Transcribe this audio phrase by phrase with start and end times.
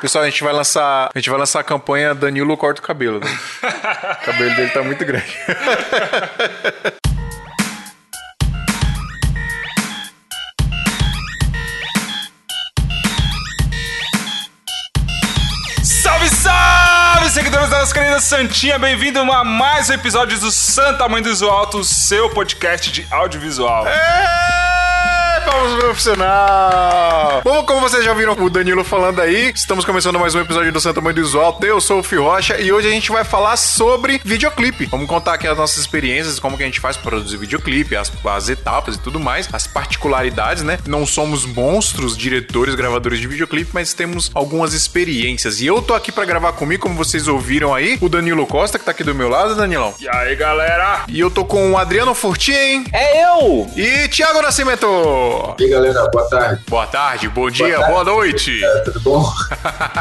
[0.00, 3.20] Pessoal, a gente vai lançar, a gente vai lançar a campanha Danilo corta o cabelo.
[3.20, 3.26] Né?
[4.22, 5.26] o cabelo dele tá muito grande.
[15.84, 18.78] Salve, salve, seguidores da nossa querida Santinha!
[18.78, 23.86] Bem-vindo a mais um episódio do Santa Mãe do Visual Alto, seu podcast de audiovisual.
[23.86, 24.59] É,
[25.46, 27.40] vamos profissional!
[27.44, 30.80] Bom, como vocês já viram o Danilo falando aí, estamos começando mais um episódio do
[30.80, 31.58] Santa Mãe do Visual.
[31.62, 34.86] Eu sou o Fio Rocha e hoje a gente vai falar sobre videoclipe.
[34.86, 38.12] Vamos contar aqui as nossas experiências, como que a gente faz para produzir videoclipe, as,
[38.24, 40.78] as etapas e tudo mais, as particularidades, né?
[40.86, 45.60] Não somos monstros, diretores, gravadores de videoclipe, mas temos algumas experiências.
[45.60, 48.84] E eu tô aqui para gravar comigo, como vocês ouviram aí, o Danilo Costa, que
[48.84, 49.94] tá aqui do meu lado, Danilão.
[50.00, 51.04] E aí, galera?
[51.08, 53.68] E eu tô com o Adriano Furtin É eu!
[53.76, 54.86] e Thiago Nascimento.
[55.58, 56.62] E aí, galera, boa tarde.
[56.68, 57.92] Boa tarde, bom dia, tarde.
[57.92, 58.64] boa noite.
[58.64, 59.24] É, tudo bom?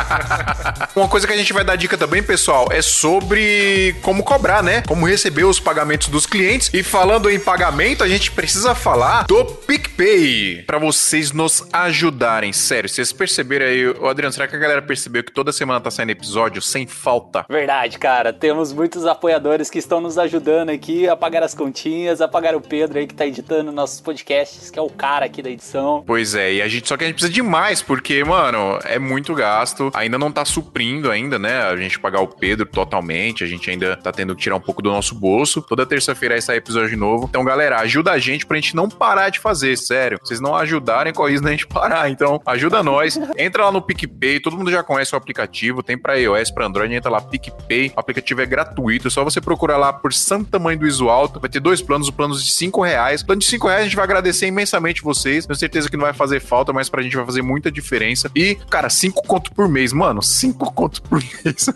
[0.96, 4.84] Uma coisa que a gente vai dar dica também, pessoal, é sobre como cobrar, né?
[4.88, 6.70] Como receber os pagamentos dos clientes.
[6.74, 12.52] E falando em pagamento, a gente precisa falar do PicPay para vocês nos ajudarem.
[12.54, 15.92] Sério, vocês perceberam aí, Ô, Adriano, será que a galera percebeu que toda semana tá
[15.92, 17.46] saindo episódio sem falta?
[17.50, 18.32] Verdade, cara.
[18.34, 22.62] Temos muitos apoiadores que estão nos ajudando aqui a pagar as continhas, a pagar o
[22.62, 26.04] Pedro aí que tá editando nossos podcasts, que é o cara aqui da edição.
[26.06, 28.98] Pois é, e a gente só que a gente precisa de mais, porque, mano, é
[28.98, 29.92] muito gasto.
[29.94, 31.62] Ainda não tá suprindo ainda, né?
[31.62, 34.82] A gente pagar o Pedro totalmente, a gente ainda tá tendo que tirar um pouco
[34.82, 35.62] do nosso bolso.
[35.62, 37.28] Toda terça-feira vai sair episódio novo.
[37.30, 40.20] Então, galera, ajuda a gente pra gente não parar de fazer, sério.
[40.24, 42.10] Vocês não ajudarem com isso da gente parar.
[42.10, 43.20] Então, ajuda nós.
[43.38, 46.94] Entra lá no PicPay, todo mundo já conhece o aplicativo, tem pra iOS, pra Android,
[46.94, 47.94] entra lá PicPay.
[47.96, 51.40] O aplicativo é gratuito, é só você procurar lá por Santa Mãe do Iso Alto.
[51.40, 53.22] Vai ter dois planos, o plano de 5 reais.
[53.22, 55.46] O plano de 5 reais a gente vai agradecer imensamente vocês.
[55.46, 58.30] Tenho certeza que não vai fazer falta, mas pra gente vai fazer muita diferença.
[58.36, 60.22] E, cara, 5 conto por mês, mano.
[60.22, 61.70] 5 conto por mês.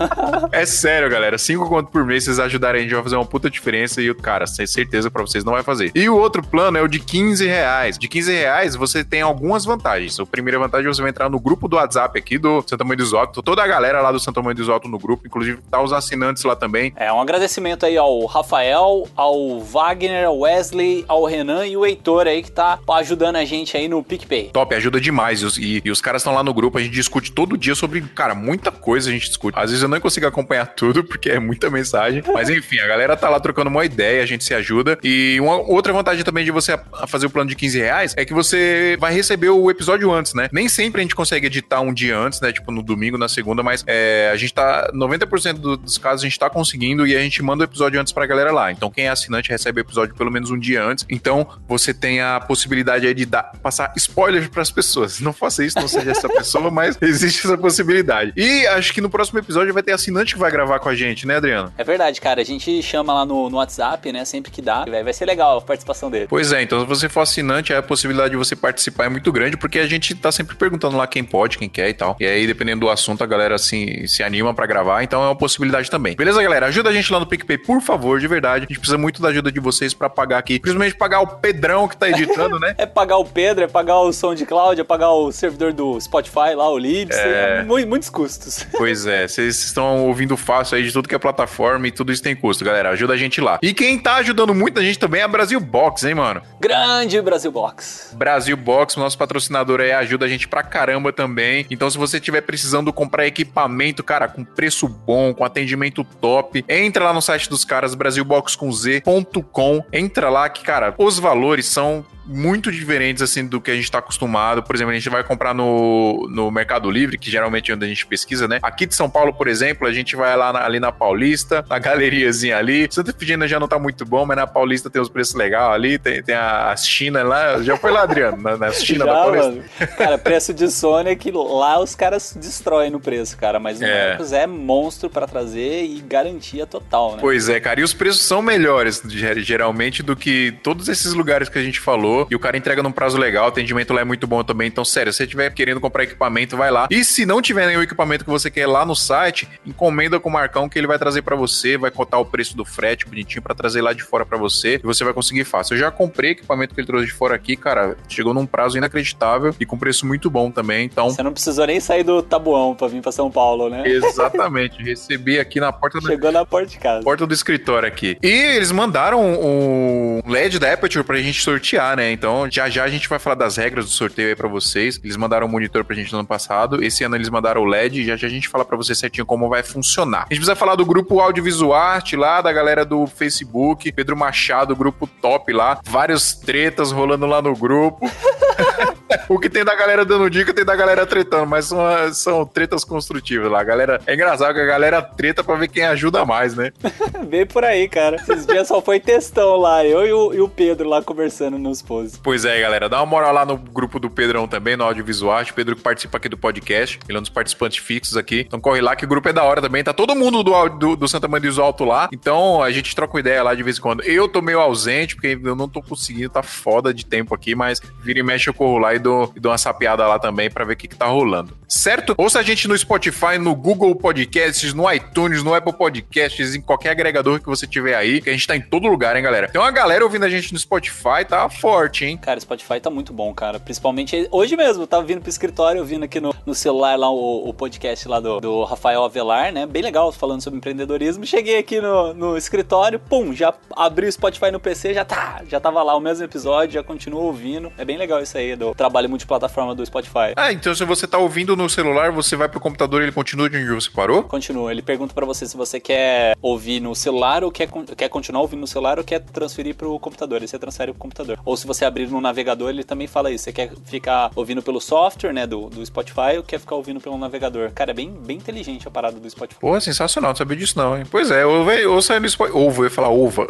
[0.52, 1.38] é sério, galera.
[1.38, 4.02] 5 conto por mês, vocês ajudarem a gente vai fazer uma puta diferença.
[4.02, 5.92] E, cara, sem certeza pra vocês não vai fazer.
[5.94, 7.98] E o outro plano é o de 15 reais.
[7.98, 10.18] De 15 reais, você tem algumas vantagens.
[10.18, 12.96] A primeira vantagem é você vai entrar no grupo do WhatsApp aqui do Santa Mãe
[12.96, 13.42] do Isoto.
[13.42, 16.42] Toda a galera lá do Santa Mãe do Isoto no grupo, inclusive tá os assinantes
[16.44, 16.92] lá também.
[16.96, 22.26] É, um agradecimento aí ao Rafael, ao Wagner, ao Wesley, ao Renan e o Heitor
[22.26, 24.50] aí que tá ajudando a gente aí no PicPay.
[24.52, 25.40] Top, ajuda demais.
[25.42, 27.74] E, os- e- e os caras estão lá no grupo, a gente discute todo dia
[27.74, 29.58] sobre, cara, muita coisa a gente discute.
[29.58, 32.22] Às vezes eu não consigo acompanhar tudo, porque é muita mensagem.
[32.32, 34.98] Mas enfim, a galera tá lá trocando uma ideia, a gente se ajuda.
[35.02, 38.32] E uma outra vantagem também de você fazer o plano de 15 reais é que
[38.34, 40.48] você vai receber o episódio antes, né?
[40.52, 42.52] Nem sempre a gente consegue editar um dia antes, né?
[42.52, 44.90] Tipo no domingo, na segunda, mas é, a gente tá.
[44.94, 48.12] 90% do- dos casos a gente tá conseguindo e a gente manda o episódio antes
[48.12, 48.70] pra galera lá.
[48.72, 51.04] Então quem é assinante recebe o episódio pelo menos um dia antes.
[51.08, 55.20] Então você tem a possibilidade aí de dar, passar spoilers pras pessoas.
[55.20, 58.32] Não faça isso, não seja essa pessoa, mas existe essa possibilidade.
[58.36, 61.26] E acho que no próximo episódio vai ter assinante que vai gravar com a gente,
[61.26, 61.72] né, Adriano?
[61.76, 62.40] É verdade, cara.
[62.40, 64.24] A gente chama lá no, no WhatsApp, né?
[64.24, 64.84] Sempre que dá.
[64.84, 66.26] Vai ser legal a participação dele.
[66.28, 69.56] Pois é, então se você for assinante, a possibilidade de você participar é muito grande,
[69.56, 72.16] porque a gente tá sempre perguntando lá quem pode, quem quer e tal.
[72.20, 75.36] E aí, dependendo do assunto, a galera assim, se anima pra gravar, então é uma
[75.36, 76.14] possibilidade também.
[76.16, 76.66] Beleza, galera?
[76.66, 78.64] Ajuda a gente lá no PicPay, por favor, de verdade.
[78.64, 81.88] A gente precisa muito da ajuda de vocês pra pagar aqui, principalmente pagar o Pedrão
[81.88, 82.74] que tá editando, né?
[82.78, 86.68] É pagar o Pedro, é pagar o SoundCloud, é pagar o servidor do Spotify lá,
[86.70, 87.16] o Libs.
[87.16, 87.62] É...
[87.64, 88.66] mu- muitos custos.
[88.76, 92.22] Pois é, vocês estão ouvindo fácil aí de tudo que é plataforma e tudo isso
[92.22, 92.90] tem custo, galera.
[92.90, 93.58] Ajuda a gente lá.
[93.62, 96.40] E quem tá ajudando muita gente também é a Brasil Box, hein, mano?
[96.58, 98.14] Grande Brasil Box.
[98.16, 101.66] Brasil Box, nosso patrocinador aí, ajuda a gente pra caramba também.
[101.70, 107.04] Então, se você estiver precisando comprar equipamento, cara, com preço bom, com atendimento top, entra
[107.04, 109.84] lá no site dos caras, brasilboxcomz.com.
[109.92, 113.98] Entra lá que, cara, os valores são muito diferentes assim do que a gente tá
[113.98, 114.62] acostumado.
[114.62, 117.88] Por exemplo, a gente vai comprar no, no Mercado Livre, que geralmente é onde a
[117.88, 118.58] gente pesquisa, né?
[118.62, 121.78] Aqui de São Paulo, por exemplo, a gente vai lá na- ali na Paulista, na
[121.78, 122.88] galeriazinha ali.
[122.90, 125.98] Santa Efigênia já não tá muito bom, mas na Paulista tem os preços legais ali,
[125.98, 127.62] tem, tem a, China lá.
[127.62, 128.36] Já foi lá, Adriano?
[128.40, 129.48] Na, na China da Já, Paulista?
[129.50, 129.64] mano.
[129.98, 133.58] Cara, preço de Sony é que lá os caras destroem no preço, cara.
[133.58, 134.08] Mas o É.
[134.10, 137.18] Marcos é monstro pra trazer e garantia total, né?
[137.20, 137.80] Pois é, cara.
[137.80, 141.80] E os preços são melhores, ger- geralmente, do que todos esses lugares que a gente
[141.80, 142.19] falou.
[142.30, 144.68] E o cara entrega num prazo legal, o atendimento lá é muito bom também.
[144.68, 146.86] Então, sério, se você estiver querendo comprar equipamento, vai lá.
[146.90, 150.32] E se não tiver nenhum equipamento que você quer lá no site, encomenda com o
[150.32, 153.54] Marcão que ele vai trazer pra você, vai cotar o preço do frete bonitinho pra
[153.54, 154.76] trazer lá de fora pra você.
[154.76, 155.74] E você vai conseguir fácil.
[155.74, 157.96] Eu já comprei equipamento que ele trouxe de fora aqui, cara.
[158.08, 160.84] Chegou num prazo inacreditável e com preço muito bom também.
[160.86, 163.82] Então, Você não precisou nem sair do tabuão pra vir pra São Paulo, né?
[163.88, 164.82] exatamente.
[164.82, 167.02] Recebi aqui na porta Chegou na porta de casa.
[167.04, 168.16] porta do escritório aqui.
[168.22, 171.99] E eles mandaram um LED da Aperture pra gente sortear, né?
[172.08, 175.00] Então, já já a gente vai falar das regras do sorteio aí pra vocês.
[175.02, 176.82] Eles mandaram um monitor pra gente no ano passado.
[176.82, 178.04] Esse ano eles mandaram o LED.
[178.04, 180.20] Já já a gente fala pra vocês certinho como vai funcionar.
[180.20, 183.90] A gente precisa falar do grupo Audiovisual Arte lá, da galera do Facebook.
[183.92, 185.80] Pedro Machado, grupo top lá.
[185.84, 188.10] Vários tretas rolando lá no grupo.
[189.28, 191.80] o que tem da galera dando dica, tem da galera tretando, mas são,
[192.12, 193.60] são tretas construtivas lá.
[193.60, 196.72] A galera, é engraçado que a galera treta pra ver quem ajuda mais, né?
[197.28, 198.16] Bem por aí, cara.
[198.16, 201.82] Esses dias só foi testão lá, eu e o, e o Pedro lá conversando nos
[201.82, 202.20] posts.
[202.22, 205.42] Pois é, galera, dá uma moral lá no grupo do Pedrão também, no Audiovisual.
[205.42, 208.44] O Pedro que participa aqui do podcast, ele é um dos participantes fixos aqui.
[208.46, 209.82] Então corre lá que o grupo é da hora também.
[209.82, 212.08] Tá todo mundo do, do, do Santa Maria do Alto lá.
[212.12, 214.02] Então a gente troca uma ideia lá de vez em quando.
[214.02, 217.80] Eu tô meio ausente, porque eu não tô conseguindo, tá foda de tempo aqui, mas
[218.00, 220.64] vira e mexe eu corro lá e dou, e dou uma sapeada lá também para
[220.64, 221.56] ver o que, que tá rolando.
[221.68, 222.14] Certo?
[222.18, 226.90] Ouça a gente no Spotify, no Google Podcasts, no iTunes, no Apple Podcasts, em qualquer
[226.90, 229.48] agregador que você tiver aí, que a gente tá em todo lugar, hein, galera?
[229.48, 232.16] Tem uma galera ouvindo a gente no Spotify, tá forte, hein?
[232.16, 233.58] Cara, Spotify tá muito bom, cara.
[233.60, 237.54] Principalmente hoje mesmo, tava vindo pro escritório, ouvindo aqui no, no celular lá o, o
[237.54, 239.66] podcast lá do, do Rafael Avelar, né?
[239.66, 241.24] Bem legal, falando sobre empreendedorismo.
[241.24, 245.60] Cheguei aqui no, no escritório, pum, já abri o Spotify no PC, já tá, já
[245.60, 247.72] tava lá o mesmo episódio, já continuo ouvindo.
[247.78, 250.32] É bem legal isso aí do trabalho multiplataforma do Spotify.
[250.36, 253.48] Ah, então se você tá ouvindo no celular, você vai pro computador e ele continua
[253.48, 254.22] de onde você parou?
[254.24, 254.70] Continua.
[254.70, 258.60] Ele pergunta para você se você quer ouvir no celular ou quer, quer continuar ouvindo
[258.60, 260.42] no celular ou quer transferir pro computador.
[260.42, 261.38] E você transfere pro computador.
[261.44, 263.44] Ou se você abrir no navegador, ele também fala isso.
[263.44, 267.16] Você quer ficar ouvindo pelo software, né, do, do Spotify ou quer ficar ouvindo pelo
[267.18, 267.70] navegador?
[267.72, 269.60] Cara, é bem, bem inteligente a parada do Spotify.
[269.60, 270.30] Pô, sensacional.
[270.30, 271.04] Não sabia disso não, hein?
[271.10, 272.56] Pois é, ouça aí no Spotify.
[272.56, 273.46] Ovo, eu ia falar ova.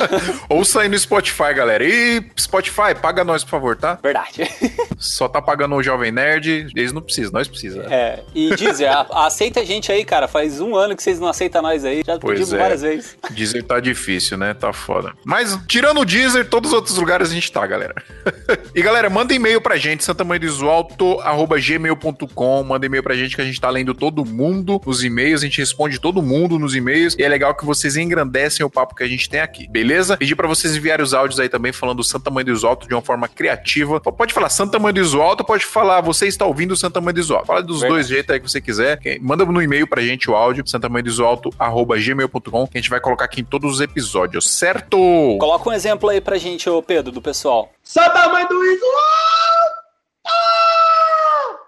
[0.48, 1.84] ouça aí no Spotify, galera.
[1.84, 3.98] E Spotify, paga nós, por favor, tá?
[4.02, 4.42] Verdade.
[4.98, 7.90] Só tá pagando o Jovem Nerd, eles não precisam, nós precisamos.
[7.90, 10.28] É, e Deezer, a, aceita a gente aí, cara.
[10.28, 12.02] Faz um ano que vocês não aceitam nós aí.
[12.06, 12.58] Já pois pedimos é.
[12.58, 13.16] várias vezes.
[13.30, 14.54] Deezer tá difícil, né?
[14.54, 15.12] Tá foda.
[15.24, 17.94] Mas, tirando o Deezer, todos os outros lugares a gente tá, galera.
[18.74, 22.62] e, galera, manda e-mail pra gente, santamanhodosalto.gmail.com.
[22.62, 25.42] Manda e-mail pra gente que a gente tá lendo todo mundo nos e-mails.
[25.42, 27.14] A gente responde todo mundo nos e-mails.
[27.18, 30.16] E é legal que vocês engrandecem o papo que a gente tem aqui, beleza?
[30.16, 33.02] Pedir pra vocês enviarem os áudios aí também falando Santa Mãe do Alto de uma
[33.02, 34.00] forma criativa.
[34.00, 37.46] Pode falar Santa Mãe do Alto, pode falar você está ouvindo Santa Mãe do Alto.
[37.46, 37.94] Fala dos Verdade.
[37.94, 38.98] dois jeitos aí que você quiser.
[39.20, 43.44] Manda no e-mail pra gente o áudio, santamanhodosalto.gmail.com, que a gente vai colocar aqui em
[43.44, 44.96] todos os episódios, certo?
[45.38, 47.70] Coloca um exemplo aí pra gente, ô Pedro, do pessoal.
[47.82, 48.62] Santa Mãe do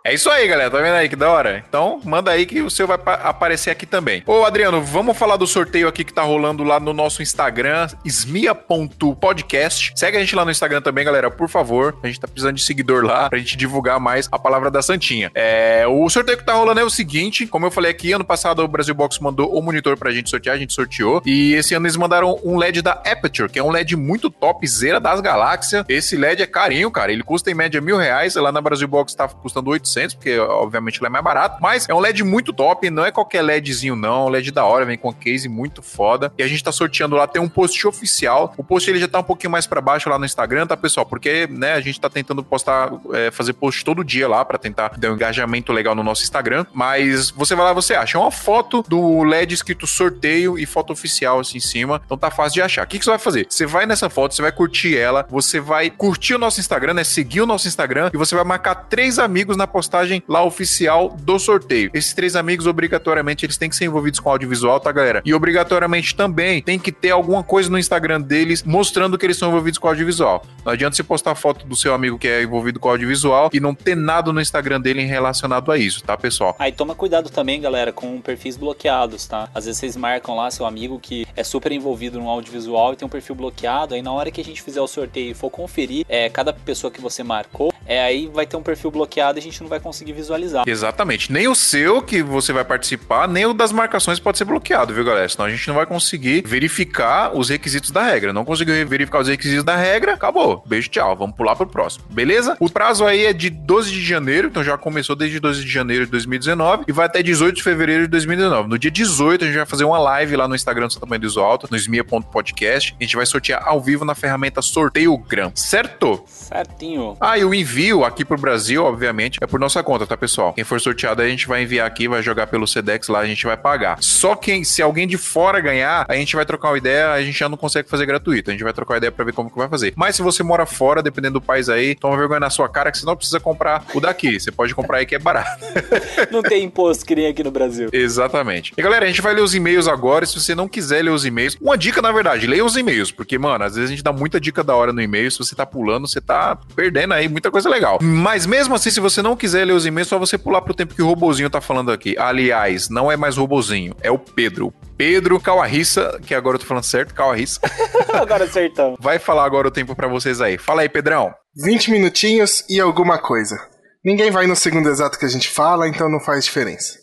[0.07, 0.71] É isso aí, galera.
[0.71, 1.65] Tá vendo aí que da hora?
[1.67, 4.23] Então, manda aí que o seu vai pa- aparecer aqui também.
[4.27, 9.93] Ô, Adriano, vamos falar do sorteio aqui que tá rolando lá no nosso Instagram, esmia.podcast.
[9.97, 11.97] Segue a gente lá no Instagram também, galera, por favor.
[12.03, 15.31] A gente tá precisando de seguidor lá pra gente divulgar mais a palavra da Santinha.
[15.35, 18.63] É, o sorteio que tá rolando é o seguinte, como eu falei aqui, ano passado
[18.63, 21.23] o Brasil Box mandou o monitor pra gente sortear, a gente sorteou.
[21.25, 25.01] E esse ano eles mandaram um LED da Aperture, que é um LED muito topzera
[25.01, 25.83] das galáxias.
[25.89, 27.11] Esse LED é carinho, cara.
[27.11, 28.35] Ele custa em média mil reais.
[28.35, 31.59] Lá na Brasil Box tá custando 800, porque obviamente ele é mais barato.
[31.61, 34.25] Mas é um LED muito top, não é qualquer LEDzinho, não.
[34.25, 36.33] É um LED da hora, vem com case muito foda.
[36.37, 38.53] E a gente tá sorteando lá, tem um post oficial.
[38.57, 41.07] O post ele já tá um pouquinho mais pra baixo lá no Instagram, tá, pessoal?
[41.07, 44.93] Porque, né, a gente tá tentando postar, é, fazer post todo dia lá pra tentar
[44.97, 46.67] dar um engajamento legal no nosso Instagram.
[46.73, 51.41] Mas você vai lá, você acha uma foto do LED escrito sorteio e foto oficial
[51.41, 52.01] assim em cima.
[52.05, 52.85] Então tá fácil de achar.
[52.85, 53.47] O que, que você vai fazer?
[53.49, 57.05] Você vai nessa foto, você vai curtir ela, você vai curtir o nosso Instagram, né?
[57.05, 59.84] Seguir o nosso Instagram e você vai marcar três amigos na postagem
[60.29, 61.91] lá oficial do sorteio.
[61.95, 65.23] Esses três amigos, obrigatoriamente, eles têm que ser envolvidos com audiovisual, tá, galera?
[65.25, 69.49] E obrigatoriamente também tem que ter alguma coisa no Instagram deles mostrando que eles são
[69.49, 70.45] envolvidos com audiovisual.
[70.65, 73.75] Não adianta você postar foto do seu amigo que é envolvido com audiovisual e não
[73.75, 76.57] ter nada no Instagram dele relacionado a isso, tá, pessoal?
[76.59, 79.49] Aí toma cuidado também, galera, com perfis bloqueados, tá?
[79.55, 83.07] Às vezes vocês marcam lá seu amigo que é super envolvido no audiovisual e tem
[83.07, 83.95] um perfil bloqueado.
[83.95, 86.91] Aí na hora que a gente fizer o sorteio e for conferir é, cada pessoa
[86.91, 89.81] que você marcou, é aí vai ter um perfil bloqueado e a gente não vai
[89.81, 90.65] conseguir visualizar.
[90.67, 91.33] Exatamente.
[91.33, 95.05] Nem o seu que você vai participar, nem o das marcações pode ser bloqueado, viu,
[95.05, 95.29] galera?
[95.29, 98.33] Senão a gente não vai conseguir verificar os requisitos da regra.
[98.33, 100.63] Não conseguiu verificar os requisitos da regra, acabou.
[100.67, 101.15] Beijo, tchau.
[101.17, 102.05] Vamos pular pro próximo.
[102.11, 102.57] Beleza?
[102.59, 106.05] O prazo aí é de 12 de janeiro, então já começou desde 12 de janeiro
[106.07, 108.69] de 2019 e vai até 18 de fevereiro de 2019.
[108.69, 111.19] No dia 18, a gente vai fazer uma live lá no Instagram do Santa Mãe
[111.19, 112.97] do Alto, no smia.podcast.
[112.99, 116.23] A gente vai sortear ao vivo na ferramenta Sorteio Gram, certo?
[116.27, 117.17] Certinho.
[117.21, 120.53] Ah, e o envio envio aqui pro Brasil, obviamente, é por nossa conta, tá, pessoal?
[120.53, 123.45] Quem for sorteado, a gente vai enviar aqui, vai jogar pelo Sedex lá, a gente
[123.45, 123.99] vai pagar.
[124.01, 127.37] Só quem, se alguém de fora ganhar, a gente vai trocar uma ideia, a gente
[127.37, 128.51] já não consegue fazer gratuito.
[128.51, 129.93] A gente vai trocar uma ideia pra ver como que vai fazer.
[129.97, 132.99] Mas se você mora fora, dependendo do país aí, toma vergonha na sua cara que
[132.99, 134.39] você não precisa comprar o daqui.
[134.39, 135.65] Você pode comprar aí que é barato.
[136.31, 137.89] não tem imposto que nem aqui no Brasil.
[137.93, 138.73] Exatamente.
[138.77, 140.25] E galera, a gente vai ler os e-mails agora.
[140.27, 143.37] Se você não quiser ler os e-mails, uma dica na verdade, leia os e-mails, porque,
[143.37, 145.29] mano, às vezes a gente dá muita dica da hora no e-mail.
[145.29, 147.99] Se você tá pulando, você tá perdendo aí muita coisa legal.
[148.03, 150.95] Mas mesmo assim, se você não quiser ler os e-mails, só você pular pro tempo
[150.95, 152.17] que o robozinho tá falando aqui.
[152.19, 154.73] Aliás, não é mais robozinho, é o Pedro.
[154.97, 157.61] Pedro Calarissa, que agora eu tô falando certo, Calarissa.
[158.15, 158.99] agora acertamos.
[159.01, 160.57] Vai falar agora o tempo para vocês aí.
[160.57, 161.35] Fala aí, Pedrão.
[161.63, 163.57] 20 minutinhos e alguma coisa.
[164.05, 166.99] Ninguém vai no segundo exato que a gente fala, então não faz diferença.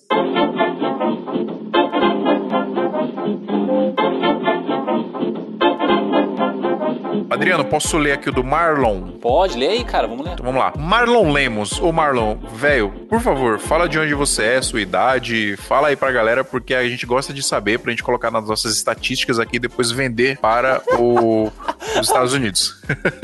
[7.32, 9.12] Adriano, posso ler aqui o do Marlon?
[9.22, 10.34] Pode, lê aí, cara, vamos ler.
[10.34, 10.74] Então vamos lá.
[10.78, 11.80] Marlon Lemos.
[11.80, 16.12] Ô Marlon, velho, por favor, fala de onde você é, sua idade, fala aí pra
[16.12, 19.60] galera, porque a gente gosta de saber pra gente colocar nas nossas estatísticas aqui e
[19.60, 21.50] depois vender para o,
[21.96, 22.82] os Estados Unidos.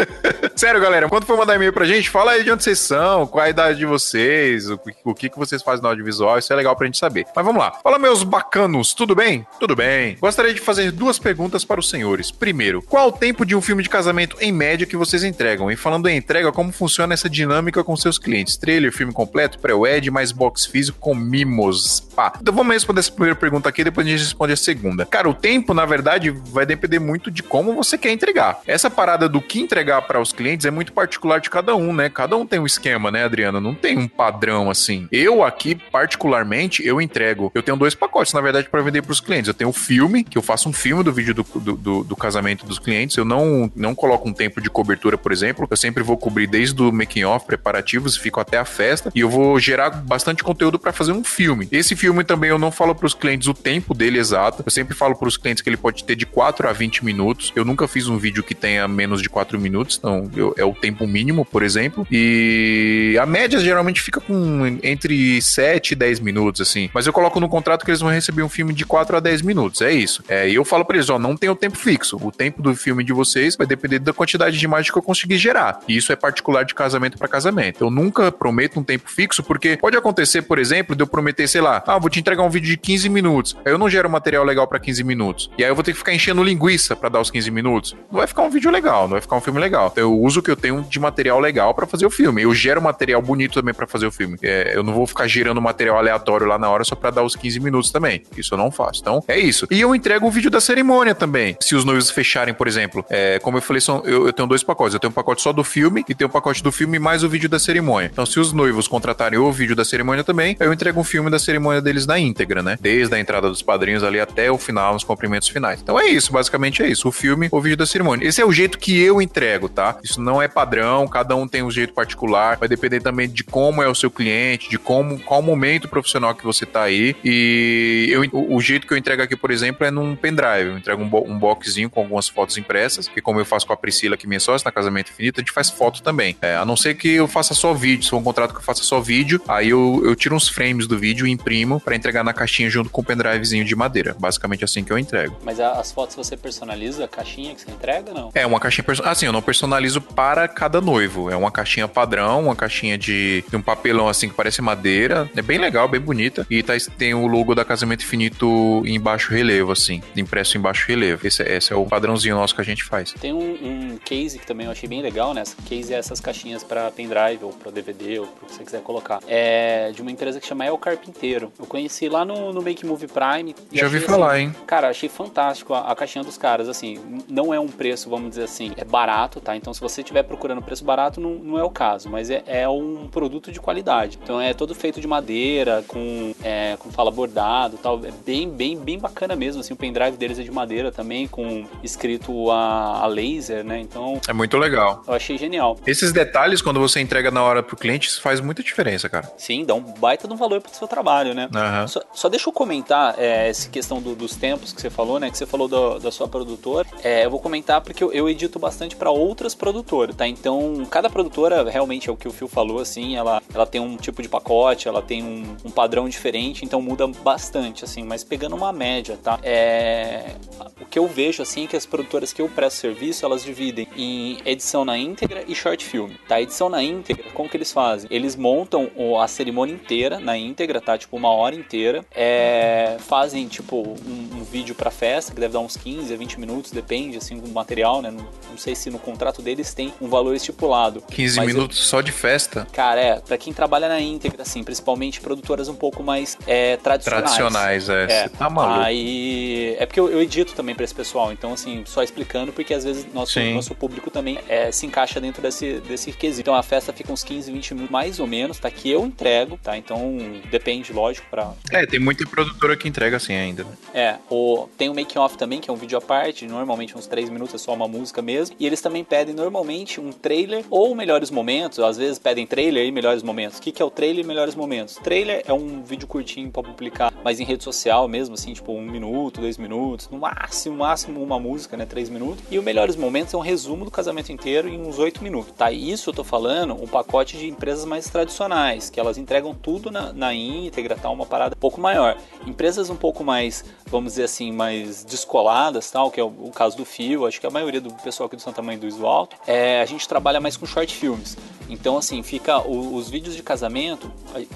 [0.56, 3.44] Sério, galera, quando for mandar e-mail pra gente, fala aí de onde vocês são, qual
[3.44, 6.78] a idade de vocês, o, o que, que vocês fazem no audiovisual, isso é legal
[6.78, 7.26] pra gente saber.
[7.36, 7.74] Mas vamos lá.
[7.84, 9.46] Fala, meus bacanos, tudo bem?
[9.60, 10.16] Tudo bem.
[10.22, 12.32] Gostaria de fazer duas perguntas para os senhores.
[12.32, 15.72] Primeiro, qual o tempo de um filme de casamento em média que vocês entregam?
[15.72, 18.56] E falando em entrega, como funciona essa dinâmica com seus clientes?
[18.56, 22.00] Trailer, filme completo, pré-wed, mais box físico com mimos.
[22.16, 22.34] Pá.
[22.40, 25.04] Então vamos responder essa primeira pergunta aqui, depois a gente responde a segunda.
[25.04, 28.60] Cara, o tempo, na verdade, vai depender muito de como você quer entregar.
[28.68, 32.08] Essa parada do que entregar para os clientes é muito particular de cada um, né?
[32.08, 33.60] Cada um tem um esquema, né, Adriano?
[33.60, 35.08] Não tem um padrão assim.
[35.12, 37.52] Eu aqui, particularmente, eu entrego.
[37.56, 39.48] Eu tenho dois pacotes, na verdade, para vender para os clientes.
[39.48, 42.16] Eu tenho o filme, que eu faço um filme do vídeo do, do, do, do
[42.16, 43.18] casamento dos clientes.
[43.18, 45.68] Eu não, não coloco um tempo de cobertura, por exemplo.
[45.70, 49.12] Eu sempre vou cobrir desde o making off, preparativos, fico até a festa.
[49.14, 51.68] E eu vou gerar bastante conteúdo para fazer um filme.
[51.72, 54.64] Esse filme também eu não falo para os clientes o tempo dele exato.
[54.66, 57.52] Eu sempre falo para os clientes que ele pode ter de 4 a 20 minutos.
[57.56, 60.74] Eu nunca fiz um vídeo que tenha menos de 4 minutos, então eu, é o
[60.74, 62.06] tempo mínimo, por exemplo.
[62.12, 66.90] E a média geralmente fica com entre 7 e 10 minutos, assim.
[66.94, 69.42] Mas eu coloco no contrato que eles vão receber um filme de 4 a 10
[69.42, 69.82] minutos.
[69.82, 70.24] É isso.
[70.28, 72.18] É, e eu falo para eles: ó, não tem o tempo fixo.
[72.22, 75.38] O tempo do filme de vocês vai depender da quantidade de imagem que eu conseguir
[75.38, 75.80] gerar.
[75.88, 77.84] E isso é particular de casamento para casamento.
[77.84, 81.62] Eu nunca prometo um tempo fixo, porque pode acontecer, por exemplo, de eu prometer, sei
[81.62, 83.56] lá, ah, vou te entregar um vídeo de 15 minutos.
[83.66, 85.50] Aí eu não gero material legal para 15 minutos.
[85.58, 87.96] E aí eu vou ter que ficar enchendo linguiça para dar os 15 minutos.
[88.12, 89.90] Não vai ficar um vídeo legal, não vai ficar um filme legal.
[89.92, 92.42] Então eu uso o que eu tenho de material legal para fazer o filme.
[92.42, 94.38] Eu gero material bonito também para fazer o filme.
[94.42, 97.36] É, eu não vou ficar gerando material aleatório lá na hora só para dar os
[97.36, 98.24] 15 minutos também.
[98.36, 99.02] Isso eu não faço.
[99.02, 99.68] Então é isso.
[99.70, 101.56] E eu entrego o vídeo da cerimônia também.
[101.62, 104.64] Se os noivos fecharem, por exemplo, é, como eu falei, são, eu, eu tenho dois
[104.64, 104.94] pacotes.
[104.94, 107.30] Eu tenho um pacote só do filme e tenho um pacote do filme mais o
[107.30, 108.10] vídeo da cerimônia.
[108.12, 111.40] Então, se os noivos contratarem o vídeo da cerimônia também, eu entrego um filme da
[111.40, 112.78] cerimônia deles na íntegra, né?
[112.80, 115.82] Desde a entrada dos padrinhos ali até o final, nos cumprimentos finais.
[115.82, 117.08] Então é isso, basicamente é isso.
[117.08, 118.28] O filme, o vídeo da cerimônia.
[118.28, 119.98] Esse é o jeito que eu entrego, tá?
[120.04, 123.82] Isso não é padrão, cada um tem um jeito particular, vai depender também de como
[123.82, 127.16] é o seu cliente, de como, qual momento profissional que você tá aí.
[127.24, 130.70] E eu, o, o jeito que eu entrego aqui, por exemplo, é num pendrive.
[130.70, 133.74] Eu entrego um, bo um boxzinho com algumas fotos impressas, que como eu faço com
[133.74, 136.36] a Priscila, que é minha sócia na Casamento Infinito, a gente faz foto também.
[136.42, 138.64] É, a não ser que eu faça só vídeo, se for um contrato que eu
[138.64, 142.24] faça só vídeo, aí eu, eu tiro uns frames do vídeo e imprimo para entregar
[142.24, 144.16] na caixinha junto com o pendrivezinho de madeira.
[144.20, 145.38] Basicamente assim que eu entrego.
[145.44, 148.32] Mas as fotos você personaliza a caixinha que você entrega, não?
[148.34, 149.12] É uma caixinha personalizada.
[149.12, 151.30] Assim, eu não personalizo para cada noivo.
[151.30, 155.30] É uma caixinha padrão, uma caixinha de, de um papelão assim que parece madeira.
[155.36, 156.46] É bem legal, bem bonita.
[156.50, 160.88] E tá, tem o logo da Casamento Infinito em baixo relevo, assim, impresso em baixo
[160.88, 161.26] relevo.
[161.26, 163.14] Esse, esse é o padrãozinho nosso que a gente faz.
[163.14, 165.44] Tem um, um case que também eu achei bem legal, né?
[165.66, 169.20] Case é essas caixinhas para pendrive ou para DVD ou pro que você quiser colocar.
[169.28, 171.52] É de uma empresa que chama El Carpinteiro.
[171.60, 173.56] Eu conheci lá no, no Make Movie Prime.
[173.72, 174.56] Já ouvi falar, assim, hein?
[174.66, 176.70] Cara, achei fantástico a, a, caixinha dos caras.
[176.70, 179.56] Assim, não é um preço, vamos dizer assim, é barato, tá?
[179.56, 182.68] Então, se você estiver procurando preço barato, não, não é o caso, mas é, é
[182.68, 184.20] um produto de qualidade.
[184.22, 188.00] Então, é todo feito de madeira, com, é, com fala bordado tal.
[188.06, 189.62] É bem, bem, bem bacana mesmo.
[189.62, 193.08] Assim, o pendrive deles é de madeira também, com escrito a, a
[193.38, 193.80] laser, né?
[193.80, 194.20] Então.
[194.28, 195.04] É muito legal.
[195.08, 195.78] Eu achei genial.
[195.86, 199.32] Esses detalhes, quando você entrega na hora pro cliente, isso faz muita diferença, cara.
[199.38, 201.50] Sim, dá um baita de um valor pro seu trabalho, né?
[201.54, 201.88] Uhum.
[201.88, 205.30] Só, só, deixa eu comentar é, essa questão do, dos tempos que você falou, né?
[205.30, 206.88] Que você falou do, da sua produtora.
[207.04, 210.28] É, eu vou comentar porque eu, eu edito bastante para outras produtoras, tá?
[210.28, 213.98] Então, cada produtora realmente é o que o Phil falou, assim, ela, ela tem um
[213.98, 218.56] tipo de pacote, ela tem um, um padrão diferente, então muda bastante, assim, mas pegando
[218.56, 219.40] uma média, tá?
[219.44, 220.36] É,
[220.82, 223.88] o que eu vejo, assim, é que as produtoras que eu presto serviço, elas dividem
[223.96, 226.36] em edição na íntegra e short film, tá?
[226.36, 228.08] A edição na íntegra, como que eles fazem?
[228.12, 228.90] Eles montam
[229.22, 230.98] a cerimônia inteira na íntegra, tá?
[230.98, 235.60] Tipo, uma hora inteira, é, fazem, tipo, um, um vídeo pra festa, que deve dar
[235.60, 238.12] uns 15 a 20 minutos, depende, assim, do material, né?
[238.12, 241.04] Não, não sei se no contrato deles tem um valor estipulado.
[241.12, 242.68] 15 minutos eu, só de festa?
[242.72, 247.36] Cara, é, pra quem trabalha na íntegra, assim, principalmente produtoras um pouco mais é, tradicionais.
[247.36, 248.04] Tradicionais, é.
[248.04, 248.24] é.
[248.24, 248.80] Você tá maluco.
[248.82, 252.74] Aí, é porque eu, eu, edito também pra esse pessoal, então, assim, só explicando, porque
[252.74, 256.42] às vezes nosso, nosso público também é, se encaixa dentro desse, desse quesito.
[256.42, 258.70] Então a festa fica uns 15, 20 minutos mais ou menos, tá?
[258.70, 259.78] Que eu entrego, tá?
[259.78, 260.18] Então
[260.50, 261.52] depende, lógico, pra.
[261.72, 263.72] É, tem muita produtora que entrega assim ainda, né?
[263.94, 267.08] É, o, tem o making off também, que é um vídeo à parte, normalmente uns
[267.08, 268.56] 3 minutos é só uma música mesmo.
[268.60, 272.92] E eles também pedem normalmente um trailer ou melhores momentos, às vezes pedem trailer e
[272.92, 273.58] melhores momentos.
[273.58, 274.96] O que, que é o trailer e melhores momentos?
[274.96, 278.82] Trailer é um vídeo curtinho para publicar, mas em rede social mesmo, assim, tipo um
[278.82, 281.86] minuto, dois minutos, no máximo, máximo uma música, né?
[281.86, 282.44] Três minutos.
[282.52, 285.72] E o melhores momentos é um resumo do casamento inteiro em uns oito minutos, tá?
[285.72, 290.12] Isso eu tô falando um pacote de empresas mais tradicionais, que elas entregam tudo na,
[290.12, 291.10] na íntegra, tá?
[291.10, 292.18] Uma parada um pouco maior.
[292.46, 296.76] Empresas um pouco mais, vamos dizer assim, mais descoladas, tal, que é o, o caso
[296.76, 299.36] do Fio, acho que a maioria do pessoal aqui do Santa Mãe do Iso Alto,
[299.46, 301.38] é, a gente trabalha mais com short filmes.
[301.70, 304.12] Então, assim, fica o, os vídeos de casamento,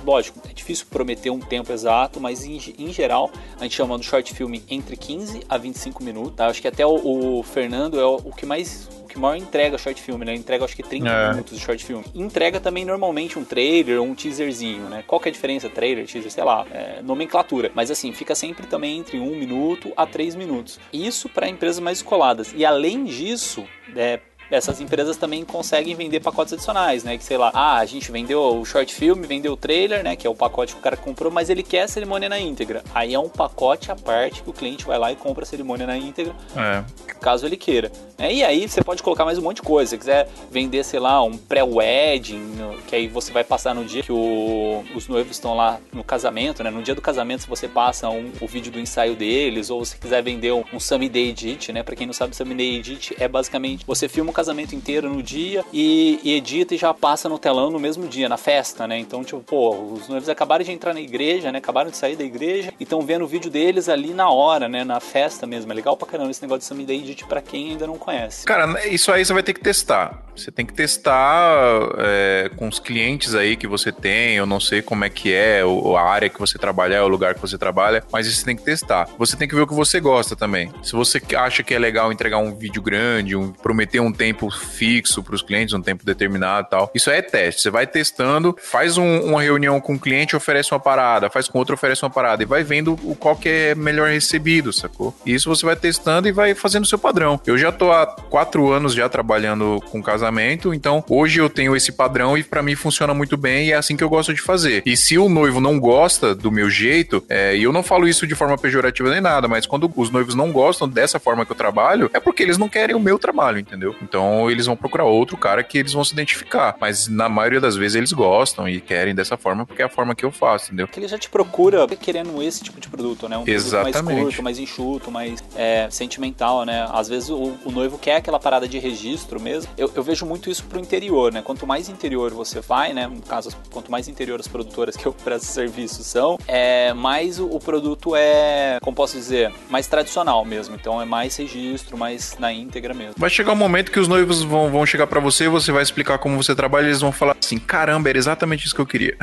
[0.06, 4.04] lógico, é difícil prometer um tempo exato, mas em, em geral a gente chama do
[4.04, 6.34] short filme entre 15 a 25 minutos.
[6.36, 6.48] Tá?
[6.48, 10.02] Acho que até o, o Fernando é o, o que mais que maior entrega short
[10.02, 10.34] film, né?
[10.34, 11.30] Entrega acho que 30 é.
[11.32, 12.02] minutos de short film.
[12.16, 15.04] Entrega também normalmente um trailer ou um teaserzinho, né?
[15.06, 15.70] Qual que é a diferença?
[15.70, 17.72] Trailer, teaser, sei lá, é, nomenclatura.
[17.76, 20.80] Mas assim, fica sempre também entre um minuto a três minutos.
[20.94, 22.54] Isso para empresas mais escoladas.
[22.56, 23.66] E além disso,
[23.96, 24.20] é,
[24.52, 27.18] essas empresas também conseguem vender pacotes adicionais, né?
[27.18, 30.16] Que sei lá, ah, a gente vendeu o short film, vendeu o trailer, né?
[30.16, 32.84] Que é o pacote que o cara comprou, mas ele quer a cerimônia na íntegra.
[32.94, 35.88] Aí é um pacote à parte que o cliente vai lá e compra a cerimônia
[35.88, 36.84] na íntegra, é.
[37.20, 37.92] caso ele queira.
[38.18, 39.90] É, e aí você pode colocar mais um monte de coisa.
[39.90, 42.56] Se quiser vender, sei lá, um pré-wedding,
[42.88, 46.64] que aí você vai passar no dia que o, os noivos estão lá no casamento,
[46.64, 46.70] né?
[46.70, 49.98] No dia do casamento, se você passa um, o vídeo do ensaio deles, ou se
[49.98, 51.84] quiser vender um, um Day Edit, né?
[51.84, 55.64] Pra quem não sabe, Day Edit é basicamente você filma o casamento inteiro no dia
[55.72, 58.98] e, e, edita e já passa no telão no mesmo dia, na festa, né?
[58.98, 61.60] Então, tipo, pô, os noivos acabaram de entrar na igreja, né?
[61.60, 64.84] Acabaram de sair da igreja e estão vendo o vídeo deles ali na hora, né?
[64.84, 65.72] Na festa mesmo.
[65.72, 68.46] É legal pra caramba esse negócio de Summy Day Edit pra quem ainda não conhece.
[68.46, 70.24] Cara, isso aí você vai ter que testar.
[70.36, 71.54] Você tem que testar
[72.00, 75.62] é, com os clientes aí que você tem, eu não sei como é que é,
[75.62, 78.64] a área que você trabalha, o lugar que você trabalha, mas isso você tem que
[78.64, 79.08] testar.
[79.18, 80.72] Você tem que ver o que você gosta também.
[80.82, 85.24] Se você acha que é legal entregar um vídeo grande, um, prometer um tempo fixo
[85.24, 86.92] para os clientes, um tempo determinado tal.
[86.94, 87.62] Isso é teste.
[87.62, 91.58] Você vai testando, faz um, uma reunião com o cliente, oferece uma parada, faz com
[91.58, 95.16] outro, oferece uma parada e vai vendo o qual que é melhor recebido, sacou?
[95.26, 97.40] E isso você vai testando e vai fazendo o seu padrão.
[97.46, 101.92] Eu já tô há quatro anos já trabalhando com casamento, então hoje eu tenho esse
[101.92, 104.84] padrão e para mim funciona muito bem e é assim que eu gosto de fazer.
[104.86, 108.28] E se o noivo não gosta do meu jeito, é, e eu não falo isso
[108.28, 111.56] de forma pejorativa nem nada, mas quando os noivos não gostam dessa forma que eu
[111.56, 113.96] trabalho, é porque eles não querem o meu trabalho, entendeu?
[114.12, 116.76] Então eles vão procurar outro cara que eles vão se identificar.
[116.82, 120.14] Mas na maioria das vezes eles gostam e querem dessa forma porque é a forma
[120.14, 120.86] que eu faço, entendeu?
[120.90, 123.38] Que ele já te procura querendo esse tipo de produto, né?
[123.38, 123.94] Um Exatamente.
[123.94, 126.86] produto mais curto, mais enxuto, mais é, sentimental, né?
[126.92, 129.72] Às vezes o, o, noivo quer aquela parada de registro mesmo.
[129.78, 131.42] Eu, eu, vejo muito isso pro interior, né?
[131.42, 133.08] Quanto mais interior você vai, né?
[133.08, 137.46] No caso, quanto mais interior as produtoras que eu presto serviço são, é, mais o,
[137.46, 140.76] o produto é, como posso dizer, mais tradicional mesmo.
[140.76, 143.14] Então é mais registro, mais na íntegra mesmo.
[143.16, 146.18] Vai chegar um momento que os noivos vão, vão chegar para você, você vai explicar
[146.18, 149.16] como você trabalha, eles vão falar assim: caramba, era exatamente isso que eu queria.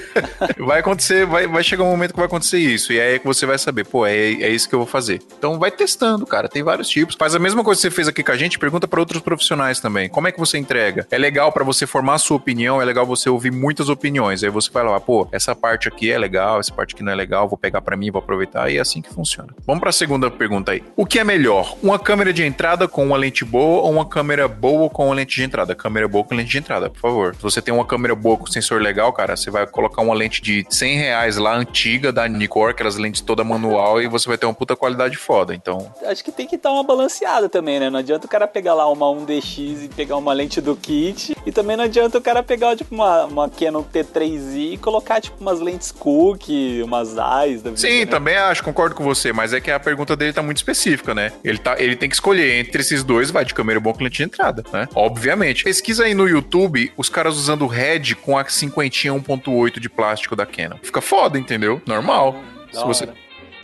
[0.58, 2.92] vai acontecer, vai, vai chegar um momento que vai acontecer isso.
[2.92, 5.20] E aí é que você vai saber, pô, é, é isso que eu vou fazer.
[5.36, 6.48] Então vai testando, cara.
[6.48, 7.16] Tem vários tipos.
[7.18, 9.80] Faz a mesma coisa que você fez aqui com a gente, pergunta para outros profissionais
[9.80, 10.08] também.
[10.08, 11.06] Como é que você entrega?
[11.10, 14.44] É legal para você formar a sua opinião, é legal você ouvir muitas opiniões.
[14.44, 17.14] Aí você vai lá, pô, essa parte aqui é legal, essa parte aqui não é
[17.14, 18.70] legal, vou pegar para mim, vou aproveitar.
[18.70, 19.54] E é assim que funciona.
[19.66, 20.82] Vamos para a segunda pergunta aí.
[20.96, 21.76] O que é melhor?
[21.82, 25.36] Uma câmera de entrada com uma lente boa ou uma câmera câmera boa com lente
[25.36, 25.76] de entrada.
[25.76, 27.36] Câmera boa com lente de entrada, por favor.
[27.36, 30.42] Se você tem uma câmera boa com sensor legal, cara, você vai colocar uma lente
[30.42, 34.46] de 100 reais lá, antiga, da Nikkor, aquelas lentes toda manual, e você vai ter
[34.46, 35.54] uma puta qualidade foda.
[35.54, 37.90] Então, Acho que tem que estar uma balanceada também, né?
[37.90, 41.36] Não adianta o cara pegar lá uma 1DX e pegar uma lente do kit.
[41.46, 45.36] E também não adianta o cara pegar, tipo, uma, uma Canon T3i e colocar, tipo,
[45.40, 46.48] umas lentes Cook,
[46.82, 48.06] umas eyes da vida, Sim, né?
[48.06, 51.30] também acho, concordo com você, mas é que a pergunta dele tá muito específica, né?
[51.44, 54.16] Ele, tá, ele tem que escolher entre esses dois, vai de câmera boa com lente
[54.18, 54.88] de entrada, né?
[54.94, 55.64] Obviamente.
[55.64, 60.46] Pesquisa aí no YouTube os caras usando Red com a 50 1.8 de plástico da
[60.46, 60.76] Canon.
[60.82, 61.80] Fica foda, entendeu?
[61.86, 62.36] Normal.
[62.72, 63.14] Da Se você, hora.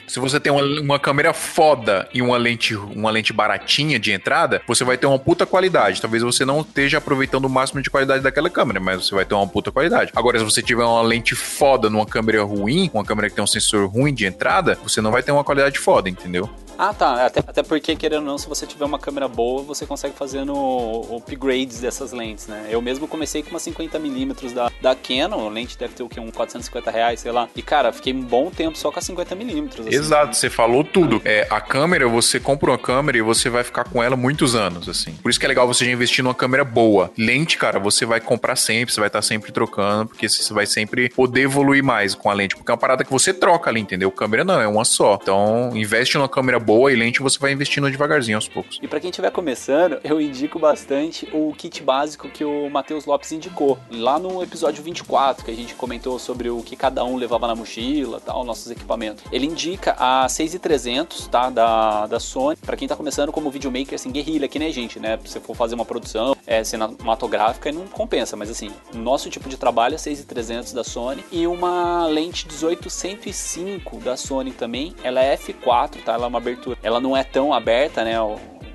[0.06, 4.62] Se você tem uma, uma câmera foda e uma lente, uma lente baratinha de entrada,
[4.66, 6.00] você vai ter uma puta qualidade.
[6.00, 9.34] Talvez você não esteja aproveitando o máximo de qualidade daquela câmera, mas você vai ter
[9.34, 10.12] uma puta qualidade.
[10.14, 13.46] Agora, se você tiver uma lente foda numa câmera ruim, uma câmera que tem um
[13.46, 16.48] sensor ruim de entrada, você não vai ter uma qualidade foda, entendeu?
[16.78, 17.26] Ah, tá.
[17.26, 20.44] Até, até porque, querendo ou não, se você tiver uma câmera boa, você consegue fazer
[20.44, 22.66] no upgrades dessas lentes, né?
[22.68, 26.20] Eu mesmo comecei com uma 50mm da, da Canon, a lente deve ter o quê?
[26.20, 27.48] Um 450 reais, sei lá.
[27.54, 29.80] E, cara, fiquei um bom tempo só com a 50mm.
[29.80, 31.20] Assim, Exato, você falou tudo.
[31.24, 34.88] É, a câmera, você compra uma câmera e você vai ficar com ela muitos anos,
[34.88, 35.12] assim.
[35.14, 37.10] Por isso que é legal você já investir numa câmera boa.
[37.16, 41.08] Lente, cara, você vai comprar sempre, você vai estar sempre trocando, porque você vai sempre
[41.08, 44.10] poder evoluir mais com a lente, porque é uma parada que você troca ali, entendeu?
[44.10, 45.18] Câmera não, é uma só.
[45.20, 48.78] Então, investe numa câmera boa e lente você vai investindo devagarzinho aos poucos.
[48.82, 53.32] E pra quem estiver começando, eu indico bastante o kit básico que o Matheus Lopes
[53.32, 53.78] indicou.
[53.90, 57.54] Lá no episódio 24, que a gente comentou sobre o que cada um levava na
[57.54, 59.24] mochila, tal, nossos equipamentos.
[59.30, 64.10] Ele indica a 6300, tá, da, da Sony, pra quem tá começando como videomaker, assim,
[64.10, 65.18] guerrilha, que nem a gente, né?
[65.24, 69.94] Se for fazer uma produção é, cinematográfica, não compensa, mas assim, nosso tipo de trabalho
[69.94, 74.94] é 6300 da Sony e uma lente 18-105 da Sony também.
[75.02, 76.14] Ela é f4, tá?
[76.14, 76.78] Ela é uma abertura.
[76.82, 78.14] Ela não é tão aberta, né?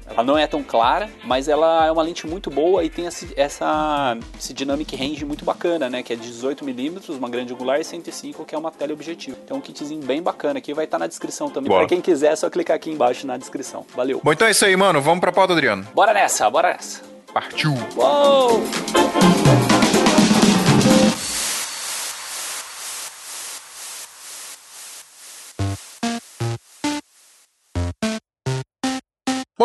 [0.10, 3.32] Ela não é tão clara, mas ela é uma lente muito boa e tem esse,
[3.36, 6.04] essa, esse dynamic range muito bacana, né?
[6.04, 9.38] Que é 18mm, uma grande angular e 105, que é uma teleobjetiva.
[9.44, 11.70] Então um kitzinho bem bacana aqui, vai estar na descrição também.
[11.70, 11.82] Boa.
[11.82, 13.86] Pra quem quiser, é só clicar aqui embaixo na descrição.
[13.96, 14.22] Valeu.
[14.24, 15.02] Bom, então é isso aí, mano.
[15.02, 15.88] Vamos pra pauta, Adriano.
[15.94, 17.02] Bora nessa, bora nessa.
[17.34, 17.74] Partiu!
[17.96, 18.62] Uou!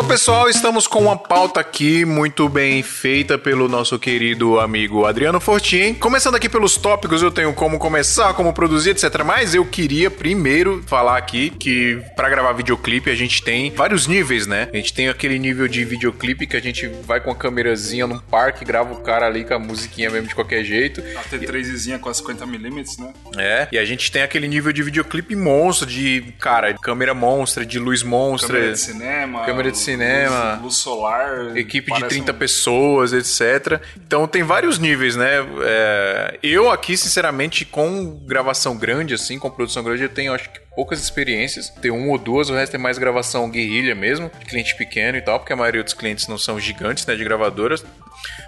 [0.05, 5.95] Pessoal, estamos com uma pauta aqui muito bem feita pelo nosso querido amigo Adriano Fortin.
[5.95, 9.23] Começando aqui pelos tópicos, eu tenho como começar, como produzir, etc.
[9.25, 14.45] Mas eu queria primeiro falar aqui que para gravar videoclipe a gente tem vários níveis,
[14.45, 14.69] né?
[14.71, 18.19] A gente tem aquele nível de videoclipe que a gente vai com a câmerazinha num
[18.19, 21.01] parque, grava o cara ali com a musiquinha mesmo de qualquer jeito.
[21.17, 23.13] A T3zinha com a 50mm, né?
[23.37, 27.79] É, e a gente tem aquele nível de videoclipe monstro, de, cara, câmera monstra, de
[27.79, 28.53] luz monstra.
[28.55, 29.45] Câmera de cinema.
[29.45, 29.94] Câmera de cinema.
[29.97, 31.57] Luz, luz solar.
[31.57, 33.81] equipe de parece 30 um- pessoas, etc.
[33.97, 35.31] Então tem vários níveis, né?
[35.63, 40.59] É, eu aqui, sinceramente, com gravação grande, assim, com produção grande, eu tenho acho que
[40.75, 41.69] poucas experiências.
[41.81, 45.21] Tenho uma ou duas, o resto é mais gravação guerrilha mesmo, de cliente pequeno e
[45.21, 47.83] tal, porque a maioria dos clientes não são gigantes, né, de gravadoras.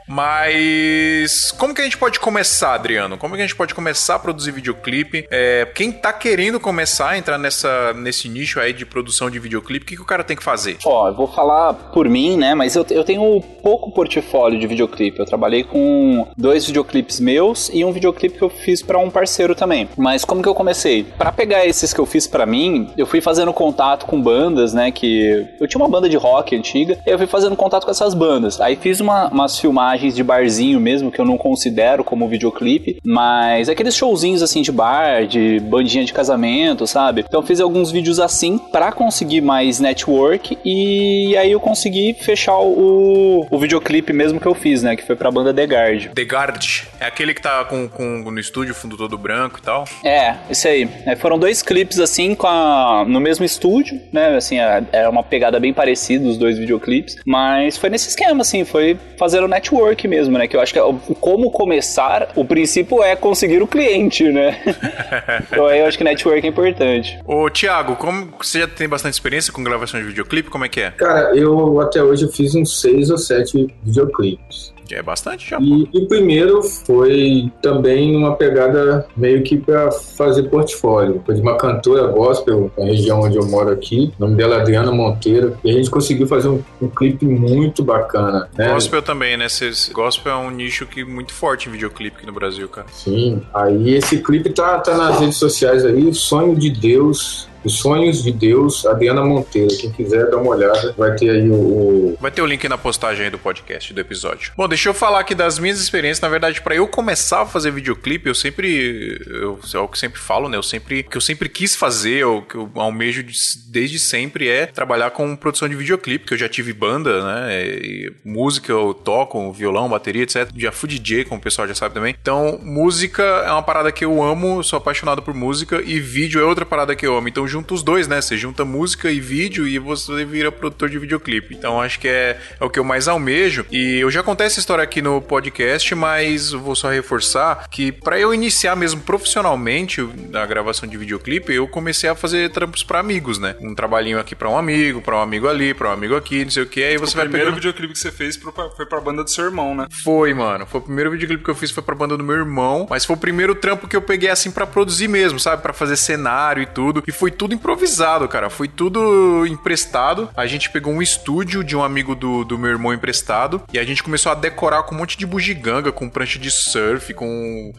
[0.08, 3.18] Mas como que a gente pode começar, Adriano?
[3.18, 5.28] Como que a gente pode começar a produzir videoclipe?
[5.30, 9.84] É, quem tá querendo começar a entrar nessa, nesse nicho aí de produção de videoclipe,
[9.84, 10.78] o que, que o cara tem que fazer?
[10.86, 12.54] Ó, eu vou falar por mim, né?
[12.56, 15.20] Mas eu, eu tenho pouco portfólio de videoclipe.
[15.20, 19.56] Eu trabalhei com dois videoclipes meus e um videoclipe que eu fiz pra um parceiro
[19.56, 19.90] também.
[19.98, 21.04] Mas como que eu comecei?
[21.18, 24.92] Pra pegar esses que eu fiz pra mim, eu fui fazendo contato com bandas, né?
[24.92, 28.60] Que eu tinha uma banda de rock antiga, eu fui fazendo contato com essas bandas.
[28.62, 33.68] Aí fiz uma- umas filmagens de barzinho mesmo que eu não considero como videoclipe, mas
[33.68, 37.26] aqueles showzinhos assim de bar, de bandinha de casamento, sabe?
[37.28, 42.58] Então eu fiz alguns vídeos assim pra conseguir mais network e aí eu consegui fechar
[42.60, 44.96] o, o videoclipe mesmo que eu fiz, né?
[44.96, 46.06] Que foi pra banda The Guard.
[46.14, 46.66] The Guard.
[47.00, 49.84] É aquele que tá com, com no estúdio, fundo todo branco e tal.
[50.04, 50.88] É, isso aí.
[51.06, 54.36] É, foram dois clipes assim com a- no mesmo estúdio, né?
[54.38, 58.64] Assim, é, é uma pegada bem parecida os dois videoclipes, mas foi nesse esquema assim,
[58.64, 60.48] foi fazendo network mesmo, né?
[60.48, 60.84] Que eu acho que é
[61.20, 64.62] como começar, o princípio é conseguir o cliente, né?
[65.52, 67.20] então aí eu acho que network é importante.
[67.26, 70.50] Ô, Thiago, como você já tem bastante experiência com gravação de videoclipe?
[70.50, 70.92] Como é que é?
[70.92, 74.77] Cara, eu até hoje eu fiz uns seis ou sete videoclipes.
[74.90, 75.64] Já é bastante, já, pô.
[75.94, 81.22] E o primeiro foi também uma pegada meio que pra fazer portfólio.
[81.26, 84.14] Foi de uma cantora gospel, na região onde eu moro aqui.
[84.20, 85.58] O nome dela é Adriana Monteiro.
[85.64, 88.48] E a gente conseguiu fazer um, um clipe muito bacana.
[88.58, 88.74] Né?
[88.74, 89.50] Gospel também, né?
[89.50, 92.88] Cês- Gospel é um nicho que muito forte em videoclipe aqui no Brasil, cara.
[92.92, 93.42] Sim.
[93.54, 97.48] Aí esse clipe tá, tá nas redes sociais aí, Sonho de Deus.
[97.68, 99.76] Os Sonhos de Deus, Adriana Monteiro.
[99.78, 102.18] Quem quiser dar uma olhada, vai ter aí o, o...
[102.22, 104.54] Vai ter o link na postagem aí do podcast, do episódio.
[104.56, 106.22] Bom, deixa eu falar aqui das minhas experiências.
[106.22, 109.22] Na verdade, para eu começar a fazer videoclipe, eu sempre.
[109.28, 110.56] Eu, é o que sempre falo, né?
[110.56, 111.04] Eu sempre.
[111.04, 113.22] que eu sempre quis fazer, o que eu almejo
[113.68, 117.66] desde sempre é trabalhar com produção de videoclipe, que eu já tive banda, né?
[117.66, 120.50] E música eu toco, violão, bateria, etc.
[120.56, 122.16] Já fui DJ, como o pessoal já sabe também.
[122.22, 126.46] Então, música é uma parada que eu amo, sou apaixonado por música, e vídeo é
[126.46, 127.28] outra parada que eu amo.
[127.28, 128.22] Então, junta os dois, né?
[128.22, 131.56] Você junta música e vídeo e você vira produtor de videoclipe.
[131.56, 133.66] Então, acho que é, é o que eu mais almejo.
[133.72, 138.20] E eu já contei essa história aqui no podcast, mas vou só reforçar que para
[138.20, 143.40] eu iniciar mesmo profissionalmente na gravação de videoclipe, eu comecei a fazer trampos para amigos,
[143.40, 143.56] né?
[143.60, 146.52] Um trabalhinho aqui para um amigo, para um amigo ali, para um amigo aqui, não
[146.52, 146.84] sei o que.
[146.84, 147.56] Aí você o vai primeiro pegando...
[147.56, 148.38] videoclipe que você fez
[148.76, 149.88] foi pra banda do seu irmão, né?
[150.04, 150.66] Foi, mano.
[150.68, 153.16] Foi o primeiro videoclipe que eu fiz foi pra banda do meu irmão, mas foi
[153.16, 155.62] o primeiro trampo que eu peguei assim para produzir mesmo, sabe?
[155.62, 157.04] para fazer cenário e tudo.
[157.08, 158.50] E foi tudo improvisado, cara.
[158.50, 160.30] Foi tudo emprestado.
[160.36, 163.84] A gente pegou um estúdio de um amigo do, do meu irmão emprestado e a
[163.84, 167.74] gente começou a decorar com um monte de bugiganga, com prancha de surf, com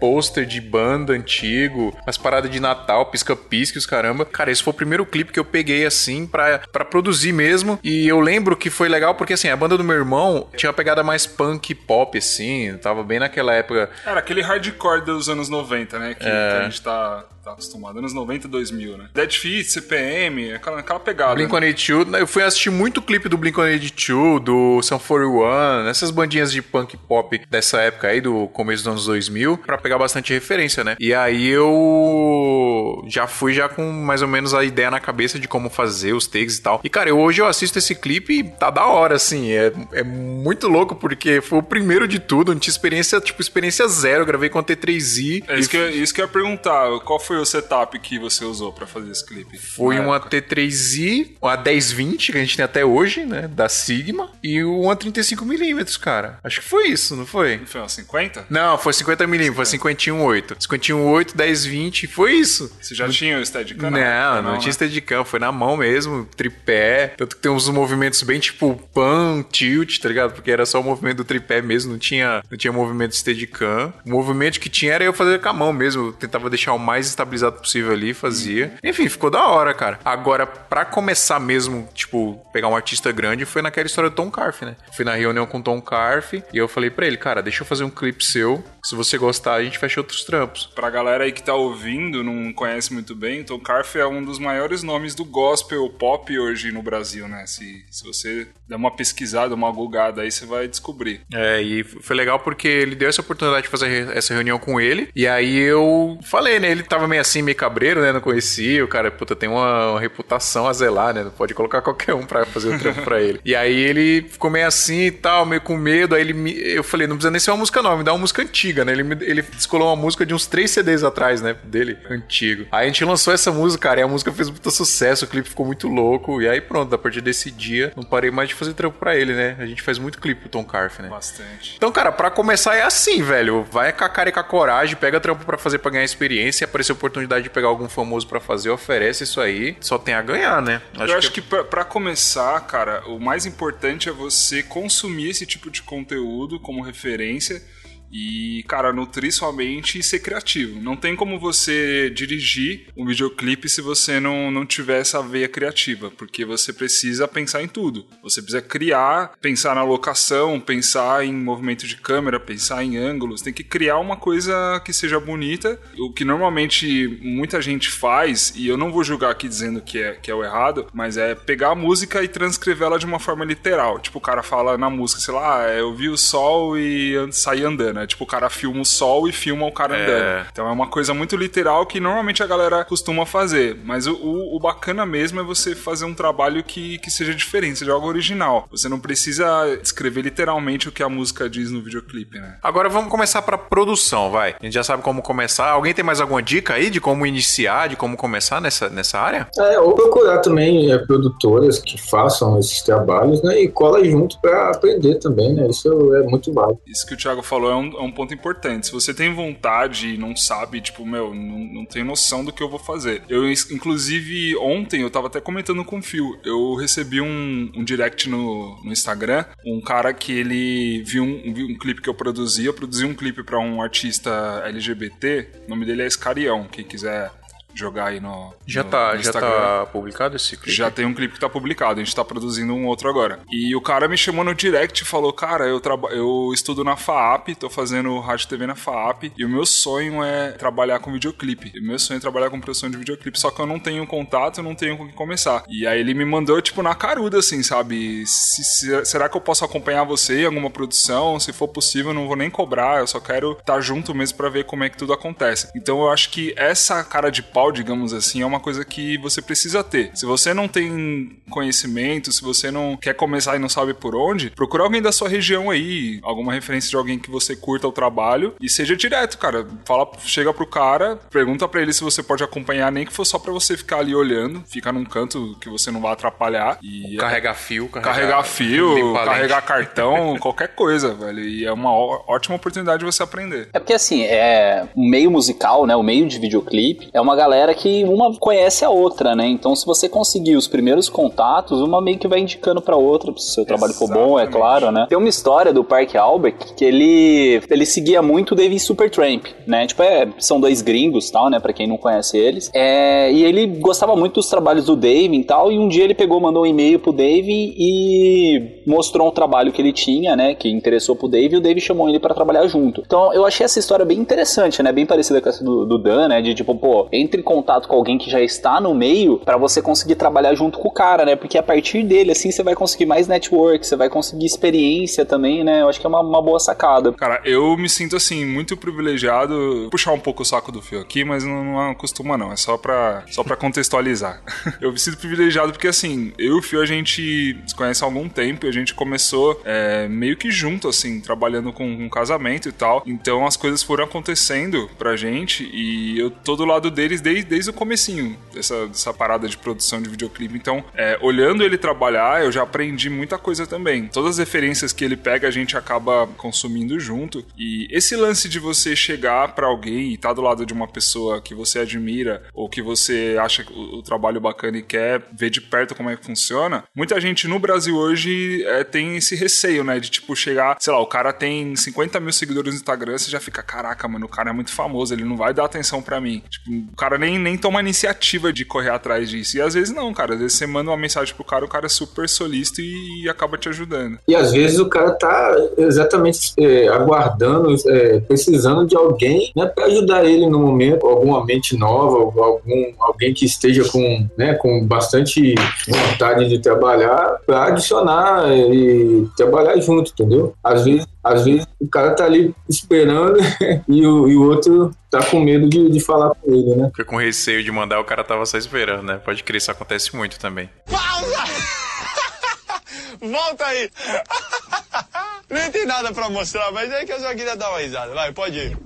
[0.00, 4.24] pôster é, de banda antigo, as paradas de Natal, pisca-pisca, os caramba.
[4.24, 7.78] Cara, esse foi o primeiro clipe que eu peguei assim pra, pra produzir mesmo.
[7.82, 10.76] E eu lembro que foi legal porque assim, a banda do meu irmão tinha uma
[10.76, 13.90] pegada mais punk pop, assim, tava bem naquela época.
[14.04, 16.14] Era aquele hardcore dos anos 90, né?
[16.14, 16.30] Que, é...
[16.30, 17.98] que a gente tá tá acostumado.
[17.98, 19.08] Anos 90, 2000, né?
[19.14, 21.34] Dead Feet, CPM, aquela, aquela pegada.
[21.34, 22.20] Blink-182, né?
[22.20, 27.40] eu fui assistir muito clipe do Blink-182, do Sun 41, essas bandinhas de punk pop
[27.50, 30.96] dessa época aí, do começo dos anos 2000, pra pegar bastante referência, né?
[30.98, 35.48] E aí eu já fui já com mais ou menos a ideia na cabeça de
[35.48, 36.80] como fazer os takes e tal.
[36.84, 39.50] E, cara, eu, hoje eu assisto esse clipe e tá da hora, assim.
[39.50, 43.86] É, é muito louco porque foi o primeiro de tudo, não tinha experiência, tipo, experiência
[43.88, 44.22] zero.
[44.22, 45.44] Eu gravei com a T3i.
[45.48, 45.70] É isso, e...
[45.70, 46.98] que, eu, isso que eu ia perguntar.
[47.00, 49.58] Qual foi o setup que você usou para fazer esse clipe?
[49.58, 50.40] Foi uma época?
[50.40, 55.98] T3i, uma 1020 que a gente tem até hoje, né, da Sigma, e uma 35mm,
[55.98, 56.38] cara.
[56.42, 57.58] Acho que foi isso, não foi?
[57.66, 58.46] Foi uma 50?
[58.50, 60.56] Não, foi 50mm, foi 51.8.
[60.56, 62.70] 51.8, 1020, foi isso.
[62.80, 63.90] Você já tinha o Steadicam?
[63.90, 64.72] Não, não, não, não tinha né?
[64.72, 69.98] Steadicam, foi na mão mesmo, tripé, tanto que tem uns movimentos bem tipo pan, tilt,
[69.98, 70.32] tá ligado?
[70.32, 73.92] Porque era só o movimento do tripé mesmo, não tinha, não tinha movimento Steadicam.
[74.04, 76.78] O movimento que tinha era eu fazer com a mão mesmo, eu tentava deixar o
[76.78, 78.74] mais estabilizado estabilizado possível ali, fazia.
[78.82, 79.98] Enfim, ficou da hora, cara.
[80.04, 84.62] Agora, pra começar mesmo, tipo, pegar um artista grande, foi naquela história do Tom Carf,
[84.62, 84.76] né?
[84.96, 87.66] Fui na reunião com o Tom Carf e eu falei pra ele, cara, deixa eu
[87.66, 88.62] fazer um clipe seu.
[88.84, 90.66] Se você gostar, a gente fecha outros trampos.
[90.74, 94.38] Pra galera aí que tá ouvindo, não conhece muito bem, Tom Carf é um dos
[94.38, 97.46] maiores nomes do gospel pop hoje no Brasil, né?
[97.46, 101.20] Se, se você der uma pesquisada, uma gulgada aí, você vai descobrir.
[101.32, 105.08] É, e foi legal porque ele deu essa oportunidade de fazer essa reunião com ele.
[105.14, 106.70] E aí eu falei, né?
[106.70, 108.12] Ele tava meio assim, meio cabreiro, né?
[108.12, 108.84] Não conhecia.
[108.84, 111.24] O cara, puta, tem uma, uma reputação a zelar, né?
[111.24, 113.40] Não pode colocar qualquer um pra fazer o trampo pra ele.
[113.44, 116.14] E aí ele ficou meio assim e tal, meio com medo.
[116.14, 118.18] Aí ele me, eu falei, não precisa nem ser uma música nova, me dá uma
[118.18, 118.92] música antiga, né?
[118.92, 121.56] Ele, me, ele descolou uma música de uns três CDs atrás, né?
[121.64, 122.66] Dele, antigo.
[122.70, 125.48] Aí a gente lançou essa música, cara, e a música fez muito sucesso, o clipe
[125.48, 126.40] ficou muito louco.
[126.42, 129.34] E aí pronto, a partir desse dia, não parei mais de fazer trampo pra ele,
[129.34, 129.56] né?
[129.58, 131.08] A gente faz muito clipe pro Tom Carf, né?
[131.08, 131.74] Bastante.
[131.76, 133.64] Então, cara, pra começar é assim, velho.
[133.70, 136.64] Vai com a cara e com a coragem, pega trampo pra fazer pra ganhar experiência,
[136.64, 140.60] aparecer oportunidade de pegar algum famoso para fazer, oferece isso aí, só tem a ganhar,
[140.60, 140.82] né?
[140.94, 145.46] Acho eu acho que, que para começar, cara, o mais importante é você consumir esse
[145.46, 147.62] tipo de conteúdo como referência
[148.10, 150.80] e, cara, nutrir sua mente e ser criativo.
[150.80, 156.10] Não tem como você dirigir um videoclipe se você não, não tiver essa veia criativa,
[156.10, 158.06] porque você precisa pensar em tudo.
[158.22, 163.42] Você precisa criar, pensar na locação, pensar em movimento de câmera, pensar em ângulos.
[163.42, 165.78] Tem que criar uma coisa que seja bonita.
[165.98, 170.12] O que normalmente muita gente faz, e eu não vou julgar aqui dizendo que é,
[170.14, 173.98] que é o errado, mas é pegar a música e transcrevê-la de uma forma literal.
[173.98, 177.64] Tipo, o cara fala na música, sei lá, ah, eu vi o sol e saí
[177.64, 178.06] andando né?
[178.06, 180.02] Tipo, o cara filma o sol e filma o cara é.
[180.02, 180.46] andando.
[180.52, 183.76] Então é uma coisa muito literal que normalmente a galera costuma fazer.
[183.84, 187.80] Mas o, o, o, bacana mesmo é você fazer um trabalho que, que seja diferente,
[187.80, 188.66] seja algo original.
[188.70, 189.46] Você não precisa
[189.82, 192.56] escrever literalmente o que a música diz no videoclipe, né?
[192.62, 194.54] Agora vamos começar pra produção, vai.
[194.60, 195.70] A gente já sabe como começar.
[195.70, 199.48] Alguém tem mais alguma dica aí de como iniciar, de como começar nessa, nessa área?
[199.58, 203.60] É, ou procurar também é, produtoras que façam esses trabalhos, né?
[203.60, 205.66] E cola junto para aprender também, né?
[205.68, 206.80] Isso é muito válido.
[206.86, 208.86] Isso que o Thiago falou é um, é um ponto importante.
[208.86, 212.68] Se você tem vontade e não sabe, tipo, meu, não, não noção do que eu
[212.68, 213.22] vou fazer.
[213.28, 218.28] Eu, inclusive, ontem eu tava até comentando com o Phil, eu recebi um, um direct
[218.28, 222.64] no, no Instagram, um cara que ele viu um, viu um clipe que eu produzi,
[222.64, 227.30] eu produzi um clipe para um artista LGBT, o nome dele é Escarião, quem quiser
[227.78, 228.52] jogar aí no.
[228.66, 230.72] Já no, tá, no já tá publicado esse clipe?
[230.72, 233.40] Já tem um clipe que tá publicado, a gente tá produzindo um outro agora.
[233.50, 236.96] E o cara me chamou no direct e falou: Cara, eu, traba eu estudo na
[236.96, 241.70] FAAP, tô fazendo rádio TV na FAAP, e o meu sonho é trabalhar com videoclipe.
[241.74, 244.06] E o meu sonho é trabalhar com produção de videoclipe, só que eu não tenho
[244.06, 245.62] contato, eu não tenho com o que começar.
[245.68, 248.26] E aí ele me mandou, tipo, na caruda, assim, sabe?
[248.26, 251.38] Se- se- será que eu posso acompanhar você em alguma produção?
[251.38, 254.48] Se for possível, eu não vou nem cobrar, eu só quero estar junto mesmo pra
[254.48, 255.70] ver como é que tudo acontece.
[255.76, 259.40] Então eu acho que essa cara de pau, digamos assim, é uma coisa que você
[259.40, 260.10] precisa ter.
[260.14, 264.50] Se você não tem conhecimento, se você não quer começar e não sabe por onde,
[264.50, 268.54] procura alguém da sua região aí, alguma referência de alguém que você curta o trabalho
[268.60, 269.66] e seja direto, cara.
[269.84, 273.38] Fala, chega pro cara, pergunta pra ele se você pode acompanhar, nem que for só
[273.38, 277.54] pra você ficar ali olhando, fica num canto que você não vai atrapalhar e Carregar
[277.54, 281.40] fio, carregar, carregar fio, carregar cartão, qualquer coisa, velho.
[281.40, 283.68] E é uma ótima oportunidade de você aprender.
[283.72, 285.96] É porque assim, é o meio musical, né?
[285.96, 289.46] O meio de videoclipe é uma galera que uma conhece a outra, né?
[289.46, 293.50] Então, se você conseguir os primeiros contatos, uma meio que vai indicando pra outra, se
[293.50, 294.52] o seu trabalho for bom, é Exatamente.
[294.52, 295.06] claro, né?
[295.08, 299.86] Tem uma história do Park Albert que ele ele seguia muito o Dave Supertramp, né?
[299.86, 301.58] Tipo, é, são dois gringos, tal, né?
[301.60, 302.70] Pra quem não conhece eles.
[302.74, 305.70] É, e ele gostava muito dos trabalhos do Dave e tal.
[305.72, 309.80] E um dia ele pegou, mandou um e-mail pro Dave e mostrou um trabalho que
[309.80, 310.54] ele tinha, né?
[310.54, 313.02] Que interessou pro Dave e o Dave chamou ele pra trabalhar junto.
[313.04, 314.92] Então eu achei essa história bem interessante, né?
[314.92, 316.40] Bem parecida com essa do, do Dan, né?
[316.40, 319.80] De tipo, pô, entre em contato com alguém que já está no meio pra você
[319.80, 321.36] conseguir trabalhar junto com o cara, né?
[321.36, 325.64] Porque a partir dele, assim, você vai conseguir mais network, você vai conseguir experiência também,
[325.64, 325.82] né?
[325.82, 327.12] Eu acho que é uma, uma boa sacada.
[327.12, 329.88] Cara, eu me sinto assim, muito privilegiado.
[329.90, 332.52] Puxar um pouco o saco do fio aqui, mas não, não costuma, não.
[332.52, 334.42] É só pra, só pra contextualizar.
[334.80, 338.06] eu me sinto privilegiado porque, assim, eu e o Fio a gente se conhece há
[338.06, 342.68] algum tempo e a gente começou é, meio que junto, assim, trabalhando com um casamento
[342.68, 343.02] e tal.
[343.06, 347.70] Então as coisas foram acontecendo pra gente e eu tô do lado deles desde, desde
[347.70, 350.56] o comecinho dessa, dessa parada de produção de videoclipe.
[350.56, 354.08] Então, é, olhando ele trabalhar, eu já aprendi muita coisa também.
[354.08, 357.44] Todas as referências que ele pega, a gente acaba consumindo junto.
[357.56, 361.40] E esse lance de você chegar pra alguém e estar do lado de uma pessoa
[361.40, 365.60] que você admira ou que você acha o, o trabalho bacana e quer ver de
[365.60, 370.00] perto como é que funciona, muita gente no Brasil hoje é, tem esse receio, né?
[370.00, 373.40] De tipo chegar, sei lá, o cara tem 50 mil seguidores no Instagram, você já
[373.40, 376.42] fica, caraca, mano, o cara é muito famoso, ele não vai dar atenção pra mim.
[376.48, 379.56] Tipo, o cara nem, nem toma iniciativa de correr atrás disso.
[379.56, 380.34] E às vezes não, cara.
[380.34, 383.28] Às vezes você manda uma mensagem pro cara, o cara é super solícito e, e
[383.28, 384.18] acaba te ajudando.
[384.26, 389.86] E às vezes o cara tá exatamente é, aguardando, é, precisando de alguém né, para
[389.86, 395.54] ajudar ele no momento, alguma mente nova, algum, alguém que esteja com, né, com bastante
[395.88, 400.54] vontade de trabalhar para adicionar e trabalhar junto, entendeu?
[400.62, 403.38] Às vezes, às vezes o cara tá ali esperando
[403.88, 406.88] e o, e o outro tá com medo de, de falar com ele, né?
[406.90, 409.18] Fica com receio de mandar, o cara tava só esperando, né?
[409.18, 410.70] Pode crer, isso acontece muito também.
[413.20, 413.90] Volta aí!
[415.50, 418.14] Nem tem nada pra mostrar, mas é que eu só queria dar uma risada.
[418.14, 418.76] Vai, pode ir.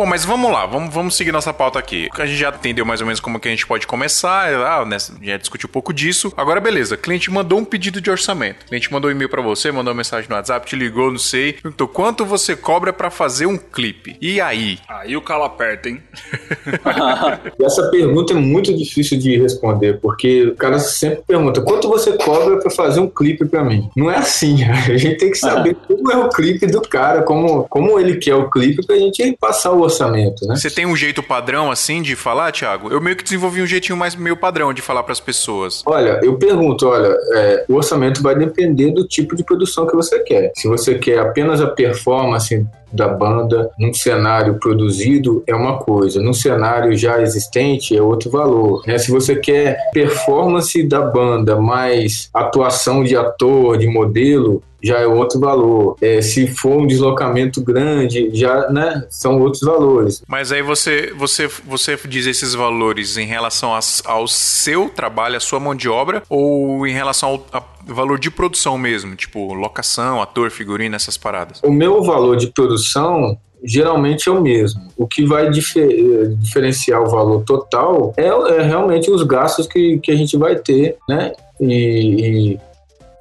[0.00, 2.08] Bom, mas vamos lá, vamos, vamos seguir nossa pauta aqui.
[2.18, 4.96] A gente já entendeu mais ou menos como que a gente pode começar, ah, né,
[5.20, 6.32] já discutiu um pouco disso.
[6.38, 8.62] Agora, beleza, o cliente mandou um pedido de orçamento.
[8.62, 11.18] O cliente mandou um e-mail pra você, mandou uma mensagem no WhatsApp, te ligou, não
[11.18, 11.52] sei.
[11.52, 14.16] Perguntou quanto você cobra pra fazer um clipe.
[14.22, 14.78] E aí?
[14.88, 16.02] Aí o calo aperta, hein?
[17.60, 22.16] E essa pergunta é muito difícil de responder, porque o cara sempre pergunta: quanto você
[22.16, 23.90] cobra para fazer um clipe para mim?
[23.94, 24.64] Não é assim.
[24.64, 28.34] A gente tem que saber como é o clipe do cara, como, como ele quer
[28.34, 30.56] o clipe, pra gente passar o orçamento, né?
[30.56, 32.90] Você tem um jeito padrão assim de falar, Thiago?
[32.90, 35.82] Eu meio que desenvolvi um jeitinho mais meio padrão de falar pras pessoas.
[35.86, 40.18] Olha, eu pergunto, olha, é, o orçamento vai depender do tipo de produção que você
[40.20, 40.52] quer.
[40.56, 46.32] Se você quer apenas a performance da banda num cenário produzido é uma coisa, num
[46.32, 48.82] cenário já existente é outro valor.
[48.86, 48.98] Né?
[48.98, 55.38] Se você quer performance da banda mais atuação de ator, de modelo, já é outro
[55.38, 55.96] valor.
[56.00, 60.22] É, se for um deslocamento grande, já né, são outros valores.
[60.26, 65.40] Mas aí você, você, você diz esses valores em relação as- ao seu trabalho, à
[65.40, 67.62] sua mão de obra, ou em relação ao a-
[67.94, 69.14] valor de produção mesmo?
[69.16, 71.60] Tipo, locação, ator, figurino, essas paradas.
[71.62, 74.88] O meu valor de produção geralmente é o mesmo.
[74.96, 79.98] O que vai dife- eh, diferenciar o valor total é, é realmente os gastos que,
[79.98, 81.32] que a gente vai ter, né?
[81.60, 82.60] E, e,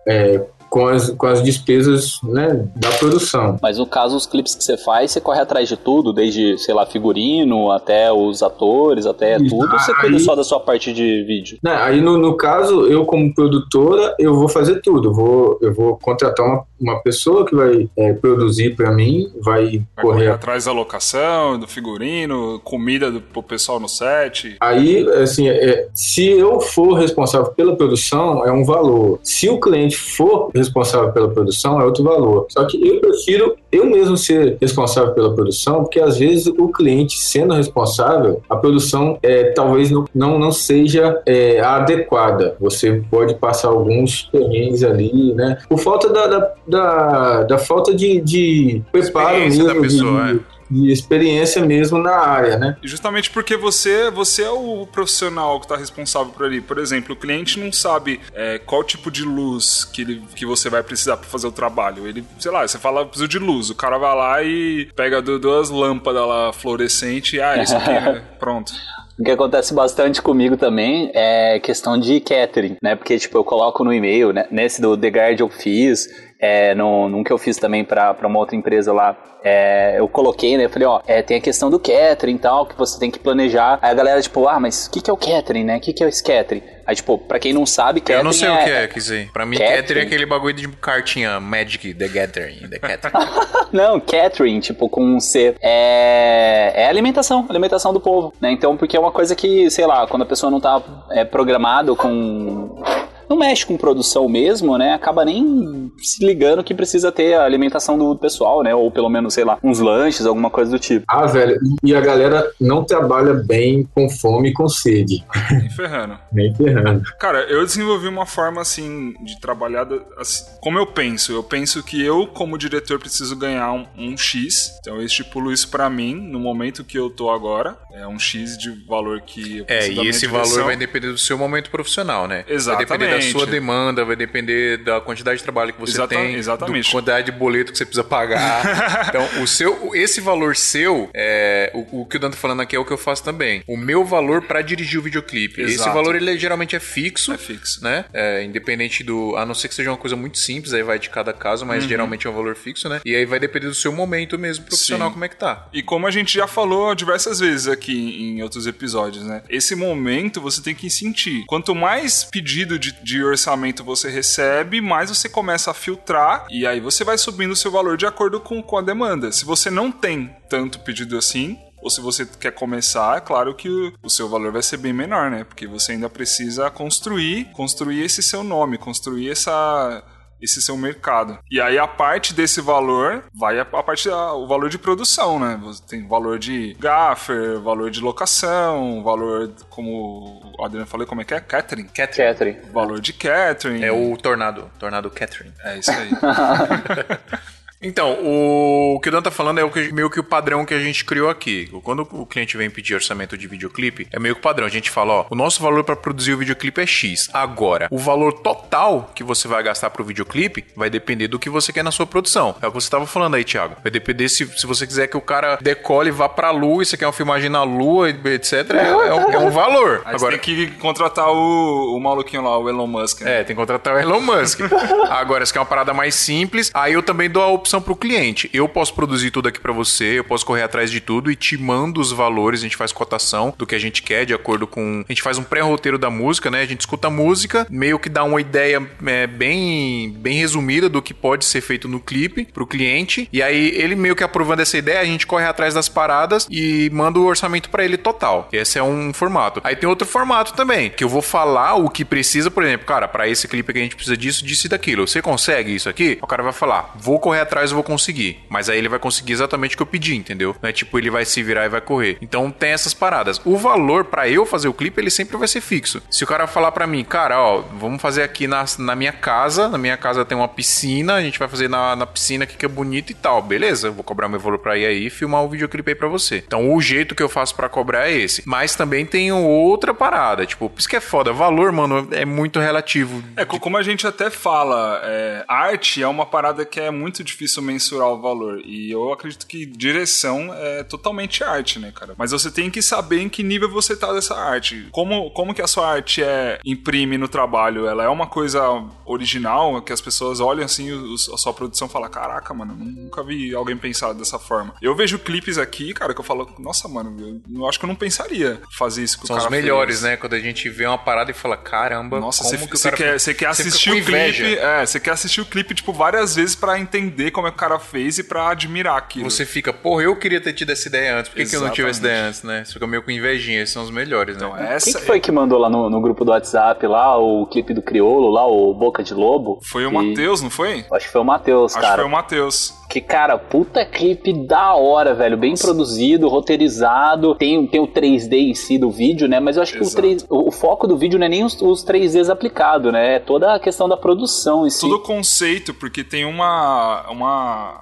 [0.07, 3.57] é, com as, com as despesas né, da produção.
[3.61, 6.73] Mas no caso, os clipes que você faz, você corre atrás de tudo, desde, sei
[6.73, 9.49] lá, figurino, até os atores, até Isso.
[9.49, 11.57] tudo, ou você Aí- cuida só da sua parte de vídeo?
[11.63, 15.09] Né, aí no, no caso, eu como produtora, eu vou fazer tudo.
[15.09, 19.59] Eu vou, eu vou contratar uma, uma pessoa que vai é, produzir para mim, vai
[19.59, 24.55] Vai correr correr atrás da locação, do figurino, comida do, pro pessoal no set.
[24.59, 29.19] Aí, assim, é, se eu for responsável pela produção, é um valor.
[29.23, 32.45] Se o cliente for responsável pela produção, é outro valor.
[32.49, 37.19] Só que eu prefiro eu mesmo ser responsável pela produção, porque às vezes o cliente
[37.19, 42.55] sendo responsável, a produção é, talvez não, não, não seja é, adequada.
[42.59, 45.57] Você pode passar alguns perrengues ali, né?
[45.69, 50.39] Por falta da, da, da, da falta de, de preparo Experiência da mesmo, de- pessoa,
[50.69, 52.77] de, experiência mesmo na área, né?
[52.83, 56.61] E justamente porque você, você é o profissional que está responsável por ali.
[56.61, 60.69] Por exemplo, o cliente não sabe é, qual tipo de luz que, ele, que você
[60.69, 62.07] vai precisar para fazer o trabalho.
[62.07, 63.69] Ele, sei lá, você fala, preciso de luz.
[63.69, 67.89] O cara vai lá e pega du- duas lâmpadas lá fluorescentes e, ah, isso aqui,
[67.89, 68.23] né?
[68.39, 68.71] Pronto.
[69.19, 72.95] O que acontece bastante comigo também é questão de catering, né?
[72.95, 74.45] Porque, tipo, eu coloco no e-mail, né?
[74.49, 76.07] Nesse do The Guard eu fiz,
[76.39, 80.07] é, no, num que eu fiz também pra, pra uma outra empresa lá, é, eu
[80.07, 80.65] coloquei, né?
[80.65, 83.19] Eu falei, ó, é, tem a questão do catering e tal, que você tem que
[83.19, 83.77] planejar.
[83.81, 85.77] Aí a galera, tipo, ah, mas o que, que é o catering, né?
[85.77, 86.63] O que, que é esse catering?
[86.85, 89.31] Aí, tipo, pra quem não sabe, catering Eu não sei o que é, quer dizer.
[89.31, 89.81] Pra mim, Catherine.
[89.81, 93.29] Catherine é aquele bagulho de cartinha Magic, The Gathering, The Catherine.
[93.71, 95.55] Não, catering, tipo, com um C.
[95.61, 98.51] É, é alimentação, alimentação do povo, né?
[98.51, 100.81] Então, porque é uma coisa que, sei lá, quando a pessoa não tá
[101.11, 102.81] é, programado com.
[103.29, 104.93] Não mexe com produção mesmo, né?
[104.93, 108.73] Acaba nem se ligando que precisa ter a alimentação do pessoal, né?
[108.73, 111.05] Ou pelo menos, sei lá, uns lanches, alguma coisa do tipo.
[111.07, 116.17] Ah, velho, e a galera não trabalha bem com fome e com sede, Nem ferrando.
[116.33, 117.03] nem ferrando.
[117.19, 121.31] Cara, eu desenvolvi uma forma assim de trabalhar assim, como eu penso.
[121.31, 124.71] Eu penso que eu, como diretor, preciso ganhar um, um X.
[124.81, 127.77] Então eu estipulo isso pra mim no momento que eu tô agora.
[127.93, 130.51] É um X de valor que eu É, preciso da e esse direção.
[130.51, 132.43] valor vai depender do seu momento profissional, né?
[132.47, 132.87] Vai Exatamente.
[132.87, 136.85] depender da sua demanda, vai depender da quantidade de trabalho que você Exata- tem, exatamente.
[136.85, 139.07] da quantidade de boleto que você precisa pagar.
[139.09, 142.75] então, o seu, esse valor seu, é, o, o que o Dan tá falando aqui
[142.75, 143.63] é o que eu faço também.
[143.67, 145.61] O meu valor pra dirigir o videoclipe.
[145.61, 145.93] Esse Exato.
[145.93, 147.31] valor, ele geralmente é fixo.
[147.33, 147.83] É fixo.
[147.83, 148.05] Né?
[148.13, 149.35] É, independente do.
[149.37, 151.83] A não ser que seja uma coisa muito simples, aí vai de cada caso, mas
[151.83, 151.89] Uhum.
[151.89, 152.99] geralmente é um valor fixo, né?
[153.05, 155.13] E aí vai depender do seu momento mesmo profissional, Sim.
[155.13, 155.67] como é que tá.
[155.73, 159.41] E como a gente já falou diversas vezes aqui em outros episódios, né?
[159.49, 161.43] Esse momento você tem que sentir.
[161.47, 166.79] Quanto mais pedido de, de orçamento você recebe, mais você começa a filtrar e aí
[166.79, 169.31] você vai subindo o seu valor de acordo com, com a demanda.
[169.31, 173.67] Se você não tem tanto pedido assim, ou se você quer começar, é claro que
[174.03, 175.43] o, seu valor vai ser bem menor, né?
[175.43, 180.03] Porque você ainda precisa construir, construir esse seu nome, construir essa
[180.41, 181.39] esse seu mercado.
[181.49, 185.39] E aí a parte desse valor vai a, a parte da, o valor de produção,
[185.39, 185.59] né?
[185.61, 191.23] Você tem valor de gaffer, valor de locação, valor como o Adriano falou, como é
[191.23, 191.39] que é?
[191.39, 191.87] Catering.
[191.87, 192.33] Catherine.
[192.33, 192.71] Catering.
[192.71, 193.83] Valor de catering.
[193.83, 194.69] É o Tornado.
[194.79, 195.53] Tornado Catherine.
[195.63, 196.09] É isso aí.
[197.81, 200.73] Então, o que o Dan tá falando é o que, meio que o padrão que
[200.73, 201.69] a gente criou aqui.
[201.81, 204.67] Quando o cliente vem pedir orçamento de videoclipe, é meio que o padrão.
[204.67, 207.29] A gente fala, ó, o nosso valor para produzir o videoclipe é X.
[207.31, 211.71] Agora, o valor total que você vai gastar pro videoclipe vai depender do que você
[211.71, 212.53] quer na sua produção.
[212.61, 213.77] É o que você tava falando aí, Thiago.
[213.81, 216.85] Vai depender se, se você quiser que o cara decole e vá pra lua, e
[216.85, 218.71] você quer uma filmagem na lua, etc.
[218.71, 220.01] É, é um, é um valor.
[220.03, 223.21] Aí Agora, você tem que contratar o, o maluquinho lá, o Elon Musk.
[223.21, 223.39] Né?
[223.39, 224.59] é, tem que contratar o Elon Musk.
[225.09, 228.49] Agora, se quer uma parada mais simples, aí eu também dou a opção pro cliente.
[228.53, 231.57] Eu posso produzir tudo aqui pra você, eu posso correr atrás de tudo e te
[231.57, 235.03] mando os valores, a gente faz cotação do que a gente quer, de acordo com.
[235.07, 236.61] A gente faz um pré-roteiro da música, né?
[236.61, 241.01] A gente escuta a música, meio que dá uma ideia é, bem, bem resumida do
[241.01, 243.27] que pode ser feito no clipe pro cliente.
[243.31, 246.89] E aí, ele meio que aprovando essa ideia, a gente corre atrás das paradas e
[246.91, 248.47] manda o orçamento pra ele total.
[248.51, 249.61] Esse é um formato.
[249.63, 253.07] Aí tem outro formato também, que eu vou falar o que precisa, por exemplo, cara,
[253.07, 255.07] pra esse clipe que a gente precisa disso, disso e daquilo.
[255.07, 256.17] Você consegue isso aqui?
[256.21, 258.39] O cara vai falar, vou correr atrás, eu vou conseguir.
[258.49, 260.55] Mas aí ele vai conseguir exatamente o que eu pedi, entendeu?
[260.61, 262.17] Não é tipo, ele vai se virar e vai correr.
[262.21, 263.41] Então tem essas paradas.
[263.45, 266.01] O valor pra eu fazer o clipe, ele sempre vai ser fixo.
[266.09, 269.67] Se o cara falar pra mim, cara, ó, vamos fazer aqui na, na minha casa,
[269.67, 272.65] na minha casa tem uma piscina, a gente vai fazer na, na piscina aqui que
[272.65, 273.89] é bonito e tal, beleza?
[273.91, 276.43] Vou cobrar meu valor pra ir aí e filmar o videoclipe aí pra você.
[276.45, 278.43] Então o jeito que eu faço pra cobrar é esse.
[278.45, 283.23] Mas também tem outra parada, tipo, isso que é foda, valor, mano, é muito relativo.
[283.35, 287.23] É, co- como a gente até fala, é, arte é uma parada que é muito
[287.23, 288.61] difícil difícil mensurar o valor.
[288.63, 292.13] E eu acredito que direção é totalmente arte, né, cara?
[292.17, 294.87] Mas você tem que saber em que nível você tá dessa arte.
[294.91, 297.87] Como, como que a sua arte é imprime no trabalho?
[297.87, 298.61] Ela é uma coisa
[299.05, 300.89] original, que as pessoas olham assim
[301.33, 304.75] a sua produção e falam: Caraca, mano, nunca vi alguém pensar dessa forma.
[304.81, 307.95] Eu vejo clipes aqui, cara, que eu falo, nossa, mano, eu, acho que eu não
[307.95, 310.11] pensaria fazer isso com São o cara os melhores, fez.
[310.11, 310.17] né?
[310.17, 313.47] Quando a gente vê uma parada e fala, caramba, Nossa, como você, que quer, quer
[313.47, 317.38] assistir o clipe, é, você quer assistir o clipe tipo várias vezes pra entender como
[317.47, 319.29] é que o cara fez e pra admirar aquilo.
[319.29, 321.29] Você fica, porra, eu queria ter tido essa ideia antes.
[321.29, 322.63] Por que, que eu não tive essa ideia antes, né?
[322.65, 324.75] Você fica meio com invejinha, esses são os melhores, Então, né?
[324.75, 327.73] essa Quem que foi que mandou lá no, no grupo do WhatsApp lá o clipe
[327.73, 329.59] do Criolo, lá, o Boca de Lobo?
[329.63, 330.85] foi o E- Matheus, não foi?
[330.91, 332.01] Acho que foi o Matheus, Acho que cara.
[332.01, 332.73] foi o Matheus.
[332.89, 335.37] Que, cara, puta clipe da hora, velho.
[335.37, 336.27] Bem produzido,
[336.63, 337.35] roteirizado.
[337.35, 339.39] Tem, tem o 3D em si do vídeo, né?
[339.39, 339.97] Mas eu acho que o, Exato.
[339.97, 343.15] 3, o, o foco do vídeo não é nem os, os 3Ds aplicados, né?
[343.15, 344.81] É toda a questão da produção em si.
[344.81, 347.05] Todo o conceito, porque tem uma.
[347.11, 347.28] uma.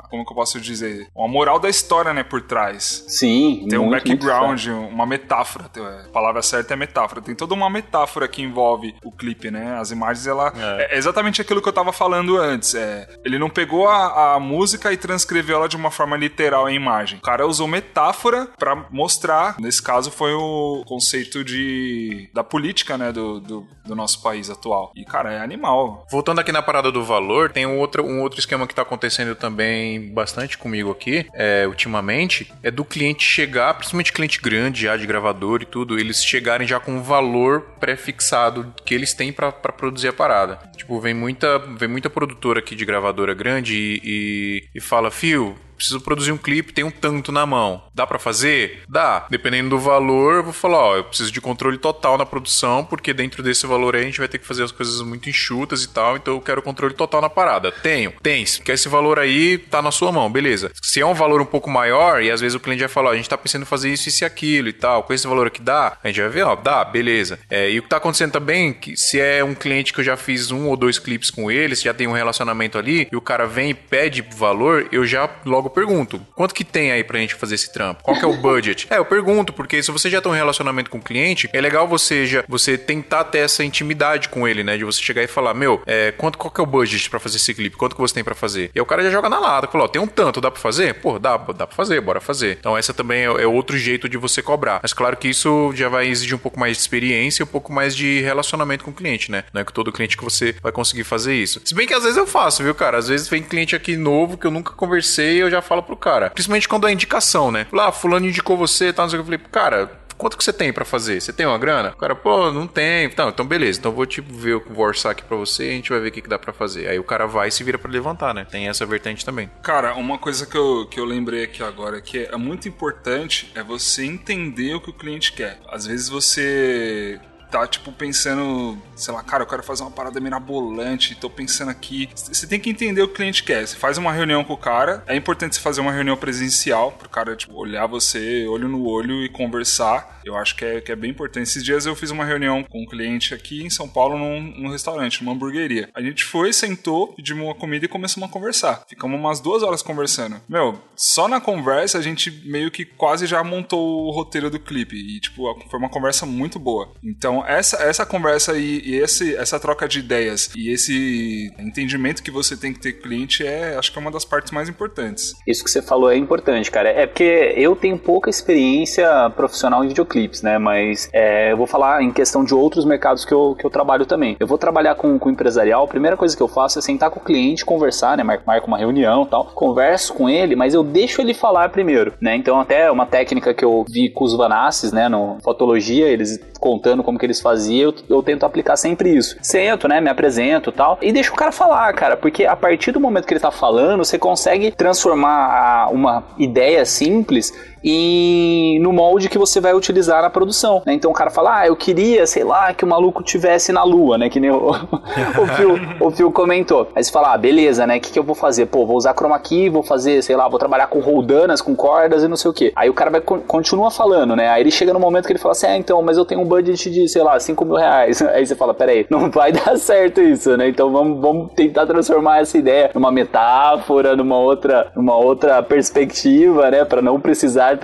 [0.10, 1.08] Como que eu posso dizer?
[1.16, 3.06] Uma moral da história, né, por trás.
[3.08, 5.66] Sim, Tem um muito, muito background, uma metáfora.
[5.70, 7.22] tem- A palavra certa é metáfora.
[7.22, 9.78] Tem toda uma metáfora que envolve o clipe, né?
[9.80, 10.54] As imagens, ela.
[10.58, 12.74] É, é exatamente aquilo que eu tava falando antes.
[12.76, 16.76] É, ele não pegou a, a música e transcreveu ela de uma forma literal em
[16.76, 17.20] imagem.
[17.20, 19.56] O cara usou metáfora pra mostrar.
[19.60, 22.30] Nesse caso, foi o conceito de.
[22.34, 23.12] da política, né?
[23.12, 24.92] Do, do, do nosso país atual.
[24.96, 26.06] E, cara, é animal.
[26.12, 29.36] Voltando aqui na parada do valor, tem um outro, um outro esquema que tá acontecendo
[29.38, 35.08] também bastante comigo aqui, é, ultimamente, é do cliente chegar, principalmente cliente grande já, de
[35.08, 40.10] gravador e tudo, eles chegarem já com um valor pré-fixado que eles têm pra produzir
[40.10, 40.60] a parada.
[40.76, 45.58] Tipo, vem muita, vem muita produtora aqui de gravadora grande e, e, e fala, fio,
[45.78, 47.84] preciso produzir um clipe, tem um tanto na mão.
[47.94, 48.82] Dá pra fazer?
[48.90, 49.26] Dá.
[49.30, 53.14] Dependendo do valor, eu vou falar, ó, eu preciso de controle total na produção, porque
[53.14, 55.90] dentro desse valor aí a gente vai ter que fazer as coisas muito enxutas e
[55.90, 57.72] tal, então eu quero controle total na parada.
[57.72, 58.14] Tenho.
[58.22, 58.58] Tens.
[58.58, 60.72] Porque esse valor aí tá na sua mão, beleza.
[60.82, 63.14] Se é um valor um pouco maior, e às vezes o cliente vai falar, ó,
[63.14, 65.48] a gente tá pensando em fazer isso, isso e aquilo e tal, com esse valor
[65.48, 67.40] aqui dá, a gente vai ver, ó, dá, beleza.
[67.50, 70.18] É, e o que tá acontecendo também, que se é um cliente que eu já
[70.18, 73.22] fiz um ou dois clipes com ele, se já tem um relacionamento ali, e o
[73.22, 77.36] cara vem e pede valor, eu já logo pergunto, quanto que tem aí pra gente
[77.36, 78.04] fazer esse trampo?
[78.04, 78.88] Qual que é o budget?
[78.92, 81.88] é, eu pergunto, porque se você já tem um relacionamento com o cliente, é legal
[81.88, 84.78] você já, você tentar ter essa intimidade com ele, né?
[84.78, 87.38] De você chegar e falar, meu, é, quanto, qual que é o budget pra fazer
[87.38, 87.76] esse clipe?
[87.78, 88.72] Quanto que você tem pra fazer?
[88.74, 90.60] E aí o cara já joga na lata, fala, ó, tem um tanto, dá pra
[90.60, 90.96] fazer?
[90.96, 92.58] Pô, dá, dá pra fazer, bora fazer.
[92.60, 94.80] Então essa também é, é outro jeito de você cobrar.
[94.82, 97.72] Mas claro que isso já vai exigir um pouco mais de experiência e um pouco
[97.72, 99.44] mais de relacionamento com o cliente, né?
[99.54, 101.62] Não é com todo cliente que você vai conseguir fazer isso.
[101.64, 102.98] Se bem que às vezes eu faço, viu, cara?
[102.98, 105.96] Às vezes vem cliente aqui novo que eu nunca conversei e eu já falo pro
[105.96, 106.30] cara.
[106.30, 107.68] Principalmente quando é indicação, né?
[107.72, 109.34] Lá, fulano indicou você, tá, não sei o que.
[109.34, 111.22] Eu falei, cara, quanto que você tem pra fazer?
[111.22, 111.90] Você tem uma grana?
[111.90, 113.06] O cara, pô, não tem.
[113.06, 113.80] Então, então beleza.
[113.80, 116.12] Então vou tipo ver, vou orçar aqui pra você e a gente vai ver o
[116.12, 116.88] que, que dá pra fazer.
[116.88, 118.46] Aí o cara vai e se vira pra levantar, né?
[118.50, 119.50] Tem essa vertente também.
[119.62, 123.64] Cara, uma coisa que eu, que eu lembrei aqui agora que é muito importante é
[123.64, 125.60] você entender o que o cliente quer.
[125.70, 127.20] Às vezes você
[127.50, 132.10] tá, tipo, pensando, sei lá, cara, eu quero fazer uma parada mirabolante, tô pensando aqui.
[132.16, 133.66] Você tem que entender o que o cliente quer.
[133.66, 137.10] Você faz uma reunião com o cara, é importante você fazer uma reunião presencial, pro
[137.10, 140.20] cara, tipo, olhar você olho no olho e conversar.
[140.24, 141.44] Eu acho que é, que é bem importante.
[141.44, 144.70] Esses dias eu fiz uma reunião com um cliente aqui em São Paulo, num, num
[144.70, 145.90] restaurante, numa hamburgueria.
[145.94, 148.84] A gente foi, sentou, pedimos uma comida e começamos a conversar.
[148.90, 150.42] Ficamos umas duas horas conversando.
[150.48, 154.98] Meu, só na conversa a gente meio que quase já montou o roteiro do clipe.
[154.98, 156.94] E, tipo, foi uma conversa muito boa.
[157.02, 162.32] Então, essa, essa conversa e, e esse, essa troca de ideias e esse entendimento que
[162.32, 165.34] você tem que ter cliente é, acho que é uma das partes mais importantes.
[165.46, 166.90] Isso que você falou é importante, cara.
[166.90, 170.58] É porque eu tenho pouca experiência profissional em videoclipes, né?
[170.58, 174.06] Mas é, eu vou falar em questão de outros mercados que eu, que eu trabalho
[174.06, 174.36] também.
[174.40, 177.20] Eu vou trabalhar com, com empresarial, a primeira coisa que eu faço é sentar com
[177.20, 178.24] o cliente, conversar, né?
[178.24, 179.46] Mar- Marco uma reunião tal.
[179.46, 182.36] Converso com ele, mas eu deixo ele falar primeiro, né?
[182.36, 185.08] Então, até uma técnica que eu vi com os Vanassis, né?
[185.10, 189.38] No Fotologia, eles contando como que eles faziam, eu, eu tento aplicar sempre isso.
[189.42, 190.02] Sento, né?
[190.02, 190.98] Me apresento tal.
[191.02, 192.18] E deixo o cara falar, cara.
[192.18, 197.54] Porque a partir do momento que ele tá falando, você consegue transformar uma ideia simples
[197.90, 200.82] e no molde que você vai utilizar na produção.
[200.86, 200.94] né?
[200.94, 204.18] Então o cara fala, ah, eu queria, sei lá, que o maluco tivesse na lua,
[204.18, 204.30] né?
[204.30, 204.70] Que nem o,
[205.42, 206.90] o, Phil, o Phil comentou.
[206.94, 207.98] Aí você fala, ah, beleza, né?
[207.98, 208.66] O que, que eu vou fazer?
[208.68, 212.24] Pô, vou usar chroma key, vou fazer, sei lá, vou trabalhar com roldanas, com cordas
[212.24, 212.74] e não sei o que.
[212.76, 214.50] Aí o cara vai con- continua falando, né?
[214.50, 216.46] Aí ele chega no momento que ele fala assim, ah, então, mas eu tenho um
[216.46, 218.22] budget de, sei lá, 5 mil reais.
[218.28, 220.68] Aí você fala, peraí, não vai dar certo isso, né?
[220.68, 226.84] Então vamos, vamos tentar transformar essa ideia numa metáfora, numa outra, numa outra perspectiva, né?
[226.86, 227.77] Pra não precisar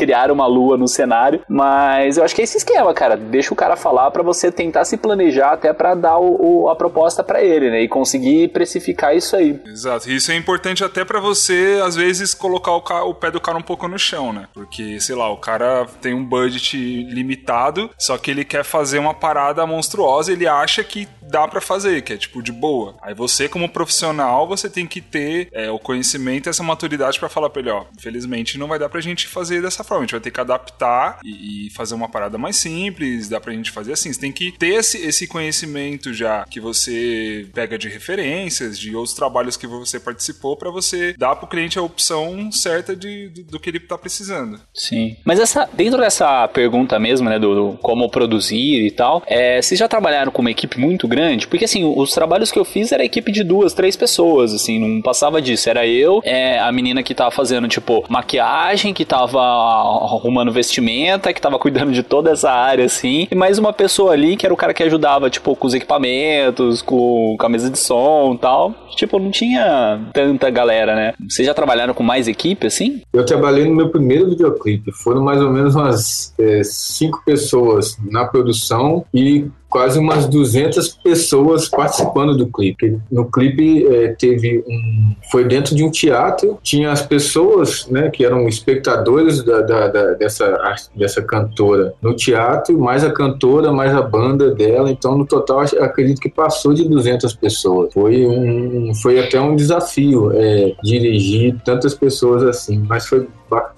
[0.00, 3.18] criar uma lua no cenário, mas eu acho que é esse esquema, cara.
[3.18, 6.76] Deixa o cara falar para você tentar se planejar até para dar o, o, a
[6.76, 7.82] proposta para ele, né?
[7.82, 9.60] E conseguir precificar isso aí.
[9.66, 10.10] Exato.
[10.10, 13.62] Isso é importante até para você, às vezes, colocar o, o pé do cara um
[13.62, 14.46] pouco no chão, né?
[14.54, 19.12] Porque, sei lá, o cara tem um budget limitado, só que ele quer fazer uma
[19.12, 22.96] parada monstruosa, ele acha que dá para fazer, que é tipo de boa.
[23.02, 27.50] Aí você, como profissional, você tem que ter é, o conhecimento essa maturidade para falar
[27.50, 30.20] pra ele, ó, infelizmente não vai dar pra gente fazer dessa forma, a gente vai
[30.20, 34.12] ter que adaptar e, e, fazer uma parada mais simples, dá pra gente fazer assim.
[34.12, 39.14] Você tem que ter esse, esse conhecimento já que você pega de referências, de outros
[39.14, 43.60] trabalhos que você participou, para você dar pro cliente a opção certa de, do, do,
[43.60, 44.60] que ele tá precisando.
[44.74, 45.16] Sim.
[45.24, 49.78] Mas essa, dentro dessa pergunta mesmo, né, do, do como produzir e tal, é, vocês
[49.78, 51.19] já trabalharam com uma equipe muito grande?
[51.20, 54.78] Grande, porque assim, os trabalhos que eu fiz era equipe de duas, três pessoas, assim,
[54.78, 55.68] não passava disso.
[55.68, 61.40] Era eu, é, a menina que tava fazendo, tipo, maquiagem, que tava arrumando vestimenta, que
[61.40, 64.56] tava cuidando de toda essa área, assim, e mais uma pessoa ali que era o
[64.56, 68.74] cara que ajudava, tipo, com os equipamentos, com, com a mesa de som e tal.
[68.96, 71.14] Tipo, não tinha tanta galera, né?
[71.28, 73.02] Vocês já trabalharam com mais equipe, assim?
[73.12, 74.92] Eu trabalhei no meu primeiro videoclipe.
[74.92, 81.68] Foram mais ou menos umas é, cinco pessoas na produção e quase umas 200 pessoas
[81.68, 82.98] participando do clipe.
[83.10, 88.24] No clipe é, teve um, foi dentro de um teatro, tinha as pessoas, né, que
[88.24, 90.50] eram espectadores da, da, da, dessa
[90.94, 94.90] dessa cantora no teatro, mais a cantora, mais a banda dela.
[94.90, 97.92] Então, no total, acredito que passou de 200 pessoas.
[97.92, 103.26] Foi um, foi até um desafio é, dirigir tantas pessoas assim, mas foi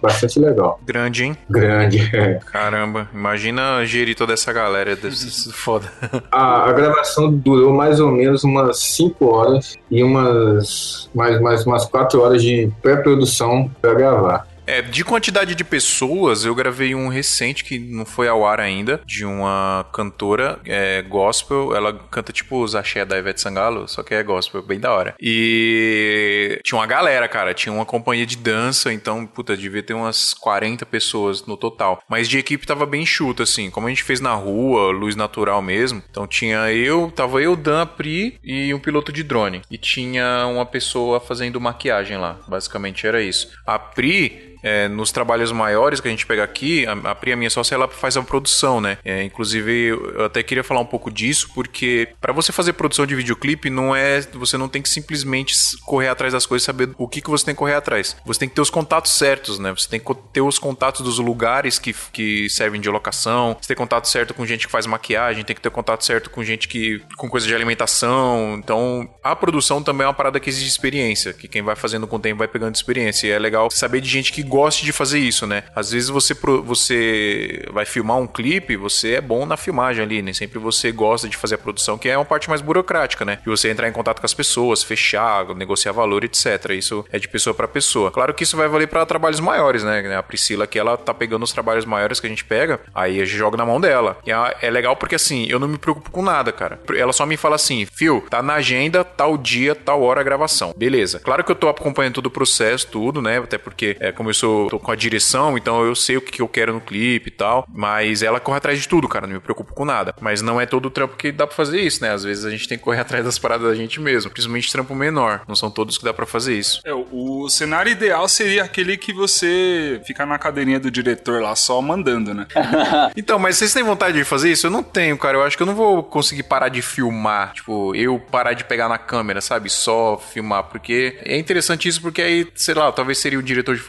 [0.01, 0.79] bastante legal.
[0.85, 1.37] Grande, hein?
[1.49, 2.39] Grande, é.
[2.51, 5.82] Caramba, imagina gerir toda essa galera, deve ser foda.
[6.31, 11.85] A, a gravação durou mais ou menos umas 5 horas e umas mais, mais umas
[11.87, 14.52] 4 horas de pré-produção para gravar.
[14.67, 19.01] É, de quantidade de pessoas, eu gravei um recente que não foi ao ar ainda,
[19.05, 21.75] de uma cantora é, gospel.
[21.75, 25.15] Ela canta tipo os axé da Ivete Sangalo, só que é gospel, bem da hora.
[25.21, 30.35] E tinha uma galera, cara, tinha uma companhia de dança, então, puta, devia ter umas
[30.35, 32.03] 40 pessoas no total.
[32.09, 35.61] Mas de equipe tava bem chuta, assim, como a gente fez na rua, luz natural
[35.61, 36.03] mesmo.
[36.11, 39.63] Então tinha eu, tava eu, Dan, Pri e um piloto de drone.
[39.71, 43.51] E tinha uma pessoa fazendo maquiagem lá, basicamente era isso.
[43.67, 47.37] A Pri é, nos trabalhos maiores que a gente pega aqui, a, a Pri, a
[47.37, 48.99] minha sócia, ela faz a produção, né?
[49.05, 53.15] É, inclusive, eu até queria falar um pouco disso, porque para você fazer produção de
[53.15, 54.21] videoclipe, não é.
[54.35, 55.55] Você não tem que simplesmente
[55.85, 58.17] correr atrás das coisas e saber o que, que você tem que correr atrás.
[58.25, 59.73] Você tem que ter os contatos certos, né?
[59.73, 63.77] Você tem que ter os contatos dos lugares que, que servem de locação, você tem
[63.77, 67.01] contato certo com gente que faz maquiagem, tem que ter contato certo com gente que.
[67.17, 68.57] com coisa de alimentação.
[68.59, 72.17] Então, a produção também é uma parada que exige experiência, que quem vai fazendo com
[72.17, 73.27] o tempo vai pegando experiência.
[73.27, 75.65] E é legal saber de gente que goste de fazer isso, né?
[75.75, 80.35] Às vezes você, você vai filmar um clipe, você é bom na filmagem ali, nem
[80.35, 83.39] sempre você gosta de fazer a produção, que é uma parte mais burocrática, né?
[83.47, 86.69] E você entrar em contato com as pessoas, fechar, negociar valor, etc.
[86.73, 88.11] Isso é de pessoa para pessoa.
[88.11, 90.15] Claro que isso vai valer para trabalhos maiores, né?
[90.15, 93.25] A Priscila aqui, ela tá pegando os trabalhos maiores que a gente pega, aí a
[93.25, 94.19] gente joga na mão dela.
[94.27, 94.31] E
[94.61, 96.79] é legal porque assim, eu não me preocupo com nada, cara.
[96.95, 100.75] Ela só me fala assim, fio, tá na agenda, tal dia, tal hora a gravação.
[100.77, 101.21] Beleza.
[101.21, 103.39] Claro que eu tô acompanhando todo o processo, tudo, né?
[103.39, 106.33] Até porque, é, como eu sou tô com a direção, então eu sei o que,
[106.33, 107.67] que eu quero no clipe e tal.
[107.73, 109.27] Mas ela corre atrás de tudo, cara.
[109.27, 110.15] Não me preocupo com nada.
[110.21, 112.13] Mas não é todo o trampo que dá pra fazer isso, né?
[112.13, 114.31] Às vezes a gente tem que correr atrás das paradas da gente mesmo.
[114.31, 115.43] Principalmente trampo menor.
[115.47, 116.81] Não são todos que dá para fazer isso.
[116.85, 121.81] É, o cenário ideal seria aquele que você fica na cadeirinha do diretor lá só
[121.81, 122.47] mandando, né?
[123.17, 124.67] então, mas vocês têm vontade de fazer isso?
[124.67, 125.39] Eu não tenho, cara.
[125.39, 127.53] Eu acho que eu não vou conseguir parar de filmar.
[127.53, 129.71] Tipo, eu parar de pegar na câmera, sabe?
[129.71, 130.65] Só filmar.
[130.65, 133.83] Porque é interessante isso, porque aí, sei lá, talvez seria o diretor de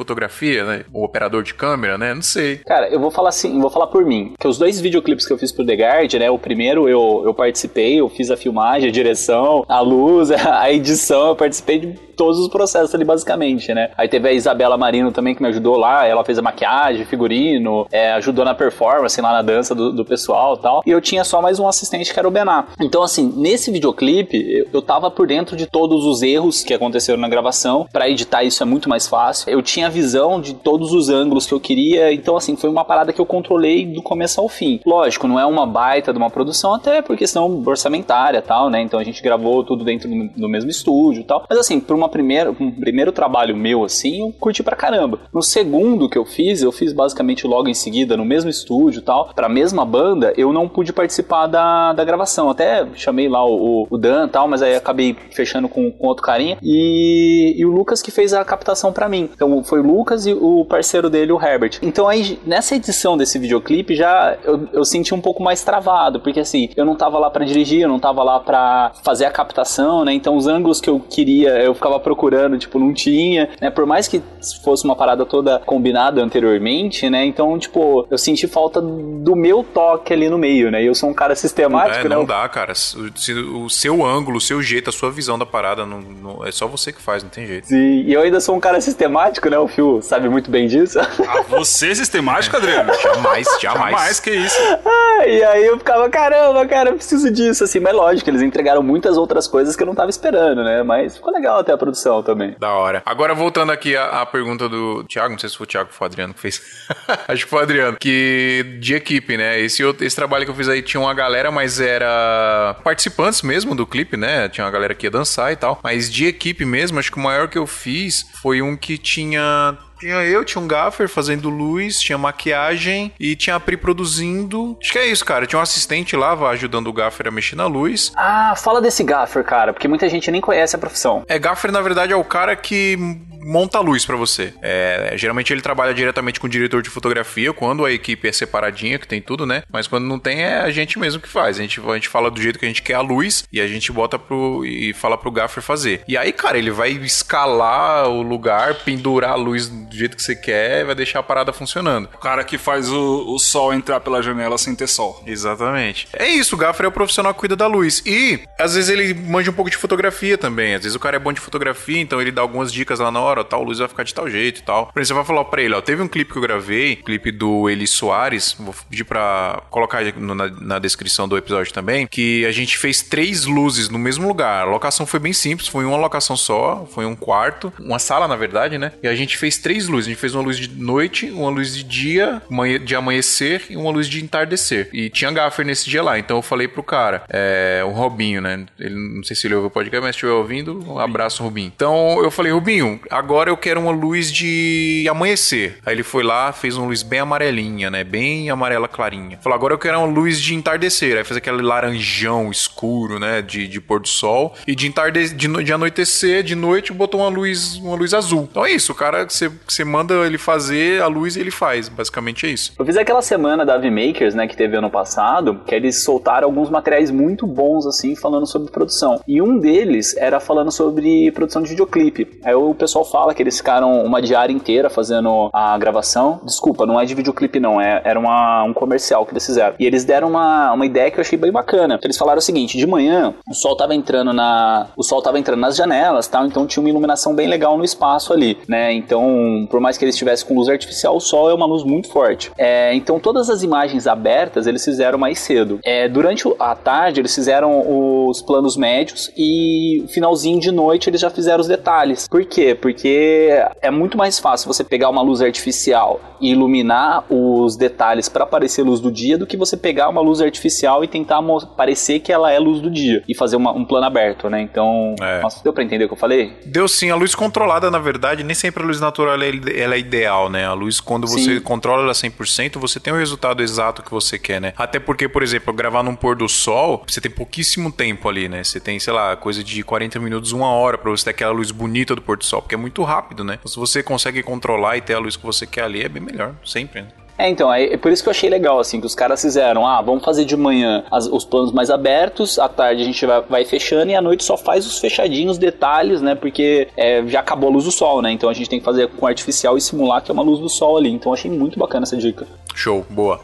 [0.43, 0.85] fotografia, né?
[0.91, 2.13] O operador de câmera, né?
[2.13, 2.57] Não sei.
[2.57, 4.33] Cara, eu vou falar assim, vou falar por mim.
[4.39, 6.29] Que os dois videoclipes que eu fiz pro The Guard, né?
[6.29, 11.29] O primeiro eu, eu participei, eu fiz a filmagem, a direção, a luz, a edição,
[11.29, 13.91] eu participei de todos os processos ali, basicamente, né?
[13.97, 17.87] Aí teve a Isabela Marino também que me ajudou lá, ela fez a maquiagem, figurino,
[17.91, 20.83] é, ajudou na performance, lá na dança do, do pessoal e tal.
[20.85, 22.65] E eu tinha só mais um assistente que era o Bená.
[22.79, 27.19] Então, assim, nesse videoclipe, eu, eu tava por dentro de todos os erros que aconteceram
[27.19, 27.87] na gravação.
[27.91, 29.49] Para editar isso é muito mais fácil.
[29.49, 32.13] Eu tinha a visão de todos os ângulos que eu queria.
[32.13, 34.79] Então, assim, foi uma parada que eu controlei do começo ao fim.
[34.85, 38.81] Lógico, não é uma baita de uma produção, até por questão orçamentária e tal, né?
[38.81, 41.45] Então a gente gravou tudo dentro do mesmo estúdio e tal.
[41.49, 45.19] Mas, assim, por uma uma primeira, um primeiro trabalho meu, assim, eu curti pra caramba.
[45.33, 49.03] No segundo que eu fiz, eu fiz basicamente logo em seguida, no mesmo estúdio e
[49.03, 52.49] tal, pra mesma banda, eu não pude participar da, da gravação.
[52.49, 56.23] Até chamei lá o, o Dan e tal, mas aí acabei fechando com, com outro
[56.23, 56.57] carinha.
[56.61, 59.29] E, e o Lucas que fez a captação pra mim.
[59.33, 61.79] Então foi o Lucas e o parceiro dele, o Herbert.
[61.81, 66.39] Então aí, nessa edição desse videoclipe, já eu, eu senti um pouco mais travado, porque
[66.39, 70.03] assim, eu não tava lá pra dirigir, eu não tava lá pra fazer a captação,
[70.05, 70.13] né?
[70.13, 73.69] Então os ângulos que eu queria, eu ficava procurando, tipo, não tinha, né?
[73.69, 74.21] Por mais que
[74.63, 77.25] fosse uma parada toda combinada anteriormente, né?
[77.25, 80.83] Então, tipo, eu senti falta do meu toque ali no meio, né?
[80.83, 82.15] E eu sou um cara sistemático, é, né?
[82.15, 82.73] não dá, cara.
[82.73, 86.67] O, seu ângulo, o seu jeito, a sua visão da parada, não, não, é só
[86.67, 87.67] você que faz, não tem jeito.
[87.67, 89.57] Sim, e eu ainda sou um cara sistemático, né?
[89.57, 90.99] O Phil sabe muito bem disso.
[91.25, 92.93] Ah, você é sistemático, Adriano?
[93.01, 93.91] jamais, jamais.
[93.91, 94.59] Jamais, que isso.
[94.85, 97.79] Ah, e aí eu ficava, caramba, cara, eu preciso disso, assim.
[97.79, 100.83] Mas lógico, eles entregaram muitas outras coisas que eu não tava esperando, né?
[100.83, 102.55] Mas ficou legal até a produção também.
[102.59, 103.01] Da hora.
[103.05, 106.01] Agora, voltando aqui à, à pergunta do Thiago, não sei se foi o Thiago ou
[106.01, 106.61] o Adriano que fez.
[107.27, 107.97] Acho que foi o Adriano.
[107.99, 109.59] Que de equipe, né?
[109.59, 113.85] Esse, esse trabalho que eu fiz aí tinha uma galera, mas era participantes mesmo do
[113.85, 114.49] clipe, né?
[114.49, 115.79] Tinha uma galera que ia dançar e tal.
[115.83, 119.77] Mas de equipe mesmo, acho que o maior que eu fiz foi um que tinha
[119.99, 124.77] tinha eu, tinha um gaffer fazendo luz, tinha maquiagem e tinha a Pri produzindo.
[124.81, 125.45] Acho que é isso, cara.
[125.45, 128.11] Tinha um assistente lá ajudando o gaffer a mexer na luz.
[128.15, 131.23] Ah, fala desse gaffer, cara, porque muita gente nem conhece a profissão.
[131.27, 132.97] É, gaffer na verdade é o cara que
[133.43, 134.53] monta a luz para você.
[134.61, 138.97] É, geralmente ele trabalha diretamente com o diretor de fotografia, quando a equipe é separadinha,
[138.97, 139.63] que tem tudo, né?
[139.71, 141.57] Mas quando não tem, é a gente mesmo que faz.
[141.57, 143.67] A gente, a gente fala do jeito que a gente quer a luz e a
[143.67, 144.65] gente bota pro.
[144.65, 146.01] e fala pro gaffer fazer.
[146.07, 150.35] E aí, cara, ele vai escalar o lugar, pendurar a luz do jeito que você
[150.35, 152.09] quer e vai deixar a parada funcionando.
[152.13, 155.23] O cara que faz o, o sol entrar pela janela sem ter sol.
[155.25, 156.07] Exatamente.
[156.13, 158.01] É isso, o gaffer é o profissional que cuida da luz.
[158.05, 160.75] E, às vezes, ele manja um pouco de fotografia também.
[160.75, 163.19] Às vezes o cara é bom de fotografia, então ele dá algumas dicas lá na
[163.19, 164.87] hora hora, tal luz vai ficar de tal jeito e tal.
[164.87, 167.31] Por exemplo, você vai falar pra ele, ó, teve um clipe que eu gravei, clipe
[167.31, 172.51] do Eli Soares, vou pedir pra colocar na, na descrição do episódio também, que a
[172.51, 174.63] gente fez três luzes no mesmo lugar.
[174.63, 178.35] A locação foi bem simples, foi uma locação só, foi um quarto, uma sala, na
[178.35, 178.91] verdade, né?
[179.01, 180.07] E a gente fez três luzes.
[180.07, 182.41] A gente fez uma luz de noite, uma luz de dia,
[182.83, 184.89] de amanhecer e uma luz de entardecer.
[184.93, 186.19] E tinha gaffer nesse dia lá.
[186.19, 188.65] Então eu falei pro cara, é, o Robinho, né?
[188.79, 191.71] Ele, não sei se ele ouviu o podcast, mas estiver ouvindo, um abraço, Rubinho.
[191.75, 195.77] Então eu falei, Rubinho, agora eu quero uma luz de amanhecer.
[195.85, 198.03] Aí ele foi lá, fez uma luz bem amarelinha, né?
[198.03, 199.39] Bem amarela clarinha.
[199.41, 201.17] Falou, agora eu quero uma luz de entardecer.
[201.17, 203.41] Aí fez aquele laranjão escuro, né?
[203.41, 204.53] De, de pôr do sol.
[204.67, 205.33] E de, entarde...
[205.33, 208.45] de, de anoitecer, de noite, botou uma luz, uma luz azul.
[208.51, 211.87] Então é isso, o cara, você, você manda ele fazer a luz e ele faz.
[211.87, 212.73] Basicamente é isso.
[212.77, 214.47] Eu fiz aquela semana da V-Makers, né?
[214.47, 219.21] Que teve ano passado, que eles soltaram alguns materiais muito bons, assim, falando sobre produção.
[219.25, 222.27] E um deles era falando sobre produção de videoclipe.
[222.43, 226.41] Aí o pessoal fala que eles ficaram uma diária inteira fazendo a gravação.
[226.43, 229.75] Desculpa, não é de videoclipe não, é, era uma, um comercial que eles fizeram.
[229.77, 231.99] E eles deram uma, uma ideia que eu achei bem bacana.
[232.01, 235.59] Eles falaram o seguinte, de manhã o sol tava entrando na o sol tava entrando
[235.59, 238.91] nas janelas, tal, então tinha uma iluminação bem legal no espaço ali, né?
[238.93, 242.09] Então, por mais que eles estivessem com luz artificial, o sol é uma luz muito
[242.09, 242.51] forte.
[242.57, 245.79] É, então todas as imagens abertas eles fizeram mais cedo.
[245.85, 251.29] É, durante a tarde eles fizeram os planos médios e finalzinho de noite eles já
[251.29, 252.27] fizeram os detalhes.
[252.27, 252.73] Por quê?
[252.73, 258.45] Porque é muito mais fácil você pegar uma luz artificial e iluminar os detalhes para
[258.45, 261.41] parecer luz do dia do que você pegar uma luz artificial e tentar
[261.75, 264.61] parecer que ela é luz do dia e fazer uma, um plano aberto, né?
[264.61, 265.41] Então, é.
[265.41, 266.53] nossa, deu para entender o que eu falei?
[266.65, 267.09] Deu sim.
[267.09, 270.49] A luz controlada, na verdade, nem sempre a luz natural ela é, ela é ideal,
[270.49, 270.65] né?
[270.65, 271.61] A luz, quando você sim.
[271.61, 274.73] controla ela 100%, você tem o resultado exato que você quer, né?
[274.77, 278.63] Até porque, por exemplo, gravar num pôr do sol, você tem pouquíssimo tempo ali, né?
[278.63, 281.71] Você tem, sei lá, coisa de 40 minutos, uma hora para você ter aquela luz
[281.71, 283.59] bonita do pôr do sol, porque é muito rápido né?
[283.65, 286.53] Se você consegue controlar e ter a luz que você quer ali, é bem melhor,
[286.65, 287.01] sempre.
[287.01, 287.07] Né?
[287.37, 289.87] É, então, é, é, por isso que eu achei legal, assim, que os caras fizeram,
[289.87, 293.41] ah, vamos fazer de manhã as, os planos mais abertos, à tarde a gente vai,
[293.41, 297.69] vai, fechando e à noite só faz os fechadinhos, detalhes, né, porque é, já acabou
[297.69, 300.21] a luz do sol, né, então a gente tem que fazer com artificial e simular
[300.21, 302.45] que é uma luz do sol ali, então achei muito bacana essa dica.
[302.75, 303.41] Show, boa.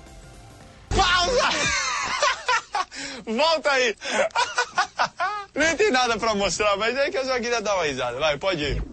[0.89, 1.49] Pausa!
[3.25, 3.95] Volta aí!
[5.55, 8.37] Nem tem nada pra mostrar, mas é que eu só queria dar uma risada, vai,
[8.37, 8.83] pode ir.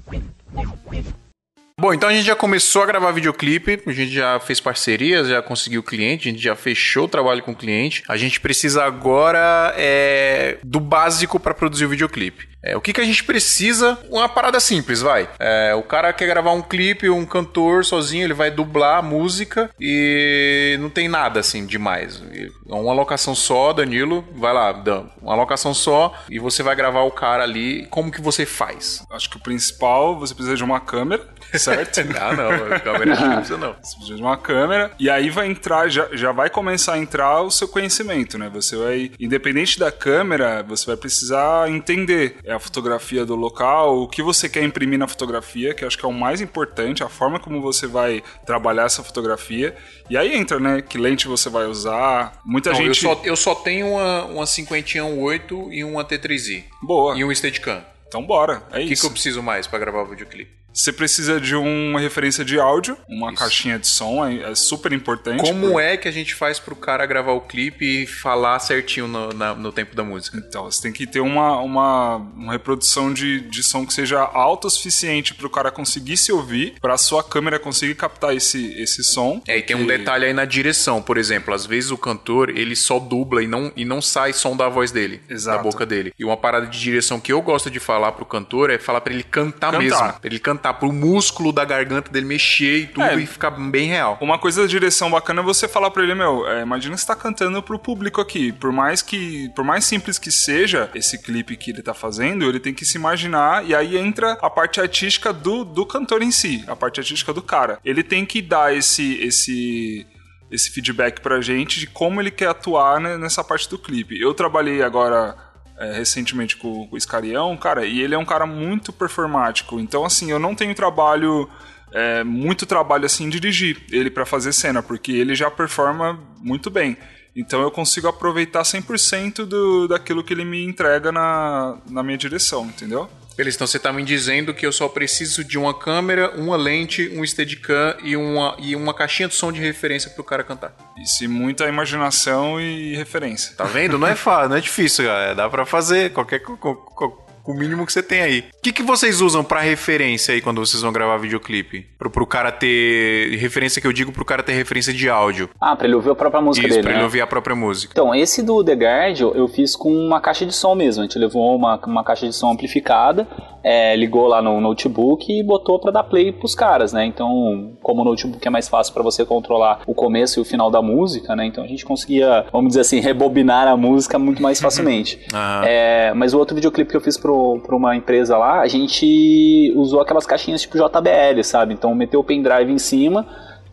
[1.79, 5.43] Bom, então a gente já começou a gravar videoclipe, a gente já fez parcerias, já
[5.43, 8.03] conseguiu cliente, a gente já fechou o trabalho com o cliente.
[8.09, 12.49] A gente precisa agora é, do básico para produzir o videoclipe.
[12.63, 13.99] É, o que, que a gente precisa?
[14.11, 15.29] Uma parada simples, vai.
[15.39, 19.71] É, o cara quer gravar um clipe, um cantor sozinho, ele vai dublar a música
[19.81, 22.23] e não tem nada assim demais.
[22.69, 27.03] É uma locação só, Danilo, vai lá, Dan, uma locação só e você vai gravar
[27.03, 27.87] o cara ali.
[27.87, 29.05] Como que você faz?
[29.11, 32.01] Acho que o principal, você precisa de uma câmera, certo?
[32.21, 33.77] ah, não, câmera não precisa não.
[33.81, 37.43] Você precisa de uma câmera e aí vai entrar, já, já vai começar a entrar
[37.43, 38.51] o seu conhecimento, né?
[38.53, 44.09] Você vai, independente da câmera, você vai precisar entender é a fotografia do local, o
[44.09, 47.09] que você quer imprimir na fotografia, que eu acho que é o mais importante, a
[47.09, 49.77] forma como você vai trabalhar essa fotografia.
[50.09, 50.81] E aí entra, né?
[50.81, 52.41] Que lente você vai usar.
[52.45, 52.89] Muita Não, gente.
[52.89, 56.65] eu, só, eu só tenho uma, uma 51.8 e uma T3i.
[56.83, 57.19] Boa.
[57.19, 57.85] E um Steadicam.
[58.07, 58.63] Então bora.
[58.71, 59.03] É O que, isso.
[59.03, 60.51] que eu preciso mais pra gravar o videoclipe?
[60.77, 63.39] Você precisa de uma referência de áudio, uma Isso.
[63.43, 65.41] caixinha de som, é, é super importante.
[65.43, 69.33] Como é que a gente faz pro cara gravar o clipe e falar certinho no,
[69.33, 70.37] na- no tempo da música?
[70.37, 74.67] Então, você tem que ter uma, uma, uma reprodução de, de som que seja alta
[74.67, 78.75] o suficiente para o cara conseguir se ouvir, para a sua câmera conseguir captar esse,
[78.79, 79.41] esse som.
[79.49, 82.51] É, e tem um Que- detalhe aí na direção, por exemplo, às vezes o cantor,
[82.51, 85.57] ele só dubla e não, e não sai som da voz dele, Exato.
[85.57, 86.13] da boca dele.
[86.19, 89.15] E uma parada de direção que eu gosto de falar pro cantor é falar pra
[89.15, 89.79] ele cantar, Cantar.
[89.83, 93.17] mesmo, pra ele cantar, pro músculo da garganta dele mexer e tudo É.
[93.17, 94.19] e ficar bem real.
[94.21, 97.17] Uma coisa da direção bacana é você falar pra ele, meu, é, imagina você tá
[97.17, 98.53] cantando pro público aqui.
[98.53, 102.61] Por mais que, por mais simples que seja esse clipe que ele tá fazendo, ele
[102.61, 106.65] tem que se imaginar e aí entra a parte artística do, do cantor em si,
[106.67, 107.79] a parte artística do cara.
[107.85, 110.07] Ele tem que dar esse esse
[110.51, 114.21] esse feedback pra gente de como ele quer atuar né, nessa parte do clipe.
[114.21, 115.37] Eu trabalhei agora
[115.79, 119.79] é, recentemente com, com o Iscarião, cara, e ele é um cara muito performático.
[119.79, 121.49] Então, assim, eu não tenho trabalho,
[121.93, 126.97] é, muito trabalho assim, dirigir ele pra fazer cena, porque ele já performa muito bem.
[127.37, 132.65] Então eu consigo aproveitar 100% do, daquilo que ele me entrega na, na minha direção,
[132.65, 133.09] entendeu?
[133.37, 137.13] Beleza, então você tá me dizendo que eu só preciso de uma câmera, uma lente,
[137.15, 140.75] um Steadicam e uma, e uma caixinha de som de referência pro cara cantar.
[140.97, 143.55] Isso e muita imaginação e referência.
[143.55, 143.99] Tá vendo?
[143.99, 145.35] Não é fácil, não é difícil, galera.
[145.35, 148.41] Dá pra fazer qualquer com o mínimo que você tem aí.
[148.41, 151.87] O que, que vocês usam pra referência aí quando vocês vão gravar videoclipe?
[151.99, 153.37] Pro, pro cara ter.
[153.39, 155.49] Referência que eu digo pro cara ter referência de áudio.
[155.61, 156.99] Ah, pra ele ouvir a própria música Isso, dele, pra né?
[156.99, 157.93] ele ouvir a própria música.
[157.93, 161.03] Então, esse do The Guard eu- fiz com uma caixa de som mesmo.
[161.03, 163.27] A gente levou uma, uma caixa de som amplificada,
[163.63, 167.05] é, ligou lá no notebook e botou pra dar play pros caras, né?
[167.07, 170.71] Então, como o notebook é mais fácil pra você controlar o começo e o final
[170.71, 171.47] da música, né?
[171.47, 175.21] Então a gente conseguia, vamos dizer assim, rebobinar a música muito mais facilmente.
[175.33, 175.63] Aham.
[175.65, 179.73] É, mas o outro videoclipe que eu fiz pro, pra uma empresa lá, a gente
[179.77, 181.75] usou aquelas caixinhas tipo JBL, sabe?
[181.75, 183.27] Então meteu o pendrive em cima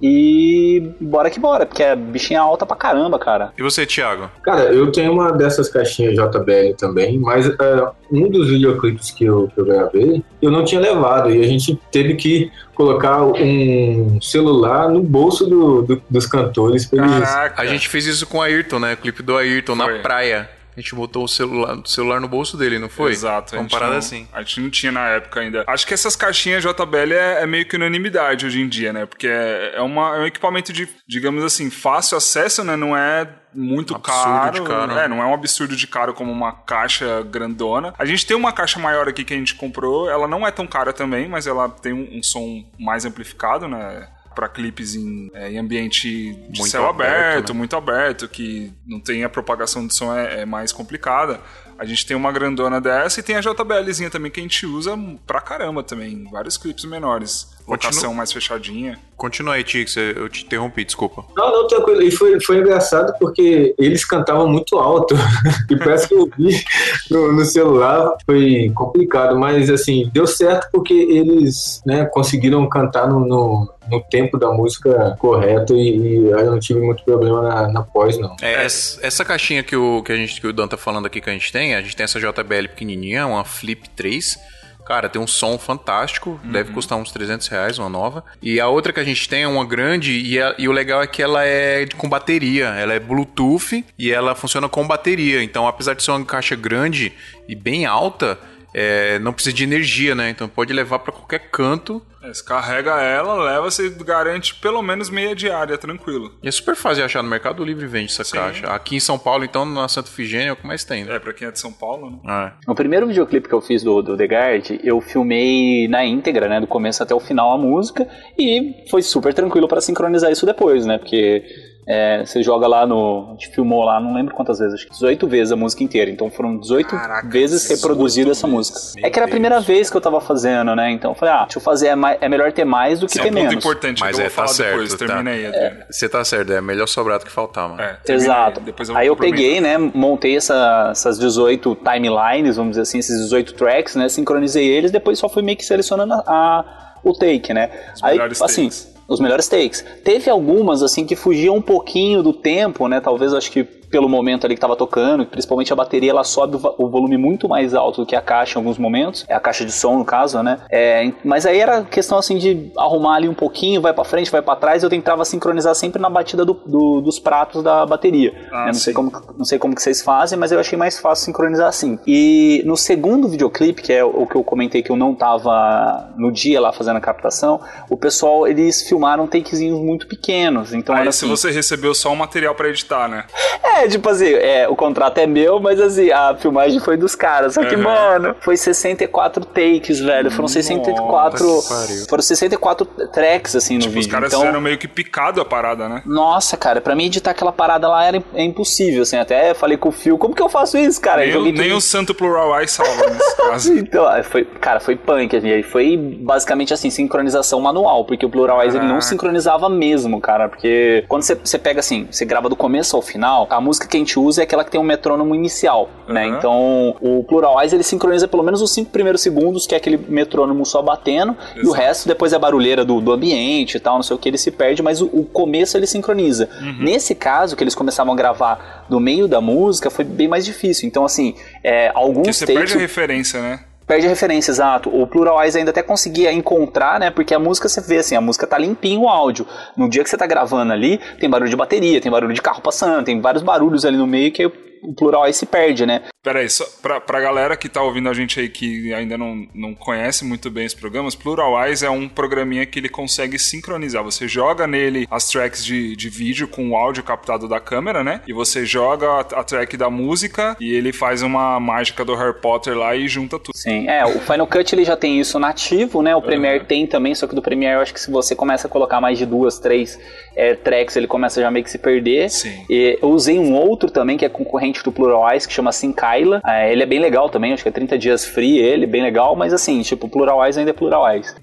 [0.05, 3.53] e bora que bora, porque é bichinha alta pra caramba, cara.
[3.57, 4.29] E você, Thiago?
[4.43, 9.49] Cara, eu tenho uma dessas caixinhas JBL também, mas é, um dos videoclipes que eu,
[9.53, 14.89] que eu gravei, eu não tinha levado, e a gente teve que colocar um celular
[14.89, 17.29] no bolso do- do- dos cantores pra eles...
[17.29, 17.61] Caraca!
[17.61, 18.93] A gente fez isso com o Ayrton, né?
[18.93, 19.93] O clipe do Ayrton Foi.
[19.93, 20.49] na praia.
[20.75, 23.11] A gente botou o celular, o celular no bolso dele, não foi?
[23.11, 23.55] Exato.
[23.55, 24.27] Uma parada não- assim.
[24.33, 25.63] A gente não tinha na época ainda.
[25.67, 29.05] Acho que essas caixinhas JBL é, é meio que unanimidade hoje em dia, né?
[29.05, 32.75] Porque é, é uma- é um equipamento de, digamos assim, fácil acesso, né?
[32.75, 34.51] Não é muito Absurdo caro.
[34.53, 34.91] de caro.
[34.93, 37.93] É, não é um absurdo de caro como uma caixa grandona.
[37.99, 40.09] A gente tem uma caixa maior aqui que a gente comprou.
[40.09, 44.07] Ela não é tão cara também, mas ela tem um, um som mais amplificado, né?
[44.33, 47.57] Pra clipes em, é, em ambiente de Muito céu aberto, aberto, né?
[47.57, 51.39] muito aberto, que não tem a propagação de som é, é mais complicada.
[51.77, 54.97] A gente tem uma grandona dessa e tem a JBLzinha também que a gente usa
[55.25, 56.23] pra caramba também.
[56.31, 57.52] Vários clipes menores.
[57.67, 58.99] Locação mais fechadinha.
[59.15, 61.23] Continua aí, Tix, eu te interrompi, desculpa.
[61.35, 62.01] Não, não, tranquilo.
[62.01, 65.15] E foi, foi engraçado porque eles cantavam muito alto.
[65.71, 66.61] e parece que eu vi
[67.09, 68.15] no, no celular.
[68.25, 74.37] Foi complicado, mas assim, deu certo porque eles né, conseguiram cantar no, no, no tempo
[74.37, 78.35] da música correto e, e aí eu não tive muito problema na, na pós, não.
[78.41, 81.21] É, essa, essa caixinha que o, que, a gente, que o Dan tá falando aqui
[81.21, 84.37] que a gente tem, a gente tem essa JBL pequenininha, uma Flip 3.
[84.85, 88.23] Cara, tem um som fantástico, deve custar uns 300 reais, uma nova.
[88.41, 91.01] E a outra que a gente tem é uma grande, e, a- e o legal
[91.01, 92.65] é que ela é com bateria.
[92.67, 95.41] Ela é Bluetooth e ela funciona com bateria.
[95.41, 97.13] Então, apesar de ser uma caixa grande
[97.47, 98.37] e bem alta,
[98.73, 100.29] é, não precisa de energia, né?
[100.29, 102.01] Então pode levar pra qualquer canto.
[102.23, 106.33] É, você carrega ela, leva, você garante pelo menos meia diária, tranquilo.
[106.41, 108.37] E é super fácil achar no Mercado Livre vende essa Sim.
[108.37, 108.67] caixa.
[108.67, 111.15] Aqui em São Paulo, então, na Santa Figênia é o que mais tem, né?
[111.15, 112.53] É, pra quem é de São Paulo, né?
[112.65, 112.71] É.
[112.71, 116.61] O primeiro videoclipe que eu fiz do, do The Guard, eu filmei na íntegra, né,
[116.61, 118.07] do começo até o final a música,
[118.37, 121.43] e foi super tranquilo pra sincronizar isso depois, né, porque
[121.87, 123.27] É, você joga lá no.
[123.29, 126.09] A gente filmou lá, não lembro quantas vezes, acho que 18 vezes a música inteira.
[126.09, 128.55] Então foram 18 Caraca, vezes reproduzida essa vezes.
[128.71, 128.79] música.
[128.95, 129.31] Meu é que era a Deus.
[129.33, 130.91] primeira vez que eu tava fazendo, né?
[130.91, 133.13] Então eu falei, ah, deixa eu fazer, é, mai- é melhor ter mais do que
[133.13, 133.63] Isso é ter um ponto menos.
[133.65, 134.91] importante Mas que eu é, tá certo, depois.
[134.93, 134.97] tá.
[135.05, 135.79] Termina aí, Adriano.
[135.89, 137.81] Você tá certo, é melhor sobrar do que faltar, mano.
[137.81, 138.59] É, Exato.
[138.59, 142.99] Aí, Depois eu Aí eu peguei, né, montei essa- essas 18 timelines, vamos dizer assim,
[142.99, 147.11] esses 18 tracks, né, sincronizei eles, depois só fui meio que selecionando a, a- o
[147.13, 147.69] take, né.
[148.01, 148.92] Aí, melhores assim, takes.
[149.07, 149.83] Os melhores takes.
[150.03, 154.45] Teve algumas, assim, que fugiam um pouquinho do tempo, né, talvez acho que pelo momento
[154.47, 158.07] ali que tava tocando, principalmente a bateria, ela sobe o volume muito mais alto do
[158.07, 161.11] que a caixa em alguns momentos, é a caixa de som no caso, né, é,
[161.23, 164.55] mas aí era questão, assim, de arrumar ali um pouquinho, vai pra frente, vai pra
[164.55, 168.65] trás, eu tentava sincronizar sempre na batida do- do- dos pratos da bateria, Ah, né,
[168.67, 168.79] não sim.
[168.85, 171.99] sei como não sei como que vocês fazem, mas eu achei mais fácil sincronizar assim.
[172.07, 176.31] E no segundo videoclipe, que é o que eu comentei que eu não tava no
[176.31, 177.59] dia lá fazendo a captação,
[177.91, 182.15] o pessoal, eles filmaram takezinhos muito pequenos, então Aí se assim, você recebeu só o
[182.15, 183.25] material pra editar, né?
[183.63, 187.53] é, tipo assim, é, o contrato é meu, mas assim, a filmagem foi dos caras.
[187.53, 187.83] Só que, Uhum.
[187.83, 190.29] mano, foi 64 takes, velho.
[190.31, 191.43] Foram 64.
[191.45, 192.05] Nossa.
[192.09, 194.11] Foram 64 tracks, assim, no Tipo, os vídeo.
[194.11, 196.01] caras então, fizeram meio que picado a parada, né?
[196.05, 199.17] nossa, cara, pra mim editar aquela parada lá era é impossível, assim.
[199.17, 201.21] Até falei com o Phil, como que eu faço isso, cara?
[201.21, 203.73] Nem, Eu nem o Santo Plural Eye salva nesse caso.
[203.77, 208.29] Então, aí foi, cara, foi punk, assim, aí foi basicamente assim, sincronização manual, porque o
[208.29, 209.07] Pluralize ele não Caraca.
[209.07, 213.59] sincronizava mesmo, cara, porque quando você pega assim, você grava do começo ao final, a
[213.61, 216.27] música que a gente usa é aquela que tem um metrônomo inicial, né?
[216.27, 216.37] Uhum.
[216.37, 220.65] Então, o Pluralize ele sincroniza pelo menos os cinco primeiros segundos, que é aquele metrônomo
[220.65, 221.73] só batendo, e o Exato.
[221.73, 224.37] resto depois é a barulheira do, do ambiente e tal, não sei o que, ele
[224.37, 226.49] se perde, mas o, o começo ele sincroniza.
[226.61, 226.77] Uhum.
[226.79, 230.87] Nesse caso, que eles começavam a gravar do meio da música, foi bem mais difícil.
[230.87, 232.59] Então, assim, é, alguns Porque você takes...
[232.59, 233.59] perde a referência, né?
[233.85, 234.89] Perde a referência, exato.
[234.89, 237.11] O Pluralize ainda até conseguia encontrar, né?
[237.11, 239.45] Porque a música você vê assim, a música tá limpinho o áudio.
[239.75, 242.61] No dia que você tá gravando ali, tem barulho de bateria, tem barulho de carro
[242.61, 244.51] passando, tem vários barulhos ali no meio que
[244.83, 246.03] o Pluralize se perde, né?
[246.21, 249.45] Pera aí, só pra, pra galera que tá ouvindo a gente aí que ainda não,
[249.53, 254.03] não conhece muito bem os programas, Pluralwise é um programinha que ele consegue sincronizar.
[254.03, 258.21] Você joga nele as tracks de, de vídeo com o áudio captado da câmera, né?
[258.27, 262.39] E você joga a, a track da música e ele faz uma mágica do Harry
[262.39, 263.55] Potter lá e junta tudo.
[263.55, 266.15] Sim, é, o Final Cut ele já tem isso nativo, né?
[266.15, 268.69] O Premiere tem também, só que do Premiere eu acho que se você começa a
[268.69, 269.99] colocar mais de duas, três
[270.35, 272.29] é, tracks, ele começa já meio que se perder.
[272.29, 272.65] Sim.
[272.69, 276.41] E eu usei um outro também, que é concorrente do Pluralize, que chama Sinkyla.
[276.47, 279.35] É, ele é bem legal também, acho que é 30 dias free ele, bem legal,
[279.35, 281.35] mas assim, tipo, Pluralize ainda é Pluralize.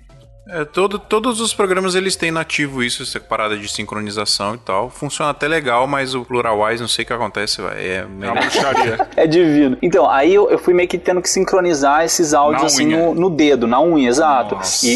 [0.52, 4.90] É, todo, todos os programas eles têm nativo isso, essa parada de sincronização e tal.
[4.90, 7.60] Funciona até legal, mas o Pluralwise, não sei o que acontece.
[7.76, 8.32] É É meio...
[8.32, 9.08] uma bruxaria.
[9.16, 9.76] É divino.
[9.82, 13.14] Então, aí eu, eu fui meio que tendo que sincronizar esses áudios Na assim no,
[13.14, 14.58] no dedo, na unha, exato.
[14.82, 14.88] E,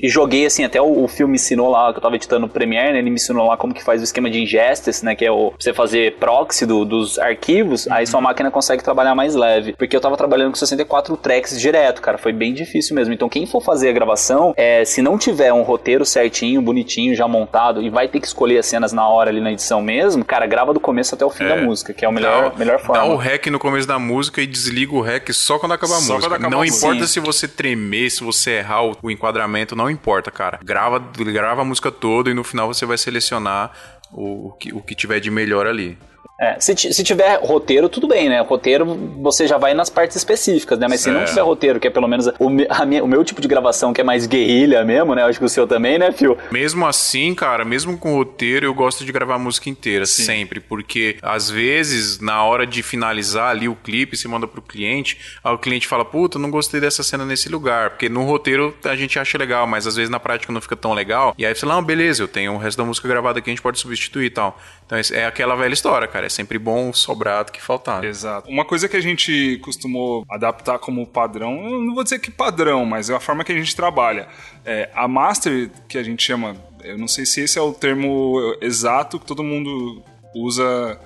[0.00, 2.48] e- e joguei assim, até o, o filme ensinou lá, que eu tava editando o
[2.48, 2.98] Premiere, né?
[2.98, 5.14] Ele me ensinou lá como que faz o esquema de ingestas, né?
[5.14, 8.10] Que é o pra você fazer proxy do- dos arquivos, aí Uhum.
[8.10, 9.74] sua máquina consegue trabalhar mais leve.
[9.74, 12.18] Porque eu tava trabalhando com 64 tracks direto, cara.
[12.18, 13.14] Foi bem difícil mesmo.
[13.14, 17.26] Então, quem for fazer a gravação, é, se não tiver um roteiro certinho, bonitinho, já
[17.28, 20.46] montado, e vai ter que escolher as cenas na hora ali na edição mesmo, cara,
[20.46, 21.48] grava do começo até o fim É.
[21.48, 23.02] da música, que é a melhor, Dá- melhor forma.
[23.02, 25.96] Dá o rec no começo da música e desliga o rec só quando acaba a
[26.00, 26.20] Só música.
[26.20, 26.86] quando acaba não a música.
[26.86, 27.12] importa Sim.
[27.12, 30.58] se você tremer, se você errar o, o enquadramento, não importa, cara.
[30.64, 33.70] Grava, grava a música toda e no final você vai selecionar
[34.12, 35.96] o, o que, o que tiver de melhor ali.
[36.40, 38.40] É, se, se tiver roteiro, tudo bem, né?
[38.40, 38.86] Roteiro
[39.20, 40.86] você já vai nas partes específicas, né?
[40.88, 43.46] Mas se não tiver roteiro, que é pelo menos o, minha- o meu tipo de
[43.48, 45.20] gravação, que é mais guerrilha mesmo, né?
[45.22, 46.38] Eu acho que o seu também, né, Fio?
[46.50, 50.60] Mesmo assim, cara, mesmo com roteiro, eu gosto de gravar a música inteira, sempre.
[50.60, 55.52] Porque, às vezes, na hora de finalizar ali o clipe, você manda pro cliente, aí
[55.52, 57.90] o cliente fala, puta, não gostei dessa cena nesse lugar.
[57.90, 60.94] Porque no roteiro a gente acha legal, mas às vezes na prática não fica tão
[60.94, 61.34] legal.
[61.36, 63.52] E aí você fala, não, beleza, eu tenho o resto da música gravada aqui, a
[63.52, 64.58] gente pode substituir e tal.
[64.86, 66.29] Então é aquela velha história, cara.
[66.30, 68.04] É sempre bom sobrar do que faltar.
[68.04, 68.48] Exato.
[68.48, 72.86] Uma coisa que a gente costumou adaptar como padrão, eu não vou dizer que padrão,
[72.86, 74.28] mas é a forma que a gente trabalha.
[74.64, 76.54] É, a master, que a gente chama,
[76.84, 80.02] eu não sei se esse é o termo exato que todo mundo
[80.34, 80.98] usa,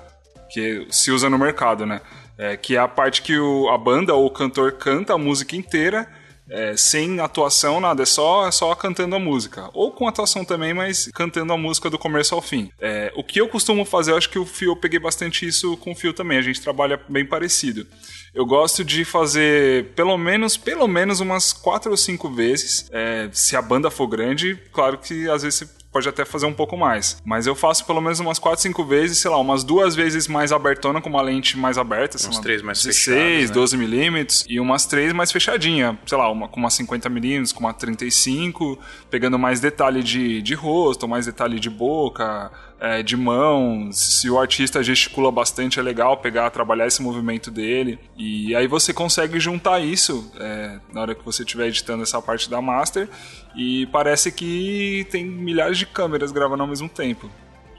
[0.50, 2.00] que se usa no mercado, né?
[2.36, 5.56] É, que é a parte que o- a banda ou o cantor canta a música
[5.56, 6.06] inteira.
[6.50, 9.70] É, sem atuação, nada, é só, é só cantando a música.
[9.72, 12.70] Ou com atuação também, mas cantando a música do começo ao fim.
[12.80, 15.76] É, o que eu costumo fazer, eu acho que o Fio, eu peguei bastante isso
[15.78, 17.86] com o Fio também, a gente trabalha bem parecido.
[18.34, 22.88] Eu gosto de fazer pelo menos, pelo menos umas quatro ou cinco vezes.
[22.92, 26.52] É, se a banda for grande, claro que às vezes você pode até fazer um
[26.52, 27.22] pouco mais.
[27.24, 30.50] Mas eu faço pelo menos umas 4, 5 vezes, sei lá, umas duas vezes mais
[30.50, 32.18] abertona, com uma lente mais aberta.
[32.36, 33.54] lá, três mais 16, fechados, né?
[33.54, 34.44] 12 milímetros.
[34.48, 35.96] E umas três mais fechadinha.
[36.04, 38.76] Sei lá, uma com uma 50 milímetros, com uma 35,
[39.08, 42.50] pegando mais detalhe de, de rosto, mais detalhe de boca,
[42.80, 47.98] é, de mão, se o artista gesticula bastante, é legal pegar, trabalhar esse movimento dele.
[48.16, 52.50] E aí você consegue juntar isso é, na hora que você estiver editando essa parte
[52.50, 53.08] da master.
[53.56, 57.30] E parece que tem milhares de câmeras gravando ao mesmo tempo.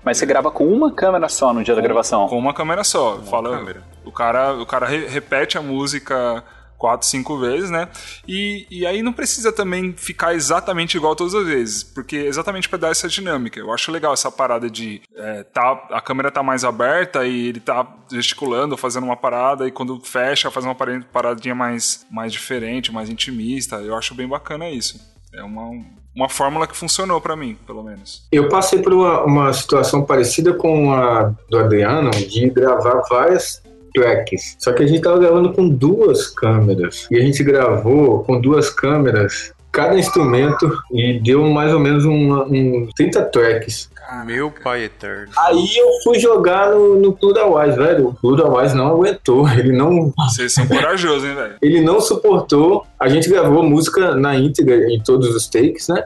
[0.03, 2.27] Mas você grava com uma câmera só no dia da gravação?
[2.27, 3.17] Com uma câmera só.
[3.23, 3.83] Fala, câmera.
[4.05, 6.43] O cara, o cara re repete a música
[6.77, 7.87] quatro, cinco vezes, né?
[8.27, 12.79] E, e aí não precisa também ficar exatamente igual todas as vezes, porque exatamente para
[12.79, 13.59] dar essa dinâmica.
[13.59, 17.59] Eu acho legal essa parada de é, tá, a câmera tá mais aberta e ele
[17.59, 20.75] tá gesticulando, fazendo uma parada, e quando fecha, faz uma
[21.11, 23.77] paradinha mais, mais diferente, mais intimista.
[23.77, 24.99] Eu acho bem bacana isso.
[25.33, 25.69] É uma,
[26.15, 28.25] uma fórmula que funcionou para mim, pelo menos.
[28.31, 33.61] Eu passei por uma, uma situação parecida com a do Adriano, de gravar várias
[33.95, 34.57] tracks.
[34.59, 37.07] Só que a gente tava gravando com duas câmeras.
[37.09, 42.33] E a gente gravou com duas câmeras cada instrumento e deu mais ou menos um,
[42.43, 43.89] um 30 tracks.
[44.25, 45.31] Meu pai eterno.
[45.37, 48.09] Aí eu fui jogar no, no Pluralwise, velho.
[48.09, 49.49] O Pluralwise não aguentou.
[49.57, 50.13] Ele não.
[50.29, 51.55] Vocês são corajosos, hein, velho?
[51.61, 52.85] Ele não suportou.
[52.99, 56.03] A gente gravou música na íntegra em todos os takes, né?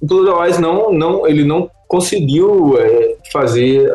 [0.00, 3.90] O Pluralwise não, não, ele não conseguiu é, fazer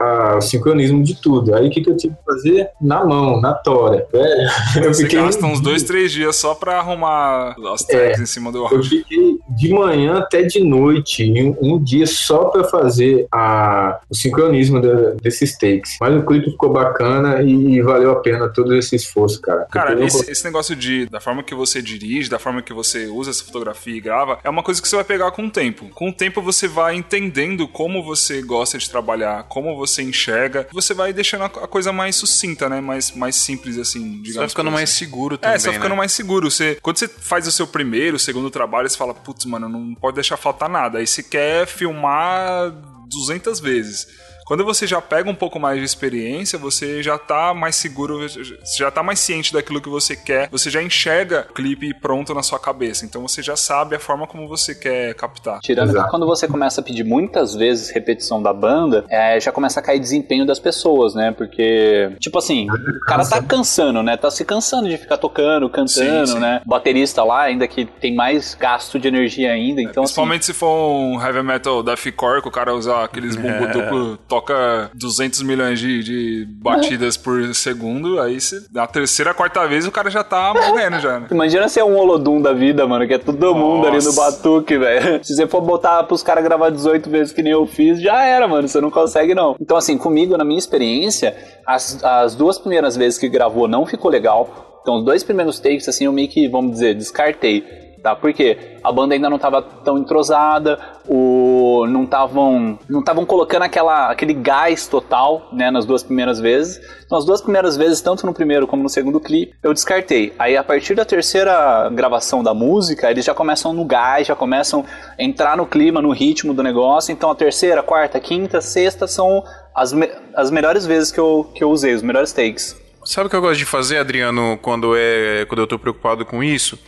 [0.00, 1.54] o sincronismo de tudo.
[1.54, 2.70] Aí o que, que eu tive que fazer?
[2.80, 4.06] Na mão, na tora.
[4.76, 8.26] Eu Você fiquei gasta uns dois, três dias só pra arrumar as tags é, em
[8.26, 8.78] cima do áudio.
[8.78, 14.14] Eu fiquei de manhã até de noite, um, um dia só pra fazer a, o
[14.14, 15.96] sincronismo de, desses takes.
[16.00, 19.66] Mas o clipe ficou bacana e valeu a pena todo esse esforço, cara.
[19.70, 23.30] Cara, esse, esse, negócio de da forma que você dirige, da forma que você usa
[23.30, 25.86] essa fotografia e grava, é uma coisa que você vai pegar com o tempo.
[25.94, 30.66] Com o tempo você vai entendendo como você gosta de trabalhar, como você você enxerga,
[30.72, 32.80] você vai deixando a coisa mais sucinta, né?
[32.80, 34.32] Mais, mais simples, assim, digamos.
[34.32, 34.98] Você vai ficando mais assim.
[35.04, 35.56] seguro também.
[35.56, 35.96] É, você vai ficando né?
[35.96, 36.50] mais seguro.
[36.50, 40.16] Você, quando você faz o seu primeiro, segundo trabalho, você fala, putz, mano, não pode
[40.16, 40.98] deixar faltar nada.
[40.98, 42.70] Aí você quer filmar
[43.08, 44.06] 200 vezes.
[44.48, 48.78] Quando você já pega um pouco mais de experiência, você já tá mais seguro, você
[48.78, 52.42] já tá mais ciente daquilo que você quer, você já enxerga o clipe pronto na
[52.42, 53.04] sua cabeça.
[53.04, 55.60] Então você já sabe a forma como você quer captar.
[55.60, 56.06] Tirando Exato.
[56.06, 59.82] que quando você começa a pedir muitas vezes repetição da banda, é, já começa a
[59.82, 61.30] cair desempenho das pessoas, né?
[61.30, 64.16] Porque, tipo assim, o cara tá cansando, né?
[64.16, 66.38] Tá se cansando de ficar tocando, cantando, sim, sim.
[66.38, 66.62] né?
[66.64, 69.82] Baterista lá, ainda que tem mais gasto de energia ainda.
[69.82, 73.36] Então, é, principalmente assim, se for um heavy metal deathcore, que o cara usar aqueles
[73.36, 74.18] bumbo é.
[74.38, 79.90] Toca 200 milhões de, de batidas por segundo, aí se, na terceira, quarta vez o
[79.90, 81.26] cara já tá morrendo já, né?
[81.30, 85.22] Imagina ser um Olodum da vida, mano, que é todo mundo ali no batuque, velho.
[85.24, 88.46] Se você for botar pros caras gravar 18 vezes que nem eu fiz, já era,
[88.46, 89.56] mano, você não consegue não.
[89.60, 91.36] Então assim, comigo, na minha experiência,
[91.66, 94.78] as, as duas primeiras vezes que gravou não ficou legal.
[94.82, 98.14] Então os dois primeiros takes, assim, eu meio que, vamos dizer, descartei tá?
[98.16, 104.10] Porque a banda ainda não estava tão entrosada, o não estavam não estavam colocando aquela
[104.10, 106.80] aquele gás total, né, nas duas primeiras vezes.
[107.04, 110.32] Então as duas primeiras vezes, tanto no primeiro como no segundo clipe, eu descartei.
[110.38, 114.84] Aí a partir da terceira gravação da música, eles já começam no gás, já começam
[115.18, 117.12] a entrar no clima, no ritmo do negócio.
[117.12, 119.42] Então a terceira, quarta, quinta, sexta são
[119.74, 122.76] as, me as melhores vezes que eu, que eu usei, os melhores takes.
[123.04, 126.44] Sabe o que eu gosto de fazer, Adriano, quando, é, quando eu tô preocupado com
[126.44, 126.78] isso?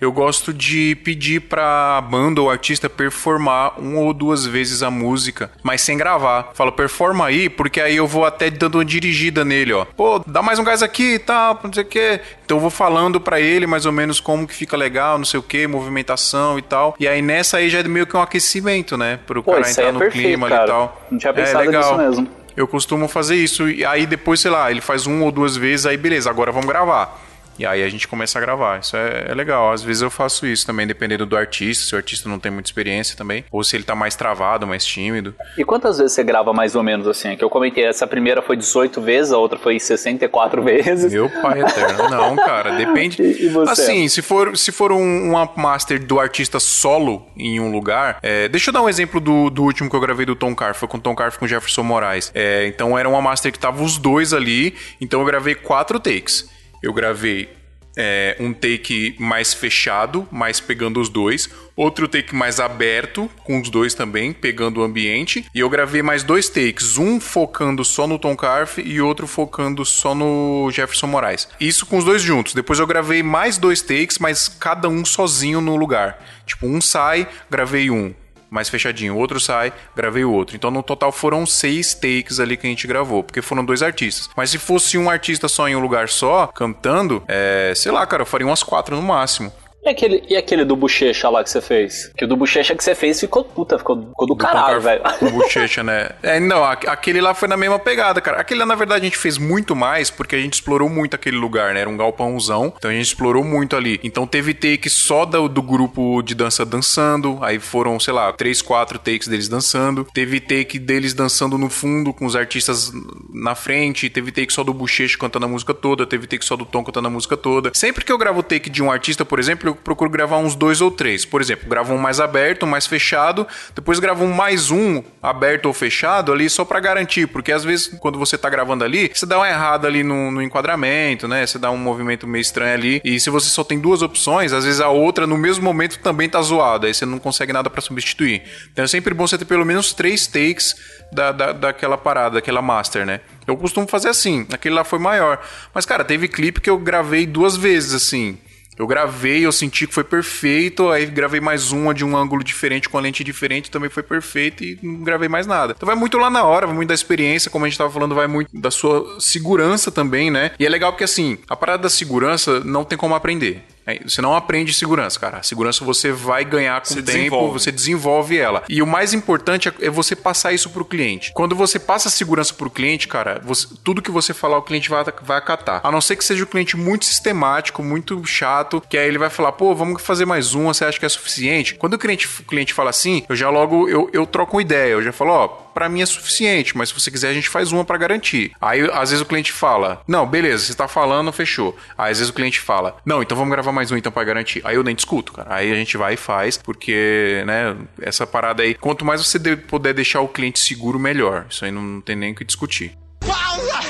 [0.00, 5.50] Eu gosto de pedir pra banda ou artista performar uma ou duas vezes a música,
[5.62, 6.50] mas sem gravar.
[6.54, 9.84] Falo, performa aí, porque aí eu vou até dando uma dirigida nele, ó.
[9.84, 12.20] Pô, dá mais um gás aqui e tá, tal, não sei o quê.
[12.44, 15.38] Então eu vou falando para ele mais ou menos como que fica legal, não sei
[15.38, 16.96] o que, movimentação e tal.
[16.98, 19.18] E aí nessa aí já é meio que um aquecimento, né?
[19.26, 20.64] Pro Pô, cara entrar é no perfeito, clima cara.
[20.64, 21.06] e tal.
[21.10, 21.82] Não tinha pensado é, legal.
[21.82, 22.28] nisso mesmo.
[22.56, 23.68] Eu costumo fazer isso.
[23.68, 26.66] E aí depois, sei lá, ele faz uma ou duas vezes, aí beleza, agora vamos
[26.68, 27.29] gravar.
[27.60, 28.80] E aí a gente começa a gravar.
[28.80, 29.70] Isso é, é, legal.
[29.70, 32.68] Às vezes eu faço isso também, dependendo do artista, se o artista não tem muita
[32.68, 35.34] experiência também, ou se ele tá mais travado, mais tímido.
[35.58, 37.36] E quantas vezes você grava mais ou menos assim?
[37.36, 41.12] Que eu comentei, essa primeira foi 18 vezes, a outra foi 64 vezes.
[41.12, 42.08] Meu pai eterno.
[42.08, 43.22] Não, cara, depende.
[43.22, 43.72] E, e você?
[43.72, 48.48] Assim, se for, se for um, uma master do artista solo em um lugar, é,
[48.48, 50.88] deixa eu dar um exemplo do, do último que eu gravei do Tom Carr, foi
[50.88, 52.32] com o Tom Carr com o Jefferson Moraes.
[52.34, 56.48] É, então era uma master que tava os dois ali, então eu gravei quatro takes.
[56.82, 57.60] Eu gravei
[57.96, 63.68] é, um take mais fechado, mais pegando os dois, outro take mais aberto, com os
[63.68, 68.18] dois também, pegando o ambiente, e eu gravei mais dois takes, um focando só no
[68.18, 71.48] Tom Carf e outro focando só no Jefferson Moraes.
[71.60, 72.54] Isso com os dois juntos.
[72.54, 76.24] Depois eu gravei mais dois takes, mas cada um sozinho no lugar.
[76.46, 78.14] Tipo, um sai, gravei um
[78.50, 79.16] mais fechadinho.
[79.16, 80.56] Outro sai, gravei o outro.
[80.56, 84.28] Então no total foram seis takes ali que a gente gravou, porque foram dois artistas.
[84.36, 88.22] Mas se fosse um artista só em um lugar só, cantando, é, sei lá, cara,
[88.22, 89.52] eu faria umas quatro no máximo.
[89.82, 92.12] E aquele, e aquele do bochecha lá que você fez?
[92.16, 95.02] Que o do bochecha que você fez ficou puta, ficou, ficou do, Do caralho, velho.
[95.18, 96.10] Com bochecha, né?
[96.22, 98.40] É, não, aquele lá foi na mesma pegada, cara.
[98.40, 101.36] Aquele lá, na verdade, a gente fez muito mais porque a gente explorou muito aquele
[101.36, 101.80] lugar, né?
[101.80, 103.98] Era um galpãozão, então a gente explorou muito ali.
[104.02, 108.60] Então teve take só do, do grupo de dança dançando, aí foram, sei lá, três,
[108.60, 110.06] quatro takes deles dançando.
[110.12, 112.92] Teve take deles dançando no fundo, com os artistas
[113.32, 114.10] na frente.
[114.10, 116.06] Teve take só do bochecha cantando a música toda.
[116.06, 117.70] Teve take só do Tom cantando a música toda.
[117.74, 120.80] Sempre que eu gravo take de um artista, por exemplo, eu procuro gravar uns dois
[120.80, 121.24] ou três.
[121.24, 125.66] Por exemplo, gravo um mais aberto, um mais fechado, depois gravo um mais um aberto
[125.66, 129.26] ou fechado ali só pra garantir, porque às vezes quando você tá gravando ali, você
[129.26, 131.46] dá uma errada ali no, no enquadramento, né?
[131.46, 134.64] Você dá um movimento meio estranho ali, e se você só tem duas opções, às
[134.64, 137.80] vezes a outra no mesmo momento também tá zoada, aí você não consegue nada pra
[137.80, 138.42] substituir.
[138.72, 140.74] Então é sempre bom você ter pelo menos três takes
[141.12, 143.20] da, da, daquela parada, daquela master, né?
[143.46, 145.40] Eu costumo fazer assim, aquele lá foi maior.
[145.74, 148.38] Mas, cara, teve clipe que eu gravei duas vezes, assim.
[148.80, 152.88] Eu gravei, eu senti que foi perfeito, aí gravei mais uma de um ângulo diferente,
[152.88, 155.74] com a lente diferente, também foi perfeito e não gravei mais nada.
[155.76, 158.14] Então vai muito lá na hora, vai muito da experiência, como a gente tava falando,
[158.14, 160.52] vai muito da sua segurança também, né?
[160.58, 163.62] E é legal porque assim, a parada da segurança não tem como aprender.
[163.86, 165.38] É, Você não aprende segurança, cara.
[165.38, 167.52] A segurança você vai ganhar com Você o tempo, desenvolve.
[167.58, 168.62] você desenvolve ela.
[168.68, 171.32] E o mais importante é- é você passar isso pro cliente.
[171.34, 174.90] Quando você passa a segurança pro cliente, cara, você- tudo que você falar, o cliente
[174.90, 175.80] vai, vai acatar.
[175.82, 179.30] A não ser que seja um cliente muito sistemático, muito chato, que aí ele vai
[179.30, 181.74] falar, pô, vamos fazer mais uma, você acha que é suficiente?
[181.74, 184.92] Quando o cliente, o cliente fala assim, eu já logo, eu, eu troco uma ideia,
[184.92, 187.72] eu já falo, ó, pra mim é suficiente, mas se você quiser a gente faz
[187.72, 188.52] uma pra garantir.
[188.60, 191.76] Aí às vezes o cliente fala, não, beleza, você tá falando, fechou.
[191.96, 194.60] Aí às vezes o cliente fala, não, então vamos gravar mais um então pra garantir.
[194.64, 195.54] Aí eu nem discuto, cara.
[195.54, 199.56] Aí a gente vai e faz, porque, né, essa parada aí, quanto mais você de-
[199.56, 201.46] puder deixar o cliente seguro, melhor.
[201.48, 202.96] Isso aí não, tem nem o que discutir.
[203.20, 203.80] Pausa!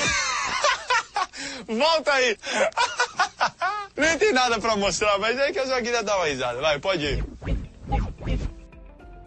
[1.67, 2.37] Volta aí!
[3.97, 6.59] Nem tem nada pra mostrar, mas é que eu só queria dar uma risada.
[6.61, 7.23] Vai, pode ir.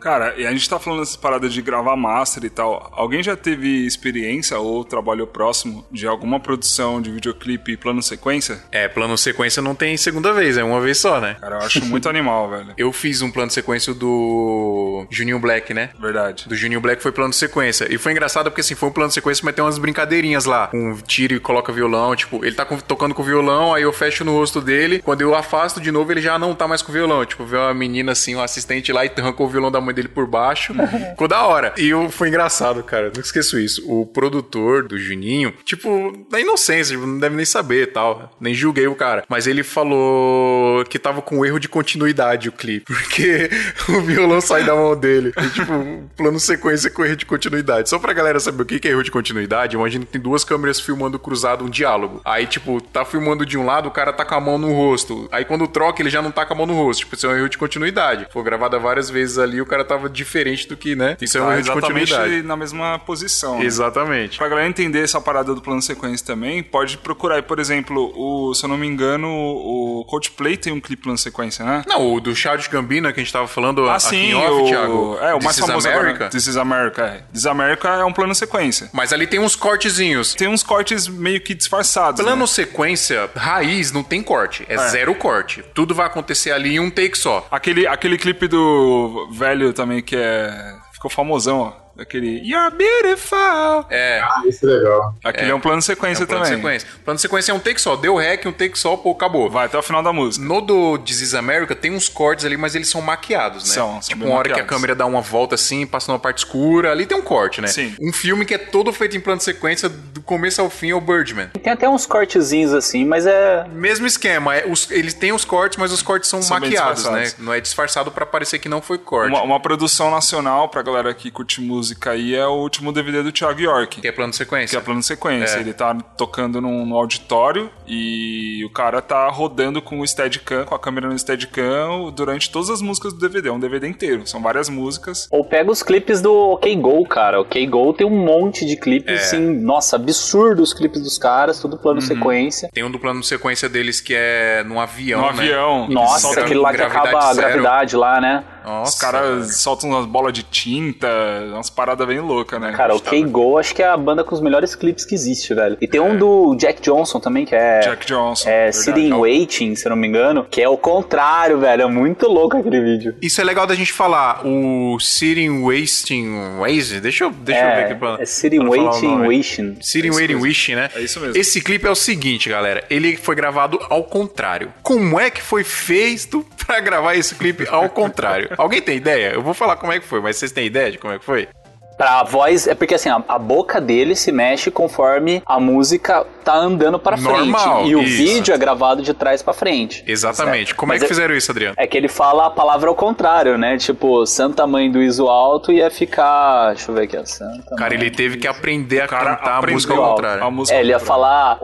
[0.05, 2.90] Cara, e a gente tá falando dessa parada de gravar master e tal.
[2.93, 8.62] Alguém já teve experiência ou trabalhou próximo de alguma produção de videoclipe plano sequência?
[8.70, 11.39] É, plano sequência não tem segunda vez, é uma vez só, né?
[11.40, 12.74] Cara, eu acho muito animal, velho.
[12.76, 15.89] Eu fiz um plano sequência do Juninho Black, né?
[15.98, 16.47] Verdade.
[16.47, 17.90] Do Juninho Black foi plano sequência.
[17.93, 20.68] E foi engraçado porque, assim, foi um plano sequência, mas tem umas brincadeirinhas lá.
[20.74, 22.14] Um tiro e coloca violão.
[22.14, 25.01] Tipo, ele tá com- tocando com violão, aí eu fecho no rosto dele.
[25.02, 27.24] Quando eu afasto de novo, ele já não tá mais com o violão.
[27.24, 30.08] Tipo, vê uma menina, assim, um assistente lá e arrancou o violão da mãe dele
[30.08, 30.74] por baixo.
[31.10, 31.72] Ficou da hora.
[31.76, 33.10] E eu, foi engraçado, cara.
[33.14, 33.82] Não esqueço isso.
[33.90, 38.36] O produtor do Juninho, tipo, da inocência, tipo, não deve nem saber tal.
[38.40, 39.24] Nem julguei o cara.
[39.28, 42.84] Mas ele falou que tava com erro de continuidade o clipe.
[42.92, 43.50] Porque
[43.88, 45.32] o violão sai da mão dele.
[45.36, 45.72] E, tipo,
[46.16, 47.88] plano sequência com erro de continuidade.
[47.88, 50.80] Só pra galera saber o que é erro de continuidade, imagina que tem duas câmeras
[50.80, 52.20] filmando cruzado um diálogo.
[52.24, 55.28] Aí, tipo, tá filmando de um lado, o cara tá com a mão no rosto.
[55.30, 57.00] Aí quando troca, ele já não tá com a mão no rosto.
[57.00, 58.26] Tipo, isso é um erro de continuidade.
[58.30, 61.16] Foi gravada várias vezes ali, o cara tava diferente do que, né?
[61.20, 62.43] Isso é um Tá erro de continuidade.
[62.43, 63.59] na mesma posição.
[63.59, 63.65] né?
[63.65, 64.39] Exatamente.
[64.39, 68.55] Pra galera entender essa parada do plano sequência também, pode procurar aí, por exemplo, o,
[68.55, 71.82] se eu não me engano, o Coldplay tem um clipe plano sequência, né?
[71.86, 74.66] Não, o do Charles Gambino que a gente tava falando Ah, sim, em off, o,
[74.66, 75.19] Thiago.
[75.20, 76.11] é, o mais This famoso America.
[76.15, 76.31] agora.
[76.31, 77.16] This is America, é.
[77.32, 78.89] This is America é um plano sequência.
[78.93, 80.35] Mas ali tem uns cortezinhos.
[80.35, 82.47] Tem uns cortes meio que disfarçados, Plano né?
[82.47, 84.65] sequência, raiz, não tem corte.
[84.69, 85.62] É, zero corte.
[85.74, 87.47] Tudo vai acontecer ali em um take só.
[87.51, 90.76] Aquele, aquele clipe do velho também que é...
[90.92, 91.84] Ficou famosão, ó.
[91.98, 93.86] Aquele You're Beautiful.
[93.90, 94.22] É.
[94.46, 95.14] Isso é legal.
[95.22, 96.56] Aquele é, um plano sequência é um plano também.
[96.58, 96.88] sequência.
[97.04, 97.96] Plano sequência é um take só.
[97.96, 99.48] Deu rec, um take só, pô, acabou.
[99.48, 100.44] Vai até o final da música.
[100.44, 103.74] No do This is America tem uns cortes ali, mas eles são maquiados, né?
[103.74, 104.70] São, são tipo, uma hora que a maquiados.
[104.74, 107.68] câmera dá uma volta assim, passa numa parte escura, ali tem um corte, né?
[107.68, 107.94] Sim.
[108.00, 111.00] Um filme que é todo feito em plano sequência, do começo ao fim, é o
[111.00, 111.48] Birdman.
[111.62, 113.64] Tem até uns cortezinhos assim, mas é.
[113.72, 117.30] Mesmo esquema, é, os- eles têm os cortes, mas os cortes são, São maquiados, né?
[117.38, 119.30] Não é disfarçado pra parecer que não foi corte.
[119.30, 123.32] Uma, uma produção nacional pra galera que curte música aí é o último DVD do
[123.32, 124.01] Thiago York.
[124.01, 124.78] Que é plano Que sequência.
[124.78, 125.56] é plano sequência.
[125.56, 125.61] É.
[125.61, 130.74] Ele tá tocando num, no auditório e o cara tá rodando com o Steadicam, com
[130.74, 133.48] a câmera no Steadicam, durante todas as músicas do DVD.
[133.48, 134.27] É um DVD inteiro.
[134.27, 135.28] São várias músicas.
[135.31, 137.39] Ou pega os clipes do OK Go, cara.
[137.39, 139.16] O OK Go tem um monte de clipes, É.
[139.16, 142.06] assim, nossa, absurdo os clipes dos caras, tudo plano Uhum.
[142.06, 142.69] sequência.
[142.73, 145.43] Tem um do plano sequência deles que é num avião, no né?
[145.44, 145.89] avião.
[145.89, 147.48] Nossa, aquele lá que acaba a zero.
[147.48, 148.44] gravidade lá, né?
[148.65, 151.07] Nossa, Os caras soltam umas bolas de tinta,
[151.53, 152.73] umas paradas bem loucas, né?
[152.73, 155.77] Cara, o K-Go acho que é a banda com os melhores clipes que existe, velho.
[155.81, 157.81] E tem um do Jack Johnson também, que é.
[157.81, 158.49] Jack Johnson.
[158.49, 158.73] É.
[158.73, 161.82] Sitting Waiting, se eu não me engano, que é o contrário, velho.
[161.82, 163.16] É muito louco aquele vídeo.
[163.20, 164.47] Isso é legal da gente falar.
[164.47, 167.01] O Sitting Wasting Waze.
[167.01, 168.16] Deixa eu, deixa eu ver é, aqui pra.
[168.20, 169.16] é Sitting Waiting.
[169.27, 169.77] Wishing.
[169.81, 170.35] Sitting É Waiting.
[170.36, 170.91] Wishing, né?
[170.95, 171.36] É isso mesmo.
[171.36, 172.85] Esse clipe é o seguinte, galera.
[172.89, 174.73] Ele foi gravado ao contrário.
[174.82, 178.53] Como é que foi feito pra gravar esse clipe ao contrário?
[178.59, 179.32] Alguém tem ideia?
[179.32, 181.24] Eu vou falar como é que foi, mas vocês têm ideia de como é que
[181.24, 181.48] foi?
[181.96, 186.54] Pra voz, é porque assim, a, a boca dele se mexe conforme a música tá
[186.56, 187.88] andando pra Normal, frente.
[187.90, 188.16] E o isso.
[188.16, 190.02] vídeo é gravado de trás pra frente.
[190.06, 190.66] Exatamente.
[190.68, 190.76] Certo.
[190.78, 191.74] Como é Mas que fizeram isso, Adriano?
[191.78, 193.76] É que ele fala a palavra ao contrário, né?
[193.78, 196.74] Tipo, Santa Mãe do Iso Alto ia ficar.
[196.74, 197.24] Deixa eu ver aqui, ó.
[197.24, 200.44] Santa Cara, Mãe ele teve que aprender a cantar a música ao a- contrário.
[200.44, 201.22] a música É, ele ia ao contrário.
[201.22, 201.58] falar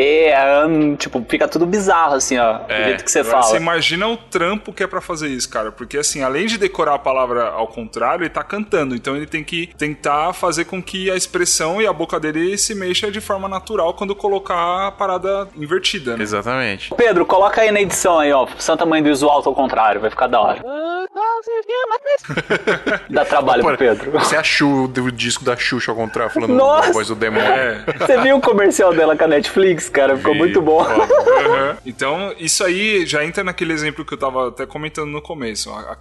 [0.00, 3.44] Otilaoziode, tipo, fica tudo bizarro assim, ó, do É, jeito que você Agora, fala.
[3.50, 5.70] Você imagina o trampo que é pra fazer isso, cara.
[5.72, 8.94] Porque, assim, além de decorar a palavra ao contrário, ele tá cantando.
[8.94, 12.74] Então ele tem que tentar fazer com que a expressão e a boca dele se
[12.74, 16.22] mexa de forma natural quando colocar a parada invertida, né?
[16.22, 16.94] Exatamente.
[16.94, 20.26] Pedro, coloca aí na edição aí, ó, Santa Mãe do Alto ao contrário, vai ficar
[20.26, 20.62] da hora.
[23.10, 24.10] Dá trabalho pro Pedro.
[24.12, 26.88] Você achou o disco da Xuxa ao contrário, falando Nossa!
[26.88, 27.46] da voz do demônio.
[27.46, 27.84] É.
[27.98, 30.16] Você viu o comercial dela com a Netflix, cara?
[30.16, 30.80] Ficou Vi, muito bom.
[30.82, 31.76] Aham.
[31.84, 35.70] Então, isso aí já entra naquele exemplo que eu tava até comentando no começo.
[35.70, 35.96] A, a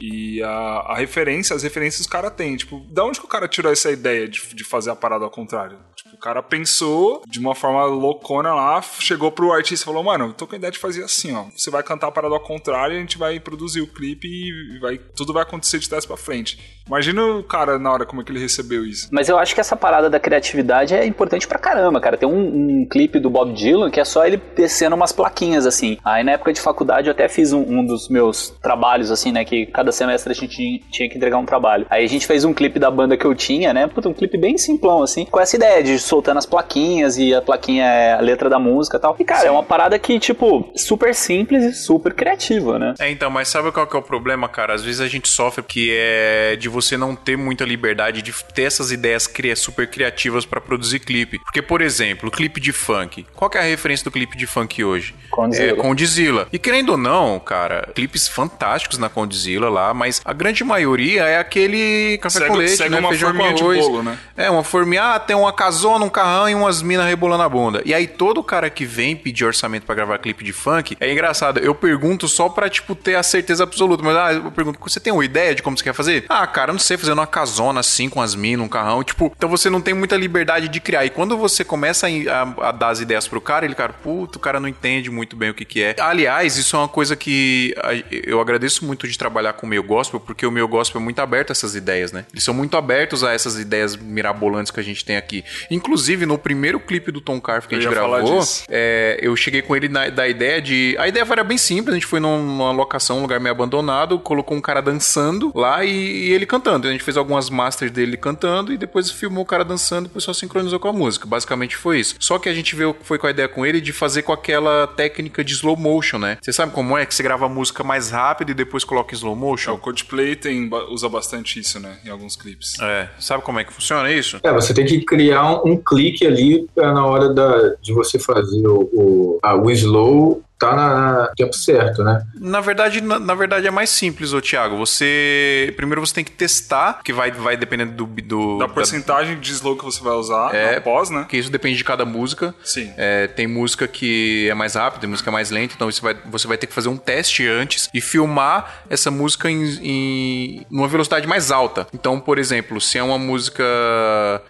[0.00, 2.56] e a, a referência, as referências que o cara tem.
[2.56, 5.30] Tipo, da onde que o cara tirou essa ideia de, de fazer a parada ao
[5.30, 5.78] contrário?
[5.94, 10.32] Tipo, o cara pensou de uma forma loucona lá, chegou pro artista e falou, mano,
[10.32, 11.44] tô com a ideia de fazer assim, ó.
[11.56, 14.98] Você vai cantar a parada ao contrário, a gente vai produzir o clipe e vai,
[14.98, 16.75] tudo vai acontecer de trás pra frente.
[16.86, 19.08] Imagina o cara na hora como é que ele recebeu isso.
[19.10, 22.16] Mas eu acho que essa parada da criatividade é importante pra caramba, cara.
[22.16, 25.98] Tem um, um clipe do Bob Dylan que é só ele descendo umas plaquinhas, assim.
[26.04, 29.44] Aí na época de faculdade eu até fiz um, um dos meus trabalhos, assim, né?
[29.44, 31.86] Que cada semestre a gente tinha, tinha que entregar um trabalho.
[31.90, 33.88] Aí a gente fez um clipe da banda que eu tinha, né?
[33.88, 35.24] Puta, um clipe bem simplão, assim.
[35.24, 38.96] Com essa ideia de soltando as plaquinhas e a plaquinha é a letra da música
[38.96, 39.16] e tal.
[39.18, 42.94] E, cara, é uma parada que, tipo, super simples e super criativa, né?
[43.00, 44.74] É, então, mas sabe qual que é o problema, cara?
[44.74, 48.62] Às vezes a gente sofre que é de você não ter muita liberdade de ter
[48.64, 51.38] essas ideias super criativas pra produzir clipe.
[51.38, 53.26] Porque, por exemplo, clipe de funk.
[53.34, 55.14] Qual que é a referência do clipe de funk hoje?
[55.30, 55.72] Condzilla.
[55.72, 56.48] É Condzilla.
[56.52, 61.38] E querendo ou não, cara, clipes fantásticos na Condzilla lá, mas a grande maioria é
[61.38, 62.98] aquele café Segue- com leite, segue né?
[63.00, 64.18] uma Feijão com forminha de bolo, né?
[64.36, 67.82] É, uma forminha, ah, tem uma casona, um carrão e umas minas rebolando a bunda.
[67.84, 71.58] E aí todo cara que vem pedir orçamento pra gravar clipe de funk, é engraçado,
[71.60, 75.12] eu pergunto só pra, tipo, ter a certeza absoluta, mas ah, eu pergunto, você tem
[75.12, 76.24] uma ideia de como você quer fazer?
[76.28, 79.32] Ah, cara, eu não sei, fazendo uma casona assim, com as minas, um carrão, tipo,
[79.36, 81.04] então você não tem muita liberdade de criar.
[81.04, 84.38] E quando você começa a, a- a dar as ideias pro cara, ele, cara, puto,
[84.38, 85.96] o cara não entende muito bem o que que é.
[86.00, 89.82] Aliás, isso é uma coisa que a- eu agradeço muito de trabalhar com o meu
[89.82, 92.24] gospel, porque o meu gospel é muito aberto a essas ideias, né?
[92.32, 95.44] Eles são muito abertos a essas ideias mirabolantes que a gente tem aqui.
[95.70, 99.18] Inclusive, no primeiro clipe do Tom Carf que a Eu gente ia falar gravou, é,
[99.20, 100.96] eu cheguei com ele na, da ideia de.
[100.98, 104.18] A ideia era bem simples, a gente foi num- numa locação, um lugar meio abandonado,
[104.18, 106.55] colocou um cara dançando lá e, e ele cantando.
[106.66, 110.10] A gente fez algumas masters dele cantando e depois filmou o cara dançando e o
[110.10, 111.26] pessoal sincronizou com a música.
[111.26, 112.14] Basicamente foi isso.
[112.18, 114.86] Só que a gente veio, foi com a ideia com ele de fazer com aquela
[114.86, 116.38] técnica de slow motion, né?
[116.40, 117.04] Você sabe como é?
[117.04, 119.72] Que você grava a música mais rápido e depois coloca em slow É, motion?
[119.74, 121.98] o Coldplay tem, usa bastante isso, né?
[122.04, 122.72] Em alguns clipes.
[122.80, 124.38] É, sabe como é que funciona isso?
[124.42, 128.18] É, você tem que criar um, um clique ali pra na hora da, de você
[128.18, 132.22] fazer o, o, a- o slow tá na, no tempo certo, né?
[132.34, 134.76] Na verdade, na, na verdade é mais simples, ô Thiago.
[134.76, 135.72] Você.
[135.76, 138.06] Primeiro você tem que testar, que vai, vai dependendo do.
[138.22, 140.76] do Da porcentagem de slow que você vai usar É.
[140.76, 141.20] após, né?
[141.20, 142.54] Porque isso depende de cada música.
[142.64, 142.92] Sim.
[142.96, 146.00] É, tem música que é mais rápida, tem música que é mais lenta, então você
[146.00, 150.66] vai, você vai ter que fazer um teste antes e filmar essa música em, em
[150.70, 151.86] numa velocidade mais alta.
[151.92, 153.62] Então, por exemplo, se é uma música.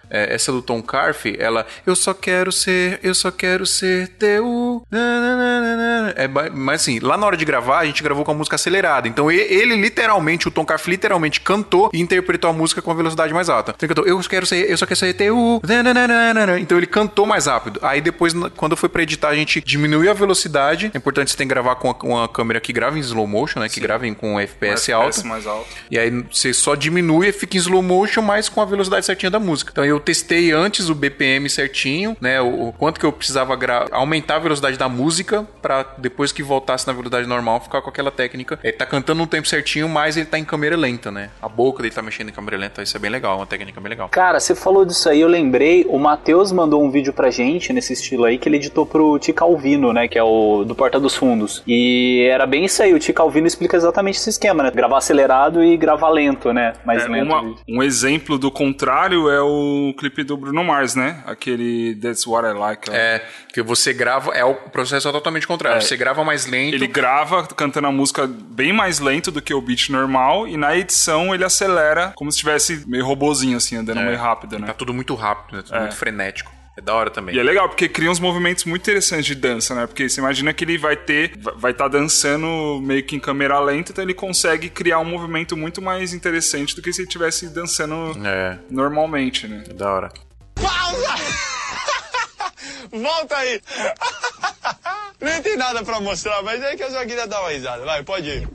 [0.09, 1.65] é, essa do Tom Carf, ela.
[1.85, 4.83] Eu só quero ser, eu só quero ser teu.
[4.89, 5.96] na, na, na, na, na.
[6.15, 8.55] É, ba- mas assim, lá na hora de gravar, a gente gravou com a música
[8.55, 9.07] acelerada.
[9.07, 13.33] Então ele, literalmente, o Tom Carf literalmente cantou e interpretou a música com a velocidade
[13.33, 13.73] mais alta.
[13.75, 15.61] Então ele cantou, eu quero ser, eu só quero ser na.
[16.59, 17.79] Então ele cantou mais rápido.
[17.83, 20.91] Aí depois, quando foi pra editar, a gente diminuiu a velocidade.
[20.93, 23.69] É importante você tem que gravar com uma câmera que grava em slow motion, né?
[23.69, 25.25] Que grava em- com FPS alto.
[25.27, 25.67] mais alto.
[25.89, 29.29] E aí você só diminui e fica em slow motion, mas com a velocidade certinha
[29.29, 29.71] da música.
[29.71, 32.41] Então eu testei antes o BPM certinho, né?
[32.41, 33.57] O, o quanto que eu precisava
[33.91, 35.47] aumentar a velocidade da música
[35.97, 38.59] depois que voltasse na velocidade normal, ficar com aquela técnica.
[38.63, 41.29] Ele tá cantando no tempo certinho, mas ele tá em câmera lenta, né?
[41.41, 43.89] A boca dele tá mexendo em câmera lenta, isso é bem legal, uma técnica bem
[43.89, 44.09] legal.
[44.09, 47.93] Cara, você falou disso aí, eu lembrei, o Matheus mandou um vídeo pra gente nesse
[47.93, 50.07] estilo aí que ele editou pro Tica Alvino, né?
[50.07, 51.63] Que é o do Porta dos Fundos.
[51.67, 54.71] E era bem isso aí, o Tica Alvino explica exatamente esse esquema, né?
[54.71, 56.73] Gravar acelerado e gravar lento, né?
[56.85, 57.25] Mais É, lento.
[57.25, 61.23] uma- um exemplo do contrário é o clipe do Bruno Mars, né?
[61.25, 62.89] Aquele That's What I Like.
[62.91, 63.21] É,
[63.53, 65.76] que você grava, é o processo é totalmente contrário.
[65.77, 65.81] É.
[65.81, 66.73] Você grava mais lento.
[66.75, 70.75] Ele grava cantando a música bem mais lento do que o beat normal e na
[70.75, 74.05] edição ele acelera como se estivesse meio robozinho assim, andando É.
[74.05, 74.67] meio rápido, né?
[74.67, 75.63] Tá tudo muito rápido, né?
[75.63, 75.79] Tudo É.
[75.81, 76.51] muito frenético.
[76.77, 77.33] É da hora também.
[77.35, 79.87] E é legal, porque cria uns movimentos muito interessantes de dança, né?
[79.87, 83.91] Porque você imagina que ele vai ter, vai estar dançando meio que em câmera lenta,
[83.91, 88.15] então ele consegue criar um movimento muito mais interessante do que se ele estivesse dançando
[88.23, 89.63] É, normalmente, né?
[89.67, 90.09] é da hora.
[90.53, 91.46] Pausa!
[92.91, 93.61] Volta aí!
[95.19, 97.83] Nem tem nada pra mostrar, mas é que eu só queria dar uma risada.
[97.83, 98.47] Vai, pode ir.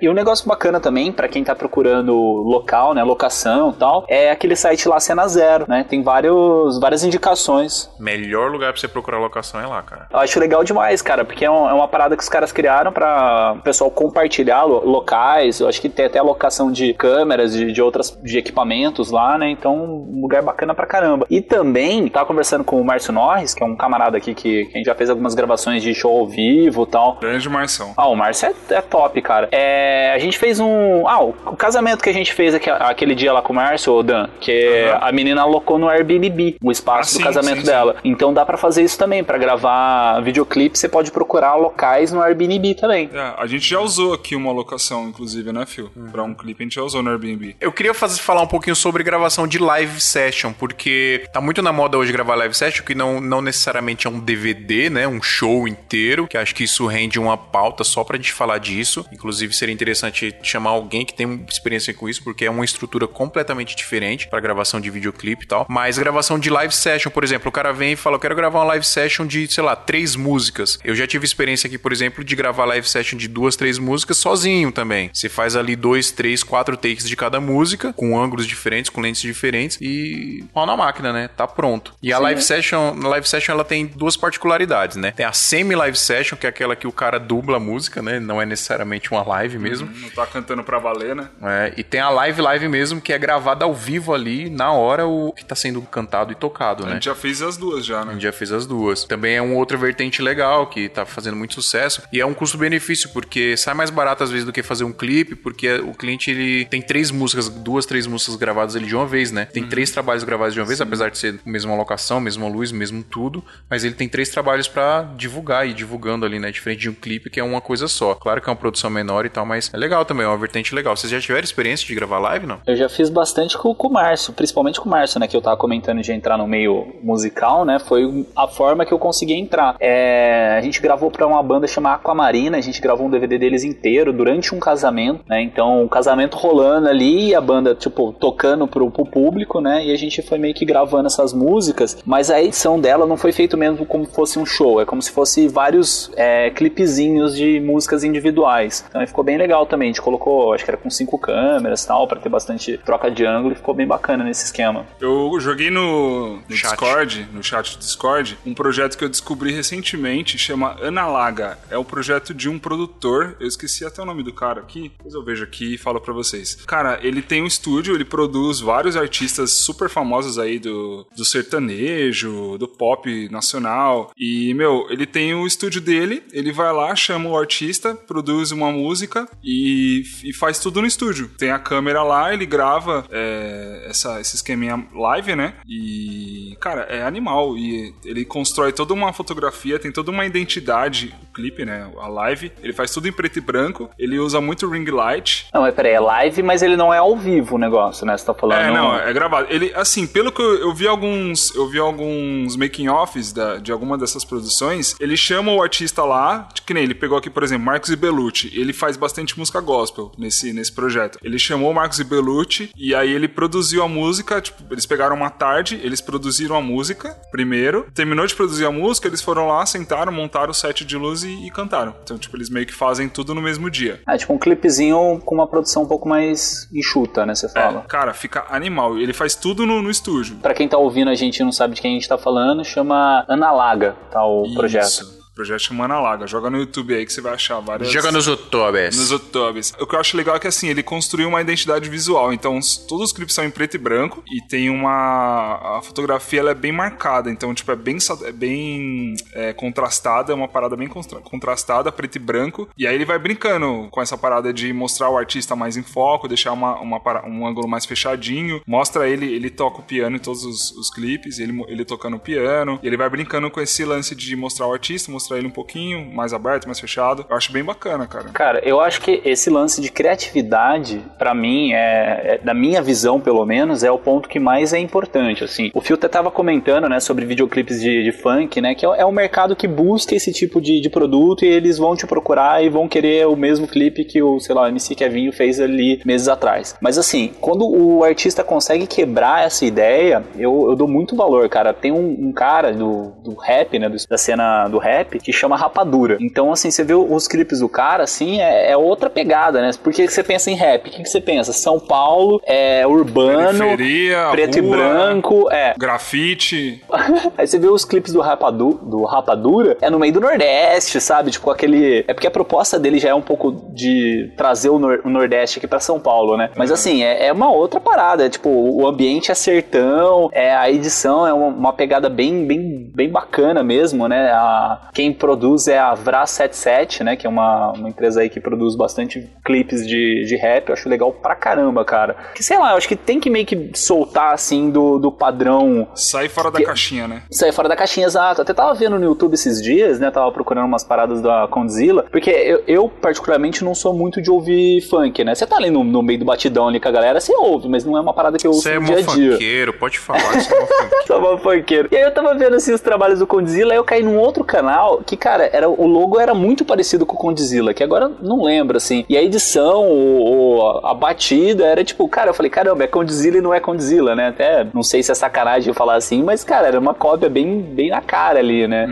[0.00, 4.30] E um negócio bacana também, pra quem tá procurando local, né, locação e tal, é
[4.30, 5.84] aquele site lá Cena Zero, né?
[5.88, 7.90] Tem vários, várias indicações.
[7.98, 10.06] Melhor lugar pra você procurar locação é lá, cara.
[10.10, 12.92] Eu acho legal demais, cara, porque é, um- é uma parada que os caras criaram
[12.92, 15.60] pra o pessoal compartilhar lo- locais.
[15.60, 19.50] Eu acho que tem até locação de câmeras, de, de outras de equipamentos lá, né?
[19.50, 21.26] Então, um lugar bacana pra caramba.
[21.30, 24.74] E também, tava conversando com o Márcio Norris, que é um camarada aqui que, que
[24.74, 27.16] a gente já fez algumas gravações de show ao vivo e tal.
[27.20, 27.92] Grande Marção.
[27.96, 29.48] Ah, o Márcio é, é top, cara.
[29.52, 31.06] É, a gente fez um.
[31.08, 33.92] Ah, o, o casamento que a gente fez aqui- aquele dia lá com o Márcio,
[33.94, 34.98] o Dan, que Aham.
[35.02, 37.96] a menina alocou no Airbnb o espaço Ah, do sim, casamento sim, dela.
[38.04, 39.22] Então dá pra fazer isso também.
[39.24, 43.10] Pra gravar videoclipe, você pode procurar locais no Airbnb também.
[43.12, 45.90] É, a gente já usou aqui uma locação, inclusive, né, Phil?
[46.10, 47.56] Pra um clipe a gente já usou no Airbnb.
[47.60, 51.72] Eu queria fazer, falar um pouquinho sobre gravação de live session, porque tá muito na
[51.72, 55.06] moda hoje gravar live session, que não, não necessariamente é um DVD, né?
[55.06, 59.04] Um show inteiro, que acho que isso rende uma pauta só pra gente falar disso.
[59.12, 63.74] Inclusive, seria interessante chamar alguém que tem experiência com isso, porque é uma estrutura completamente
[63.74, 65.66] diferente pra gravação de videoclipe e tal.
[65.68, 68.60] Mas gravação de live session, por exemplo, o cara vem e fala, eu quero gravar
[68.60, 70.78] uma live session de, sei lá, três músicas.
[70.84, 74.18] Eu já tive experiência aqui, por exemplo, de gravar live session de duas, três músicas
[74.18, 75.10] sozinho também.
[75.12, 79.22] Você faz ali dois, três, quatro takes de cada música, com ângulos diferentes, com lentes
[79.22, 81.28] diferentes e pau na máquina, né?
[81.28, 81.94] Tá pronto.
[82.02, 85.12] E a live session, a live session ela tem duas particularidades, né?
[85.12, 88.20] Tem a semi live session, que é aquela que o cara dubla a música, né?
[88.20, 89.69] Não é necessariamente uma live mesmo.
[89.78, 91.28] Não tá cantando pra valer, né?
[91.42, 95.06] É, e tem a live live mesmo, que é gravada ao vivo ali, na hora
[95.06, 96.92] o que tá sendo cantado e tocado, A né?
[96.94, 98.12] gente já fez as duas já, A né?
[98.14, 99.04] gente já fez as duas.
[99.04, 103.10] Também é um outra vertente legal que tá fazendo muito sucesso e é um custo-benefício
[103.10, 106.64] porque sai mais barato às vezes do que fazer um clipe, porque o cliente ele
[106.66, 109.44] tem três músicas, duas, três músicas gravadas ali de uma vez, né?
[109.46, 113.02] Tem três trabalhos gravados de uma vez, apesar de ser mesma locação, mesma luz, mesmo
[113.02, 116.50] tudo, mas ele tem três trabalhos pra divulgar e divulgando ali, né?
[116.50, 118.14] Diferente de um clipe que é uma coisa só.
[118.14, 120.74] Claro que é uma produção menor e tal, mas é legal também, é uma vertente
[120.74, 120.96] legal.
[120.96, 122.60] Vocês já tiveram experiência de gravar live, não?
[122.64, 125.26] Eu já fiz bastante com, com o Márcio, principalmente com o Márcio, né?
[125.26, 127.80] Que eu tava comentando de entrar no meio musical, né?
[127.80, 129.74] Foi a forma que eu consegui entrar.
[129.80, 133.64] É, a gente gravou pra uma banda chamada Aquamarina, a gente gravou um DVD deles
[133.64, 135.42] inteiro durante um casamento, né?
[135.42, 139.84] Então, o casamento rolando ali a banda, tipo, tocando pro, pro público, né?
[139.84, 143.32] E a gente foi meio que gravando essas músicas, mas a edição dela não foi
[143.32, 148.04] feito mesmo como fosse um show, é como se fosse vários é, clipezinhos de músicas
[148.04, 148.84] individuais.
[148.88, 149.88] Então, ficou bem legal também.
[149.88, 153.10] A gente colocou, acho que era com cinco câmeras e tal, pra ter bastante troca
[153.10, 154.86] de ângulo e ficou bem bacana nesse esquema.
[155.00, 156.42] Eu joguei no, no.
[156.48, 161.58] Discord, no chat do Discord, um projeto que eu descobri recentemente, chama Analaga.
[161.70, 165.14] É um projeto de um produtor, eu esqueci até o nome do cara aqui, depois
[165.14, 166.54] eu vejo aqui e falo pra vocês.
[166.66, 172.58] Cara, ele tem um estúdio, ele produz vários artistas super famosos aí do, do sertanejo,
[172.58, 174.10] do pop nacional.
[174.16, 178.70] E, meu, ele tem o estúdio dele, ele vai lá, chama o artista, produz uma
[178.70, 181.28] música e, e faz tudo no estúdio.
[181.38, 185.54] Tem a câmera lá, ele grava é, essa, esse esqueminha live, né?
[185.68, 187.56] E, cara, é animal.
[187.56, 191.90] E ele constrói toda uma fotografia, tem toda uma identidade, o clipe, né?
[191.98, 192.52] A live.
[192.62, 193.90] Ele faz tudo em preto e branco.
[193.98, 195.46] Ele usa muito ring light.
[195.52, 198.16] Não, mas peraí, é live, mas ele não é ao vivo o negócio, né?
[198.16, 198.60] Você tá falando.
[198.60, 199.46] É, não, é gravado.
[199.50, 203.72] Ele, assim, pelo que eu, eu vi alguns, eu vi alguns making offs da, de
[203.72, 207.64] alguma dessas produções, ele chama o artista lá, que nem ele pegou aqui, por exemplo,
[207.64, 208.50] Marcos Belucci.
[208.54, 211.18] Ele faz bastante música gospel nesse, nesse projeto.
[211.22, 215.30] Ele chamou o Marcos Belucci e aí ele produziu a música, tipo, eles pegaram uma
[215.30, 220.12] tarde, eles produziram a música primeiro, terminou de produzir a música, eles foram lá, sentaram,
[220.12, 221.94] montaram o set de luz e, e cantaram.
[222.02, 224.00] Então, tipo, eles meio que fazem tudo no mesmo dia.
[224.08, 227.34] É tipo um clipezinho com uma produção um pouco mais enxuta, né?
[227.34, 227.80] Você fala.
[227.80, 228.98] É, cara, fica animal.
[228.98, 230.36] Ele faz tudo no, no estúdio.
[230.36, 232.64] Pra quem tá ouvindo a gente e não sabe de quem a gente tá falando,
[232.64, 234.44] chama Analaga, tá o.
[234.44, 234.54] Isso.
[234.54, 235.19] projeto
[235.58, 236.26] chama Analaga.
[236.26, 237.90] Joga no YouTube aí que você vai achar várias.
[237.90, 238.96] Joga nos YouTubers.
[238.96, 239.72] Nos YouTubes.
[239.80, 242.32] O que eu acho legal é que assim, ele construiu uma identidade visual.
[242.32, 245.78] Então, os- todos os clipes são em preto e branco e tem uma.
[245.78, 247.30] A fotografia ela é bem marcada.
[247.30, 252.16] Então, tipo, é bem, é bem é, contrastada, é uma parada bem constra- contrastada, preto
[252.16, 252.68] e branco.
[252.76, 256.28] E aí ele vai brincando com essa parada de mostrar o artista mais em foco,
[256.28, 258.60] deixar uma, uma um ângulo mais fechadinho.
[258.66, 262.20] Mostra ele, ele toca o piano em todos os, os clipes, ele, ele tocando o
[262.20, 262.78] piano.
[262.82, 266.04] E ele vai brincando com esse lance de mostrar o artista, mostrar ele um pouquinho
[266.12, 267.24] mais aberto, mais fechado.
[267.28, 268.24] Eu acho bem bacana, cara.
[268.30, 273.20] Cara, eu acho que esse lance de criatividade, pra mim, é, é- da minha visão,
[273.20, 275.70] pelo menos, é o ponto que mais é importante, assim.
[275.74, 279.06] O Phil até tava comentando, né, sobre videoclipes de, de funk, né, que é, é
[279.06, 282.68] um mercado que busca esse tipo de, de produto e eles vão te procurar e
[282.68, 286.28] vão querer o mesmo clipe que o, sei lá, o MC Kevinho fez ali meses
[286.28, 286.76] atrás.
[286.80, 291.72] Mas, assim, quando o artista consegue quebrar essa ideia, eu, eu dou muito valor, cara.
[291.72, 295.56] Tem um, um cara do, do rap, né, do- da cena do rap, que chama
[295.56, 296.16] Rapadura.
[296.20, 299.70] Então, assim, você vê os clipes do cara, assim, é, é outra pegada, né?
[299.82, 301.52] Porque você pensa em rap, o que, que você pensa?
[301.52, 305.74] São Paulo, é urbano, Periferia, preto e rua, branco, é.
[305.78, 306.82] Grafite.
[307.36, 311.30] Aí você vê os clipes do, Rapadu, do Rapadura, é no meio do Nordeste, sabe?
[311.30, 312.04] Tipo aquele.
[312.06, 315.58] É porque a proposta dele já é um pouco de trazer o, Nor- o Nordeste
[315.58, 316.50] aqui pra São Paulo, né?
[316.56, 318.24] Mas assim, é, é uma outra parada.
[318.24, 322.90] É, tipo, o ambiente é sertão, é, a edição é uma, uma pegada bem, bem,
[322.94, 324.30] bem bacana mesmo, né?
[324.32, 327.16] A, quem produz é a Vra77, né?
[327.16, 330.68] Que é uma, uma empresa aí que produz bastante clipes de, de rap.
[330.68, 332.16] Eu acho legal pra caramba, cara.
[332.34, 335.88] Que sei lá, eu acho que tem que meio que soltar assim do, do padrão
[335.94, 337.22] Sai fora da Que- caixinha, né?
[337.30, 338.42] Sair fora da caixinha, exato.
[338.42, 340.10] Até tava vendo no YouTube esses dias, né?
[340.10, 342.04] Tava procurando umas paradas da Condzilla.
[342.10, 345.34] Porque eu, eu, particularmente, não sou muito de ouvir funk, né?
[345.34, 347.84] Você tá ali no, no meio do batidão ali com a galera, você ouve, mas
[347.86, 349.32] não é uma parada que eu ouço Você é no mó dia a dia.
[349.32, 351.06] funkeiro, pode falar você é mó funkeiro.
[351.06, 351.88] Sou uma funkeiro.
[351.90, 354.44] E aí eu tava vendo assim os trabalhos do Condzilla, aí eu caí num outro
[354.44, 358.42] canal que, cara, era, o logo era muito parecido com o Condzilla, que agora não
[358.42, 359.04] lembro, assim.
[359.08, 363.40] E a edição, o, a batida, era tipo, cara, eu falei, caramba, é Condzilla e
[363.40, 364.28] não é Condzilla, né?
[364.28, 367.60] Até não sei se é sacanagem eu falar assim, mas, cara, era uma cópia bem,
[367.60, 368.86] bem na cara ali, né?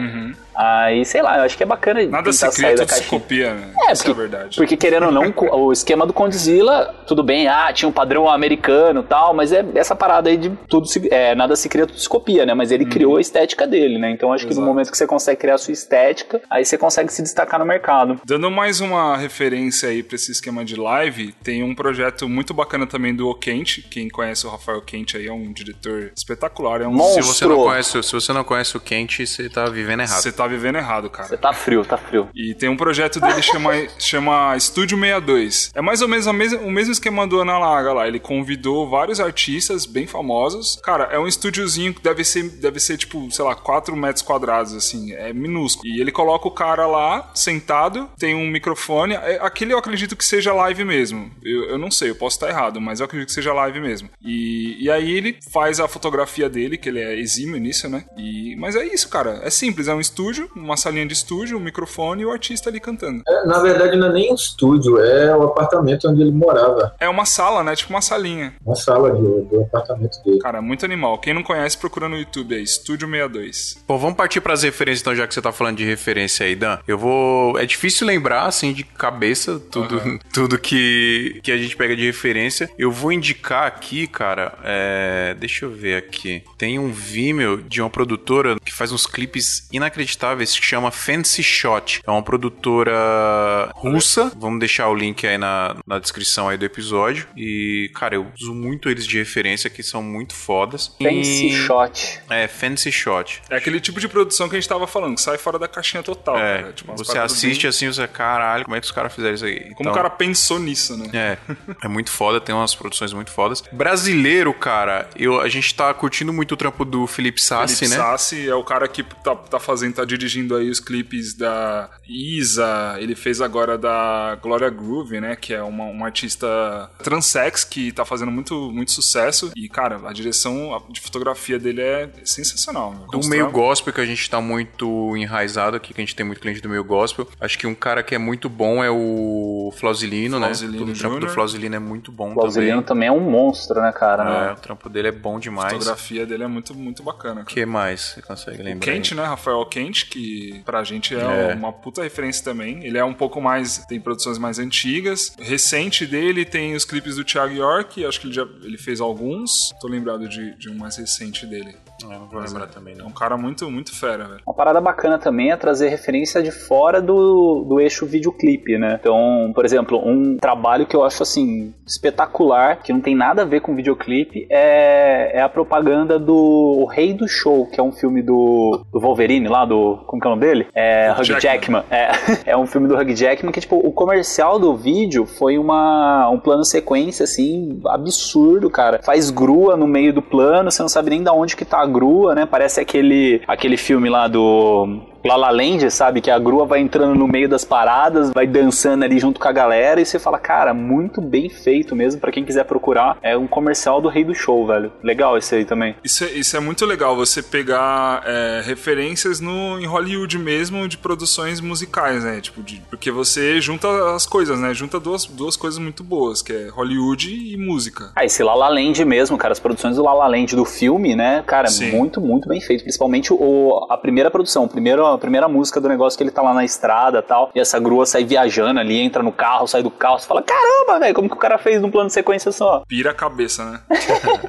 [0.58, 2.10] Aí, sei lá, eu acho que é bacana Uhum.
[2.10, 3.70] Nada se cria, tudo se copia, né?
[3.88, 4.56] É, Isso é porque, verdade.
[4.56, 9.00] porque querendo ou não, o esquema do Condzilla, tudo bem, ah, tinha um padrão americano
[9.00, 11.98] e tal, mas é essa parada aí de tudo se, é, nada se cria, tudo
[11.98, 12.54] se copia, né?
[12.54, 14.10] Mas ele criou a estética dele, né?
[14.10, 14.64] Então acho que Exato.
[14.66, 17.66] no momento que você consegue criar a sua estética, aí você consegue se destacar no
[17.66, 18.20] mercado.
[18.24, 22.86] Dando mais uma referência aí pra esse esquema de live, tem um projeto muito bacana
[22.86, 23.82] também do Okente.
[23.82, 26.80] Quem conhece o Rafael Quente aí é um diretor espetacular.
[26.80, 27.22] É um Monstro.
[27.22, 30.20] Se você, não conhece, se você não conhece o Quente, você tá vivendo errado.
[30.20, 31.28] Você tá vivendo errado, cara.
[31.28, 32.28] Você tá frio, tá frio.
[32.34, 35.70] E tem um projeto dele chama, chama Estúdio 62.
[35.74, 38.08] É mais ou menos a mes- o mesmo esquema do Ana Laga lá.
[38.08, 40.78] Ele convidou vários artistas bem famosos.
[40.82, 44.74] Cara, é um estúdiozinho que deve ser, deve ser tipo, sei lá, 4 metros quadrados,
[44.74, 45.12] assim.
[45.12, 45.88] É minúsculo.
[45.88, 49.14] E ele coloca o cara lá, sentado, tem um microfone.
[49.14, 51.30] É- Aquele eu acredito que seja live mesmo.
[51.42, 54.08] Eu, eu não sei, eu posso estar errado, mas eu acredito que seja live mesmo.
[54.22, 58.04] E, e aí ele faz a fotografia dele, que ele é exímio nisso, né?
[58.16, 59.40] E, mas é isso, cara.
[59.42, 59.88] É simples.
[59.88, 63.22] É um estúdio, uma salinha de estúdio, um microfone e o artista ali cantando.
[63.26, 66.94] É, na verdade, não é nem um estúdio, é o apartamento onde ele morava.
[67.00, 67.74] É uma sala, né?
[67.74, 68.54] Tipo uma salinha.
[68.64, 70.38] Uma sala de- do apartamento dele.
[70.38, 71.18] Cara, muito animal.
[71.18, 73.82] Quem não conhece, procura no YouTube aí, Estúdio 62.
[73.86, 76.78] Bom, vamos partir pras referências, então, já que você tá falando de referência aí, Dan.
[76.86, 77.58] Eu vou.
[77.58, 80.00] É difícil lembrar, assim, de cabeça, tudo,
[80.32, 82.68] tudo que, que a gente pega de referência.
[82.78, 84.54] Eu vou indicar aqui, cara.
[84.64, 86.42] é, Deixa eu ver aqui.
[86.56, 92.00] Tem um Vimeo de uma produtora que faz uns clipes inacreditáveis que chama Fancy Shot.
[92.06, 94.30] É uma produtora russa.
[94.36, 97.26] Vamos deixar o link aí na, na descrição aí do episódio.
[97.36, 100.88] E, cara, eu uso muito eles de referência, que são muito fodas.
[101.00, 102.20] Fancy E- shot.
[102.30, 103.42] É, Fancy Shot.
[103.50, 106.02] É aquele tipo de produção que a gente tava falando, que sai fora da caixinha
[106.02, 106.72] total, É, cara.
[106.72, 109.60] Tipo, você assiste bem- assim, você, caralho, como é que os caras fizeram isso aí?
[109.60, 111.08] Como Então, o cara pensou nisso, né?
[111.12, 111.38] É,
[111.84, 113.62] é muito foda, tem umas produções muito fodas.
[113.72, 118.02] Brasileiro, cara, eu, a gente tá curtindo muito o trampo do Felipe Sassi, Felipe né?
[118.02, 122.96] Sassi é o cara que tá, tá fazendo, tá dirigindo aí os clipes da Isa,
[122.98, 128.04] ele fez agora da Gloria Groove, né, que é uma, uma artista transex que tá
[128.04, 132.92] fazendo muito, muito sucesso e, cara, a direção de fotografia dele é sensacional.
[132.94, 133.20] meu.
[133.20, 136.40] Do meio gospel, que a gente tá muito enraizado aqui, que a gente tem muito
[136.40, 137.28] cliente do meio gospel.
[137.40, 140.46] Acho que um cara que é muito bom é o Flauzilino, né?
[140.46, 141.30] Flauzilino O trampo do Júnior.
[141.34, 142.84] Flauzilino é muito bom O Lausilino também.
[142.84, 144.48] também é um monstro, né, cara?
[144.48, 145.72] É, o trampo dele é bom A demais.
[145.72, 147.36] O fotografia dele é muito, muito bacana.
[147.36, 147.46] cara.
[147.46, 148.84] que mais você consegue lembrar?
[148.92, 149.24] Quente, né?
[149.24, 149.64] Rafael
[150.04, 151.54] Quente, que pra gente é, É.
[151.54, 152.84] uma puta referência também.
[152.84, 153.78] Ele é um pouco mais.
[153.86, 155.32] tem produções mais antigas.
[155.38, 159.50] Recente dele tem os clipes do Thiago York, acho que ele já ele fez alguns.
[159.80, 161.74] Tô lembrado de, de um mais recente dele.
[162.04, 163.06] É, não vou lembrar também, É não.
[163.06, 164.40] um cara muito, muito fera, velho.
[164.46, 168.98] Uma parada bacana também é trazer referência de fora do, do eixo videoclipe, né?
[169.00, 173.44] Então, por exemplo, um trabalho que eu acho assim espetacular, que não tem nada a
[173.44, 177.92] ver com videoclipe, é, é a propaganda do O Rei do Show, que é um
[177.92, 179.98] filme do, do Wolverine lá, do.
[180.06, 180.66] Como que é o nome dele?
[180.74, 181.40] É Hugh Jackman.
[181.40, 181.82] Jackman.
[181.90, 182.10] É,
[182.52, 186.38] é um filme do Hugh Jackman que, tipo, o comercial do vídeo foi uma, um
[186.38, 189.00] plano sequência, assim, absurdo, cara.
[189.02, 191.86] Faz grua no meio do plano, você não sabe nem da onde que tá a
[191.88, 192.46] grua, né?
[192.46, 196.20] Parece aquele, aquele filme lá do La La Land, sabe?
[196.20, 199.52] Que a grua vai entrando no meio das paradas, vai dançando ali junto com a
[199.52, 203.18] galera e você fala, cara, muito bem feito mesmo, pra quem quiser procurar.
[203.22, 204.92] É um comercial do Rei do Show, velho.
[205.02, 205.94] Legal esse aí também.
[206.04, 210.96] Isso é, isso é muito legal, você pegar é, referências no, em Hollywood mesmo de
[210.96, 212.40] produções musicais, né?
[212.40, 214.72] Tipo, de- porque você junta as coisas, né?
[214.74, 218.12] Junta duas, duas coisas muito boas, que é Hollywood e música.
[218.14, 221.14] Ah, esse La La Land mesmo, cara, as produções do La La Land do filme,
[221.16, 221.90] né, cara, Sim.
[221.90, 222.82] muito, muito bem feito.
[222.82, 226.42] Principalmente o, a primeira produção, o primeiro, a primeira música do negócio que ele tá
[226.42, 229.82] lá na estrada e tal, e essa grua sai viajando ali, entra no carro, sai
[229.82, 232.52] do carro, você fala, caramba, velho, como que o cara fez num plano de sequência
[232.52, 232.82] só?
[232.88, 233.80] Pira a cabeça, né?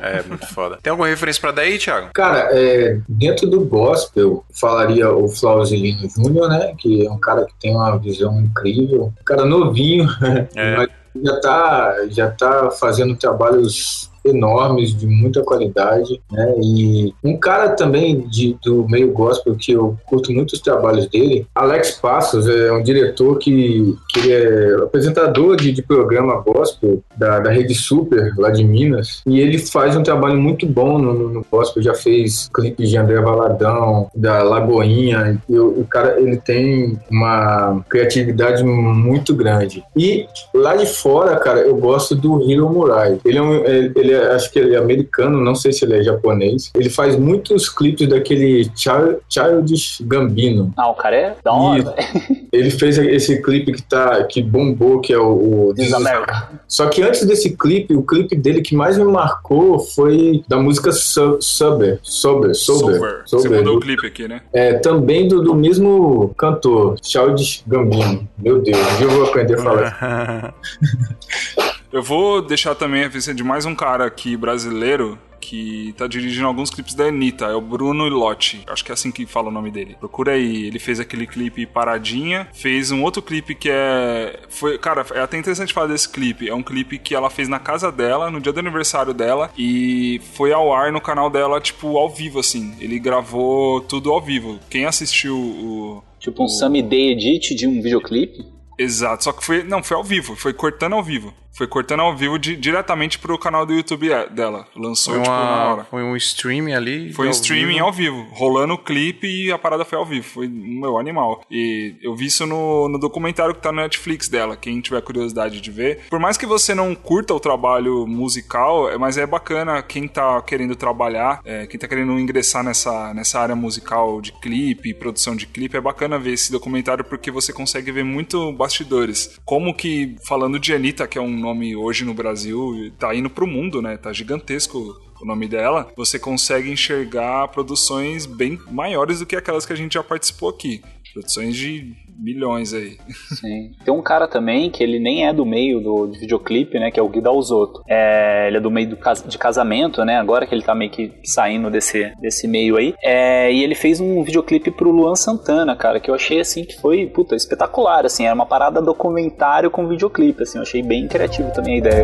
[0.01, 0.77] É, muito foda.
[0.81, 2.09] Tem alguma referência pra dar aí, Thiago?
[2.13, 6.73] Cara, é, dentro do gospel, falaria o Flausilino Júnior, né?
[6.77, 9.13] Que é um cara que tem uma visão incrível.
[9.19, 10.07] Um cara novinho,
[10.55, 10.77] É.
[10.77, 10.89] mas
[11.23, 16.55] já tá, já tá fazendo trabalhos enormes, de muita qualidade, né?
[16.61, 21.45] E um cara também de, do meio gospel que eu curto muito os trabalhos dele,
[21.53, 27.51] Alex Passos, é um diretor que, que é apresentador de, de programa gospel da, da
[27.51, 31.45] Rede Super, lá de Minas, e ele faz um trabalho muito bom no, no, no
[31.49, 36.99] gospel, já fez clipes de André Valadão, da Lagoinha, e o, o cara, ele tem
[37.09, 39.83] uma criatividade muito grande.
[39.95, 43.19] E lá de fora, cara, eu gosto do Hiro Murai.
[43.25, 45.97] Ele é, um, ele, ele é, acho que ele é americano, não sei se ele
[45.97, 46.71] é japonês.
[46.75, 50.73] Ele faz muitos clipes daquele Child, Childish Gambino.
[50.75, 51.95] Ah, o cara é da hora.
[52.51, 56.49] Ele fez esse clipe que tá que bombou, que é o, o This is America.
[56.67, 60.91] Só que antes desse clipe, o clipe dele que mais me marcou foi da música
[60.91, 63.21] Sober, Sober, Sober, Sober.
[63.25, 64.41] Você mudou o clipe aqui, né?
[64.51, 68.27] é, também do, do mesmo cantor, Childish Gambino.
[68.37, 70.55] Meu Deus, eu vou aprender a falar.
[71.91, 76.45] Eu vou deixar também a referência de mais um cara aqui brasileiro que tá dirigindo
[76.45, 78.61] alguns clipes da Anitta, é o Bruno Ilotti.
[78.67, 79.95] Acho que é assim que fala o nome dele.
[79.99, 80.67] Procura aí.
[80.67, 84.41] Ele fez aquele clipe Paradinha, fez um outro clipe que é.
[84.49, 86.47] Foi, cara, é até interessante falar desse clipe.
[86.47, 90.21] É um clipe que ela fez na casa dela, no dia do aniversário dela, e
[90.33, 92.75] foi ao ar no canal dela, tipo, ao vivo, assim.
[92.79, 94.59] Ele gravou tudo ao vivo.
[94.69, 96.03] Quem assistiu o.
[96.19, 98.45] Tipo um Sammy Day Edit de um videoclipe.
[98.77, 99.63] Exato, só que foi.
[99.63, 101.33] Não, foi ao vivo, foi cortando ao vivo.
[101.57, 104.65] Foi cortando ao vivo di- diretamente pro canal do YouTube é- dela.
[104.75, 105.83] Lançou, Foi, tipo, na uma, hora.
[105.85, 107.11] foi um streaming ali.
[107.11, 107.85] Foi um streaming vivo.
[107.85, 110.25] ao vivo, rolando o clipe e a parada foi ao vivo.
[110.25, 111.43] Foi, meu, animal.
[111.51, 115.59] E eu vi isso no, no documentário que tá no Netflix dela, quem tiver curiosidade
[115.59, 116.01] de ver.
[116.09, 120.41] Por mais que você não curta o trabalho musical, é- mas é bacana quem tá
[120.41, 125.45] querendo trabalhar, é, quem tá querendo ingressar nessa, nessa área musical de clipe, produção de
[125.47, 129.37] clipe, é bacana ver esse documentário porque você consegue ver muito bastidores.
[129.43, 133.47] Como que, falando de Anitta, que é um nome hoje no Brasil, tá indo pro
[133.47, 133.97] mundo, né?
[133.97, 139.73] Tá gigantesco o nome dela, você consegue enxergar produções bem maiores do que aquelas que
[139.73, 140.81] a gente já participou aqui.
[141.19, 142.97] Produções de milhões aí.
[143.39, 143.71] Sim.
[143.83, 146.91] Tem um cara também que ele nem é do meio do de videoclipe, né?
[146.91, 147.81] Que é o Guida Alzotto.
[147.87, 150.17] É, ele é do meio do cas- de casamento, né?
[150.17, 152.93] Agora que ele tá meio que saindo desse, desse meio aí.
[153.03, 156.79] É, e ele fez um videoclipe pro Luan Santana, cara, que eu achei assim que
[156.79, 158.25] foi, puta, espetacular, assim.
[158.25, 160.57] Era uma parada documentário com videoclipe, assim.
[160.57, 162.03] Eu achei bem criativo também a ideia.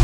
[0.00, 0.03] Ô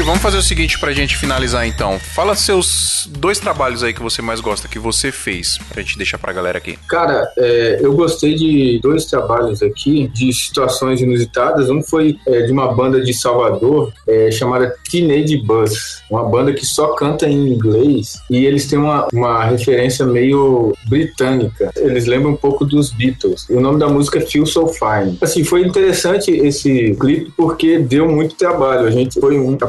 [0.00, 1.98] Vamos fazer o seguinte pra gente finalizar então.
[1.98, 6.18] Fala seus dois trabalhos aí que você mais gosta, que você fez, pra gente deixar
[6.18, 6.78] pra galera aqui.
[6.88, 11.68] Cara, é, eu gostei de dois trabalhos aqui, de situações inusitadas.
[11.68, 16.64] Um foi é, de uma banda de Salvador, é, chamada Teenage Bus, uma banda que
[16.64, 21.70] só canta em inglês e eles têm uma, uma referência meio britânica.
[21.76, 23.46] Eles lembram um pouco dos Beatles.
[23.50, 25.18] E o nome da música é Feel So Fine.
[25.20, 28.86] Assim, foi interessante esse clipe porque deu muito trabalho.
[28.86, 29.66] A gente foi um, a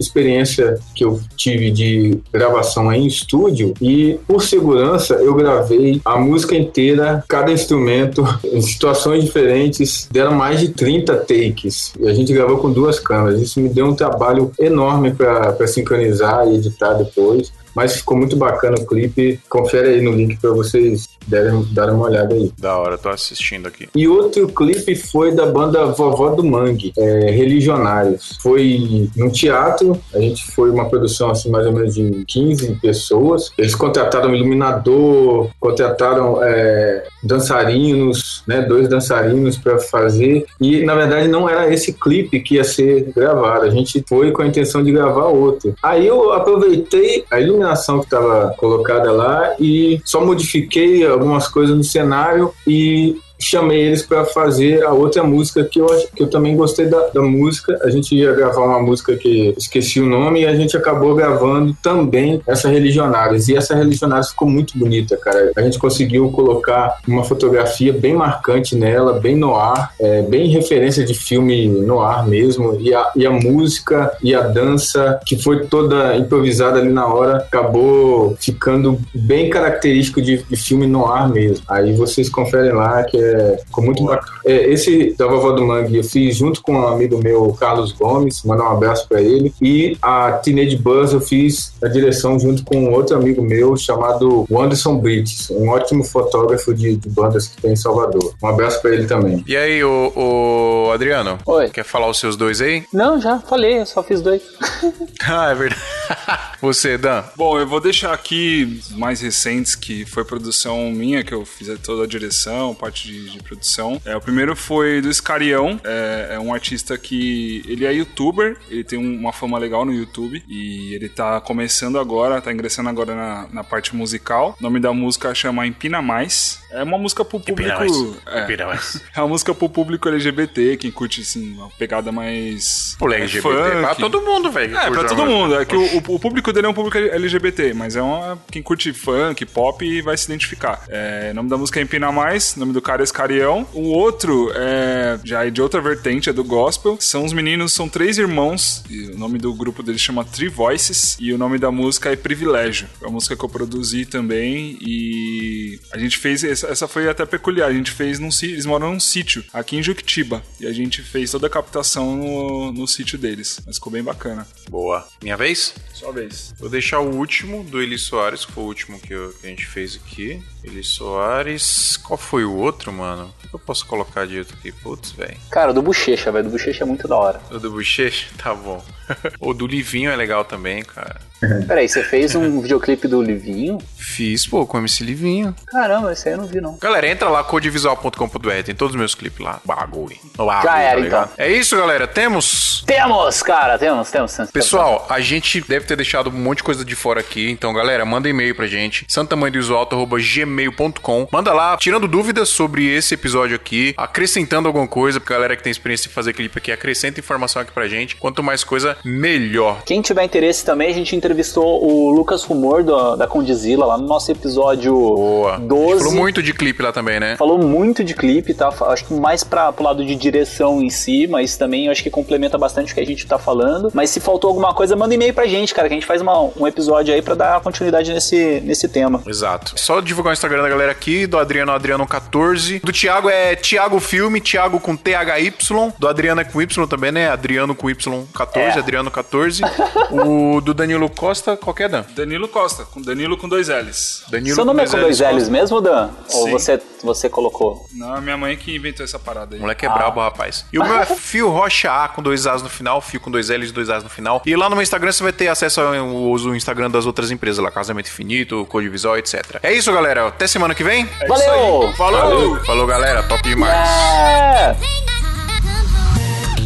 [0.00, 6.54] experiência que eu tive de gravação em estúdio e por segurança eu gravei a música
[6.54, 12.58] inteira, cada instrumento em situações diferentes, deram mais de 30 takes e a gente gravou
[12.58, 13.40] com duas câmeras.
[13.40, 17.52] Isso me deu um trabalho enorme para sincronizar e editar depois.
[17.74, 19.40] Mas ficou muito bacana o clipe.
[19.48, 22.52] Confere aí no link pra vocês derem, darem uma olhada aí.
[22.58, 23.88] Da hora, tô assistindo aqui.
[23.94, 28.38] E outro clipe foi da banda Vovó do Mangue, é, Religionários.
[28.42, 33.52] Foi num teatro, a gente foi uma produção assim mais ou menos de 15 pessoas.
[33.56, 40.44] Eles contrataram um iluminador, contrataram é, dançarinos, né, dois dançarinos para fazer.
[40.60, 43.64] E na verdade não era esse clipe que ia ser gravado.
[43.64, 45.74] A gente foi com a intenção de gravar outro.
[45.82, 47.61] Aí eu aproveitei a iluminação
[48.00, 54.24] que estava colocada lá e só modifiquei algumas coisas no cenário e chamei eles para
[54.24, 57.78] fazer a outra música que eu, que eu também gostei da, da, música.
[57.82, 61.76] A gente ia gravar uma música que esqueci o nome e a gente acabou gravando
[61.82, 63.48] também essa Religionários.
[63.48, 65.52] E essa Religionários ficou muito bonita, cara.
[65.56, 71.04] A gente conseguiu colocar uma fotografia bem marcante nela, bem no ar, é, bem referência
[71.04, 72.76] de filme no ar mesmo.
[72.80, 77.38] E a, e a música e a dança, que foi toda improvisada ali na hora,
[77.38, 81.64] acabou ficando bem característico de, de filme no ar mesmo.
[81.68, 84.38] Aí vocês conferem lá que é é, ficou muito bacana.
[84.44, 88.42] É, esse da Vovó do Mangue eu fiz junto com um amigo meu, Carlos Gomes,
[88.44, 89.52] mandar um abraço para ele.
[89.60, 94.96] E a Teenage Buzz eu fiz a direção junto com outro amigo meu chamado Anderson
[94.98, 98.34] Brits, um ótimo fotógrafo de, de bandas que tem em Salvador.
[98.42, 99.44] Um abraço para ele também.
[99.46, 101.38] E aí, o, o, Adriano?
[101.46, 101.68] Oi.
[101.70, 102.84] Quer falar os seus dois aí?
[102.92, 104.42] Não, já falei, eu só fiz dois.
[105.26, 105.82] ah, é verdade.
[106.60, 107.24] Você, Dan?
[107.36, 111.68] Bom, eu vou deixar aqui os mais recentes, que foi produção minha, que eu fiz
[111.80, 114.00] toda a direção, parte de de, produção.
[114.04, 118.84] É, o primeiro foi do Scarião, é, é, um artista que ele é youtuber, ele
[118.84, 123.48] tem uma fama legal no YouTube e ele tá começando agora, tá ingressando agora na,
[123.52, 124.56] na parte musical.
[124.58, 126.60] O nome da música chama Empina Mais.
[126.70, 127.60] É uma música pro público.
[127.60, 127.92] Empina mais.
[128.26, 129.02] É, Empina mais.
[129.14, 132.96] é uma música pro público LGBT, quem curte assim, uma pegada mais.
[132.98, 133.80] Pô, LGBT funk.
[133.80, 134.76] pra todo mundo, velho.
[134.76, 135.60] É, pra todo mundo.
[135.60, 138.38] É que o, o, público dele é um público LGBT, mas é uma.
[138.50, 140.84] Quem curte funk, pop vai se identificar.
[140.88, 143.66] É, o nome da música é Empina Mais, o nome do cara Iscarião.
[143.72, 146.96] O outro é já é de outra vertente, é do gospel.
[147.00, 148.82] São os meninos, são três irmãos.
[148.90, 151.16] o nome do grupo deles chama Three Voices.
[151.18, 152.88] E o nome da música é Privilégio.
[153.00, 154.78] É uma música que eu produzi também.
[154.80, 156.44] E a gente fez.
[156.44, 157.68] Essa foi até peculiar.
[157.68, 158.54] A gente fez num sítio.
[158.54, 160.42] Eles moram num sítio, aqui em Juquitiba.
[160.60, 163.60] E a gente fez toda a captação no, no sítio deles.
[163.66, 164.46] Mas ficou bem bacana.
[164.70, 165.06] Boa.
[165.22, 165.74] Minha vez?
[165.92, 166.54] Sua vez.
[166.58, 169.50] Vou deixar o último do Eli Soares, que foi o último que, eu, que a
[169.50, 170.42] gente fez aqui.
[170.64, 171.96] Eli Soares.
[171.96, 173.32] Qual foi o outro, mano?
[173.44, 174.70] O que eu posso colocar de outro aqui?
[174.72, 175.36] Putz, velho.
[175.50, 176.44] Cara, o do Bochecha, velho.
[176.44, 177.40] Do Bochecha é muito da hora.
[177.50, 178.26] O do Bochecha?
[178.42, 178.84] Tá bom.
[179.40, 181.20] o do Livinho é legal também, cara.
[181.66, 183.78] Peraí, você fez um videoclipe do Livinho?
[183.96, 185.54] Fiz, pô, com o MC Livinho.
[185.66, 186.76] Caramba, esse aí eu não vi, não.
[186.78, 189.60] Galera, entra lá, codevisual.com.br, tem todos os meus clipes lá.
[189.64, 190.16] Bagulho.
[190.62, 191.28] Já era, tá então.
[191.38, 192.06] É isso, galera.
[192.06, 192.82] Temos?
[192.86, 194.34] Temos, cara, temos, temos.
[194.34, 197.72] temos Pessoal, a gente deve ter deixado um monte de coisa de fora aqui, então,
[197.72, 204.68] galera, manda e-mail pra gente, santamanhodoisoalto.gmail.com Manda lá, tirando dúvidas sobre esse episódio aqui, acrescentando
[204.68, 207.88] alguma coisa, pra galera que tem experiência em fazer clipe aqui, acrescenta informação aqui pra
[207.88, 208.16] gente.
[208.16, 209.82] Quanto mais coisa, melhor.
[209.84, 214.06] Quem tiver interesse também, a gente entrevistou o Lucas Rumor do, da Condizila lá no
[214.06, 215.58] nosso episódio Boa.
[215.58, 216.04] 12.
[216.04, 217.36] Falou muito de clipe lá também, né?
[217.36, 218.68] Falou muito de clipe, tá?
[218.88, 222.58] Acho que mais pra, pro lado de direção em si, mas também acho que complementa
[222.58, 223.90] bastante o que a gente tá falando.
[223.94, 226.50] Mas se faltou alguma coisa, manda e-mail pra gente, cara, que a gente faz uma,
[226.56, 229.22] um episódio aí pra dar continuidade nesse, nesse tema.
[229.26, 229.72] Exato.
[229.76, 232.82] Só divulgar o Instagram da galera aqui, do Adriano Adriano14.
[232.84, 235.54] Do Thiago é Thiago Filme, Thiago com THY.
[235.98, 237.30] Do Adriano é com Y também, né?
[237.30, 238.78] Adriano com Y14, é.
[238.78, 239.62] Adriano 14.
[240.10, 242.04] o do Danilo Costa, qual que é, Dan?
[242.16, 244.24] Danilo Costa, com Danilo com dois L's.
[244.28, 246.10] Danilo Seu nome é com dois L's, L's mesmo, Dan?
[246.26, 246.38] Sim.
[246.38, 247.86] Ou você, você colocou?
[247.92, 249.58] Não, é minha mãe que inventou essa parada aí.
[249.60, 249.92] O moleque é ah.
[249.92, 250.66] brabo, rapaz.
[250.72, 253.50] E o meu é Fio Rocha A com dois A's no final, Fio com dois
[253.50, 254.42] L's e dois A's no final.
[254.44, 257.70] E lá no meu Instagram você vai ter acesso ao Instagram das outras empresas lá,
[257.70, 259.60] Casamento Infinito, Code Visual, etc.
[259.62, 260.26] É isso, galera.
[260.26, 261.08] Até semana que vem.
[261.20, 261.92] É Valeu!
[261.92, 262.20] Falou!
[262.20, 262.64] Valeu.
[262.64, 263.22] Falou, galera.
[263.22, 263.72] Top demais.
[263.72, 264.76] É.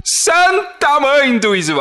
[0.02, 1.76] Santa Mãe do Iso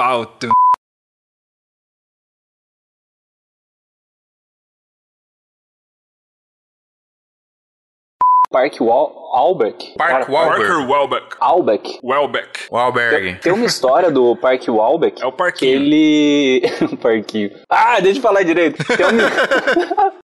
[8.56, 9.98] Park Wal Albeck.
[9.98, 10.88] Park Walberg.
[10.88, 11.36] Walbeck.
[11.41, 11.99] Albeck.
[12.02, 12.60] Welbeck.
[12.72, 13.40] Walberg.
[13.41, 15.22] Tem, uma história do Park Walbeck.
[15.22, 15.72] É o parquinho.
[15.72, 16.61] Que ele...
[16.94, 17.52] o parquinho.
[17.69, 18.82] Ah, deixa eu falar direito.
[18.86, 19.11] Tem um...